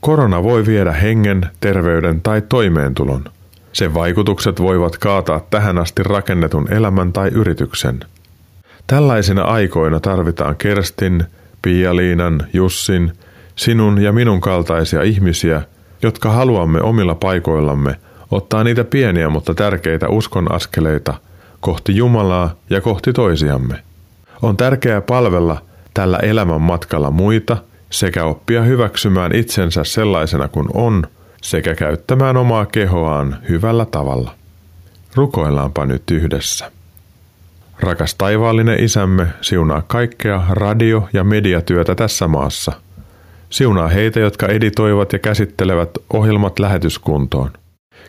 Korona 0.01 0.43
voi 0.43 0.65
viedä 0.65 0.91
hengen, 0.91 1.45
terveyden 1.59 2.21
tai 2.21 2.41
toimeentulon. 2.49 3.23
Sen 3.73 3.93
vaikutukset 3.93 4.61
voivat 4.61 4.97
kaataa 4.97 5.39
tähän 5.49 5.77
asti 5.77 6.03
rakennetun 6.03 6.73
elämän 6.73 7.13
tai 7.13 7.29
yrityksen. 7.29 7.99
Tällaisina 8.87 9.41
aikoina 9.41 9.99
tarvitaan 9.99 10.55
Kerstin, 10.55 11.23
Pia-Liinan, 11.61 12.47
Jussin, 12.53 13.11
sinun 13.55 14.01
ja 14.01 14.11
minun 14.11 14.41
kaltaisia 14.41 15.01
ihmisiä– 15.01 15.61
jotka 16.01 16.31
haluamme 16.31 16.81
omilla 16.81 17.15
paikoillamme 17.15 17.95
ottaa 18.31 18.63
niitä 18.63 18.83
pieniä 18.83 19.29
mutta 19.29 19.53
tärkeitä 19.53 20.09
uskon 20.09 20.51
askeleita 20.51 21.13
kohti 21.59 21.95
Jumalaa 21.95 22.53
ja 22.69 22.81
kohti 22.81 23.13
toisiamme. 23.13 23.83
On 24.41 24.57
tärkeää 24.57 25.01
palvella 25.01 25.61
tällä 25.93 26.17
elämän 26.17 26.61
matkalla 26.61 27.11
muita 27.11 27.57
sekä 27.89 28.25
oppia 28.25 28.61
hyväksymään 28.61 29.35
itsensä 29.35 29.83
sellaisena 29.83 30.47
kuin 30.47 30.67
on 30.73 31.07
sekä 31.41 31.75
käyttämään 31.75 32.37
omaa 32.37 32.65
kehoaan 32.65 33.37
hyvällä 33.49 33.85
tavalla. 33.85 34.31
Rukoillaanpa 35.15 35.85
nyt 35.85 36.11
yhdessä. 36.11 36.71
Rakas 37.79 38.15
taivaallinen 38.15 38.83
isämme, 38.83 39.27
siunaa 39.41 39.83
kaikkea 39.87 40.41
radio- 40.49 41.09
ja 41.13 41.23
mediatyötä 41.23 41.95
tässä 41.95 42.27
maassa. 42.27 42.71
Siunaa 43.55 43.87
heitä, 43.87 44.19
jotka 44.19 44.47
editoivat 44.47 45.13
ja 45.13 45.19
käsittelevät 45.19 45.89
ohjelmat 46.13 46.59
lähetyskuntoon. 46.59 47.51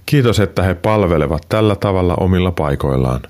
Kiitos, 0.07 0.41
että 0.41 0.63
he 0.63 0.75
palvelevat 0.75 1.43
tällä 1.49 1.77
tavalla 1.77 2.15
omilla 2.15 2.51
paikoillaan. 2.51 3.21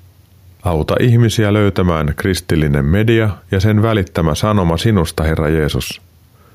Auta 0.62 0.94
ihmisiä 1.00 1.52
löytämään 1.52 2.14
kristillinen 2.16 2.84
media 2.84 3.30
ja 3.50 3.60
sen 3.60 3.82
välittämä 3.82 4.34
sanoma 4.34 4.76
sinusta, 4.76 5.22
Herra 5.22 5.48
Jeesus. 5.48 6.00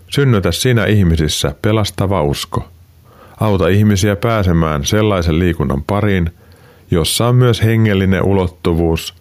Synnytä 0.08 0.52
sinä 0.52 0.86
ihmisissä 0.86 1.56
pelastava 1.62 2.24
usko. 2.24 2.68
Auta 3.40 3.68
ihmisiä 3.68 4.16
pääsemään 4.16 4.86
sellaisen 4.86 5.40
liikunnan 5.40 5.84
pariin, 5.84 6.32
jossa 6.92 7.28
on 7.28 7.36
myös 7.36 7.64
hengellinen 7.64 8.24
ulottuvuus 8.24 9.14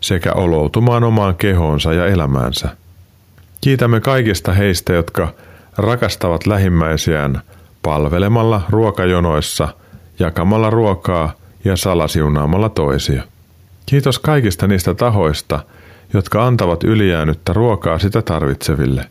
sekä 0.00 0.32
oloutumaan 0.32 1.04
omaan 1.04 1.34
kehoonsa 1.34 1.92
ja 1.92 2.06
elämäänsä. 2.06 2.68
Kiitämme 3.60 4.00
kaikista 4.00 4.52
heistä, 4.52 4.92
jotka 4.92 5.34
rakastavat 5.78 6.46
lähimmäisiään 6.46 7.40
palvelemalla 7.82 8.62
ruokajonoissa, 8.70 9.68
jakamalla 10.18 10.70
ruokaa 10.70 11.32
ja 11.64 11.76
salasiunaamalla 11.76 12.68
toisia. 12.68 13.22
Kiitos 13.86 14.18
kaikista 14.18 14.66
niistä 14.66 14.94
tahoista, 14.94 15.60
jotka 16.12 16.46
antavat 16.46 16.84
ylijäänyttä 16.84 17.52
ruokaa 17.52 17.98
sitä 17.98 18.22
tarvitseville. 18.22 19.04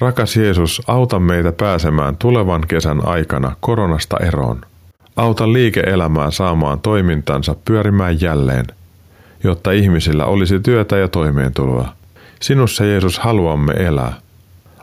Rakas 0.00 0.36
Jeesus, 0.36 0.82
auta 0.86 1.20
meitä 1.20 1.52
pääsemään 1.52 2.16
tulevan 2.16 2.62
kesän 2.68 3.06
aikana 3.08 3.56
koronasta 3.60 4.16
eroon. 4.16 4.60
Auta 5.16 5.52
liike-elämää 5.52 6.30
saamaan 6.30 6.80
toimintansa 6.80 7.56
pyörimään 7.64 8.20
jälleen, 8.20 8.66
jotta 9.44 9.70
ihmisillä 9.70 10.24
olisi 10.24 10.60
työtä 10.60 10.96
ja 10.96 11.08
toimeentuloa. 11.08 11.92
Sinussa 12.40 12.84
Jeesus 12.84 13.18
haluamme 13.18 13.72
elää. 13.72 14.12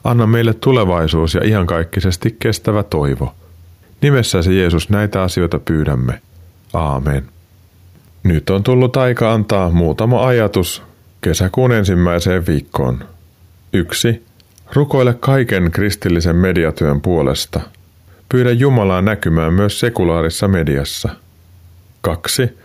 Anna 0.03 0.27
meille 0.27 0.53
tulevaisuus 0.53 1.33
ja 1.33 1.41
iankaikkisesti 1.47 2.35
kestävä 2.39 2.83
toivo. 2.83 3.35
Nimessäsi 4.01 4.57
Jeesus 4.57 4.89
näitä 4.89 5.23
asioita 5.23 5.59
pyydämme. 5.59 6.21
Aamen. 6.73 7.25
Nyt 8.23 8.49
on 8.49 8.63
tullut 8.63 8.97
aika 8.97 9.33
antaa 9.33 9.69
muutama 9.69 10.27
ajatus 10.27 10.83
kesäkuun 11.21 11.71
ensimmäiseen 11.71 12.47
viikkoon. 12.47 13.03
1. 13.73 14.25
Rukoile 14.73 15.13
kaiken 15.13 15.71
kristillisen 15.71 16.35
mediatyön 16.35 17.01
puolesta. 17.01 17.59
Pyydä 18.29 18.51
Jumalaa 18.51 19.01
näkymään 19.01 19.53
myös 19.53 19.79
sekulaarissa 19.79 20.47
mediassa. 20.47 21.09
2. 22.01 22.57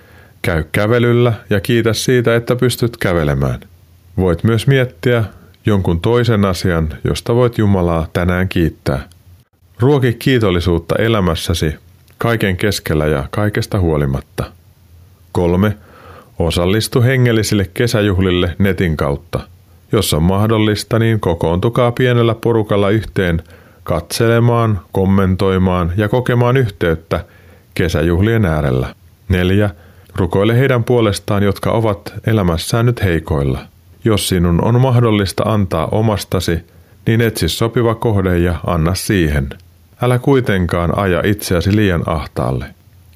Käy 0.43 0.65
kävelyllä 0.73 1.33
ja 1.51 1.61
kiitä 1.61 1.93
siitä, 1.93 2.37
että 2.37 2.57
pystyt 2.57 2.97
kävelemään. 2.97 3.61
Voit 4.17 4.45
myös 4.45 4.67
miettiä 4.67 5.25
jonkun 5.67 6.01
toisen 6.01 6.45
asian, 6.45 6.89
josta 7.05 7.35
voit 7.35 7.59
Jumalaa 7.59 8.07
tänään 8.13 8.49
kiittää. 8.49 9.09
Ruoki 9.81 10.13
kiitollisuutta 10.13 10.95
elämässäsi 10.97 11.75
kaiken 12.19 12.57
keskellä 12.57 13.07
ja 13.07 13.25
kaikesta 13.31 13.81
huolimatta. 13.81 14.45
3. 15.33 15.77
Osallistu 16.39 17.03
hengellisille 17.03 17.71
kesäjuhlille 17.75 18.57
netin 18.59 18.97
kautta. 18.97 19.41
Jos 19.93 20.15
on 20.15 20.23
mahdollista, 20.23 20.99
niin 20.99 21.21
kokoontukaa 21.21 21.93
pienellä 21.93 22.35
porukalla 22.35 22.91
yhteen 22.91 23.43
katselemaan, 23.83 24.81
kommentoimaan 24.93 25.93
ja 25.97 26.09
kokemaan 26.09 26.57
yhteyttä 26.57 27.25
kesäjuhlien 27.75 28.45
äärellä. 28.45 28.95
4. 29.29 29.71
Rukoile 30.17 30.59
heidän 30.59 30.85
puolestaan, 30.85 31.43
jotka 31.43 31.71
ovat 31.71 32.15
elämässään 32.27 32.87
nyt 32.87 33.03
heikoilla. 33.03 33.74
Jos 34.05 34.29
sinun 34.29 34.65
on 34.65 34.81
mahdollista 34.81 35.43
antaa 35.47 35.87
omastasi, 35.87 36.59
niin 37.07 37.21
etsi 37.21 37.49
sopiva 37.49 37.95
kohde 37.95 38.39
ja 38.39 38.55
anna 38.67 38.95
siihen. 38.95 39.49
Älä 40.03 40.19
kuitenkaan 40.19 40.99
aja 40.99 41.23
itseäsi 41.25 41.77
liian 41.77 42.03
ahtaalle. 42.07 42.65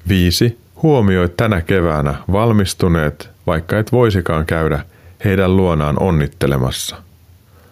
5. 0.07 0.59
Huomioi 0.83 1.29
tänä 1.29 1.61
keväänä 1.61 2.15
valmistuneet, 2.31 3.29
vaikka 3.47 3.79
et 3.79 3.91
voisikaan 3.91 4.45
käydä 4.45 4.79
heidän 5.25 5.57
luonaan 5.57 5.99
onnittelemassa. 5.99 6.95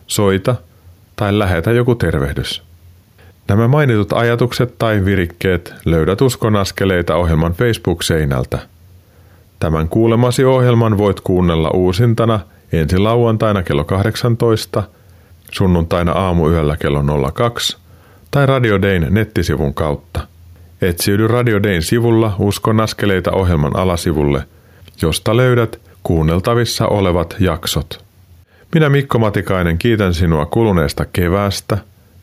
Soita 0.07 0.55
tai 1.15 1.39
lähetä 1.39 1.72
joku 1.72 1.95
tervehdys. 1.95 2.63
Nämä 3.47 3.68
mainitut 3.68 4.13
ajatukset 4.13 4.76
tai 4.80 5.05
virikkeet 5.05 5.74
löydät 5.86 6.22
Uskon 6.22 6.55
askeleita 6.55 7.15
ohjelman 7.15 7.53
Facebook-seinältä. 7.53 8.59
Tämän 9.59 9.89
kuulemasi 9.89 10.45
ohjelman 10.45 10.97
voit 10.97 11.22
kuunnella 11.22 11.70
uusintana 11.70 12.39
ensi 12.72 12.97
lauantaina 12.97 13.63
kello 13.63 13.84
18, 13.84 14.84
sunnuntaina 15.51 16.11
aamuyöllä 16.11 16.78
kello 16.78 17.32
02 17.34 17.78
tai 18.32 18.45
Radio 18.45 18.82
Dayn 18.82 19.07
nettisivun 19.09 19.74
kautta– 19.74 20.20
Etsiydy 20.82 21.28
Radio 21.28 21.63
Dayn 21.63 21.82
sivulla 21.82 22.36
Uskon 22.39 22.82
askeleita 22.82 23.32
ohjelman 23.32 23.76
alasivulle, 23.76 24.43
josta 25.01 25.38
löydät 25.38 25.80
kuunneltavissa 26.03 26.88
olevat 26.88 27.36
jaksot. 27.39 28.05
Minä 28.74 28.89
Mikko 28.89 29.20
Matikainen 29.20 29.78
kiitän 29.78 30.13
sinua 30.13 30.45
kuluneesta 30.45 31.05
keväästä 31.05 31.78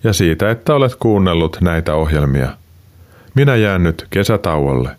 ja 0.04 0.12
siitä, 0.12 0.50
että 0.50 0.74
olet 0.74 0.94
kuunnellut 0.94 1.58
näitä 1.60 1.94
ohjelmia. 1.94 2.48
Minä 3.34 3.56
jään 3.56 3.82
nyt 3.82 4.06
kesätauolle. 4.10 4.90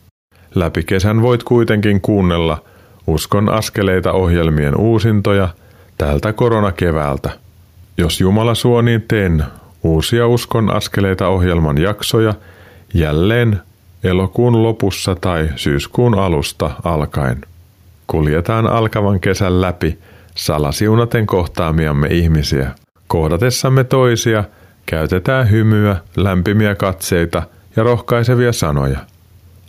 Läpi 0.55 0.83
kesän 0.83 1.21
voit 1.21 1.43
kuitenkin 1.43 2.01
kuunnella 2.01 2.63
Uskon 3.07 3.49
askeleita 3.49 4.11
ohjelmien 4.11 4.77
uusintoja 4.77 5.49
tältä 5.97 6.33
koronakeväältä. 6.33 7.29
Jos 7.97 8.21
Jumala 8.21 8.55
suo, 8.55 8.81
niin 8.81 9.01
teen 9.07 9.43
uusia 9.83 10.27
Uskon 10.27 10.75
askeleita 10.75 11.27
ohjelman 11.27 11.77
jaksoja– 11.77 12.33
jälleen 12.95 13.61
elokuun 14.03 14.63
lopussa 14.63 15.15
tai 15.15 15.49
syyskuun 15.55 16.19
alusta 16.19 16.71
alkaen. 16.83 17.41
Kuljetaan 18.07 18.67
alkavan 18.67 19.19
kesän 19.19 19.61
läpi 19.61 19.99
salasiunaten 20.35 21.25
kohtaamiamme 21.25 22.07
ihmisiä. 22.07 22.71
Kohdatessamme 23.07 23.83
toisia 23.83 24.43
käytetään 24.85 25.51
hymyä, 25.51 25.97
lämpimiä 26.17 26.75
katseita 26.75 27.43
ja 27.75 27.83
rohkaisevia 27.83 28.53
sanoja. 28.53 28.99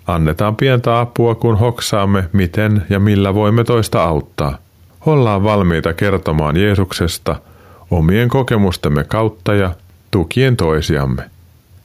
Annetaan 0.06 0.56
pientä 0.56 1.00
apua, 1.00 1.34
kun 1.34 1.58
hoksaamme, 1.58 2.24
miten 2.32 2.82
ja 2.90 3.00
millä 3.00 3.34
voimme 3.34 3.64
toista 3.64 4.04
auttaa. 4.04 4.58
Ollaan 5.06 5.44
valmiita 5.44 5.94
kertomaan 5.94 6.56
Jeesuksesta 6.56 7.36
omien 7.90 8.28
kokemustemme 8.28 9.04
kautta 9.04 9.54
ja 9.54 9.70
tukien 10.10 10.56
toisiamme. 10.56 11.22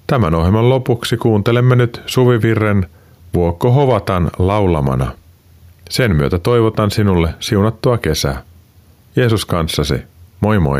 Tämän 0.08 0.36
ohjelman 0.36 0.70
lopuksi 0.70 1.18
kuuntelemme 1.18 1.76
nyt 1.76 2.02
suvivirren 2.06 2.88
Vuokko 3.34 3.72
Hovatan 3.72 4.32
laulamana. 4.40 5.12
Sen 5.90 6.16
myötä 6.16 6.40
toivotan 6.40 6.92
sinulle 6.92 7.34
siunattua 7.40 7.98
kesää. 7.98 8.44
Jeesus 9.16 9.46
kanssasi. 9.46 10.02
Moi 10.42 10.60
moi. 10.60 10.80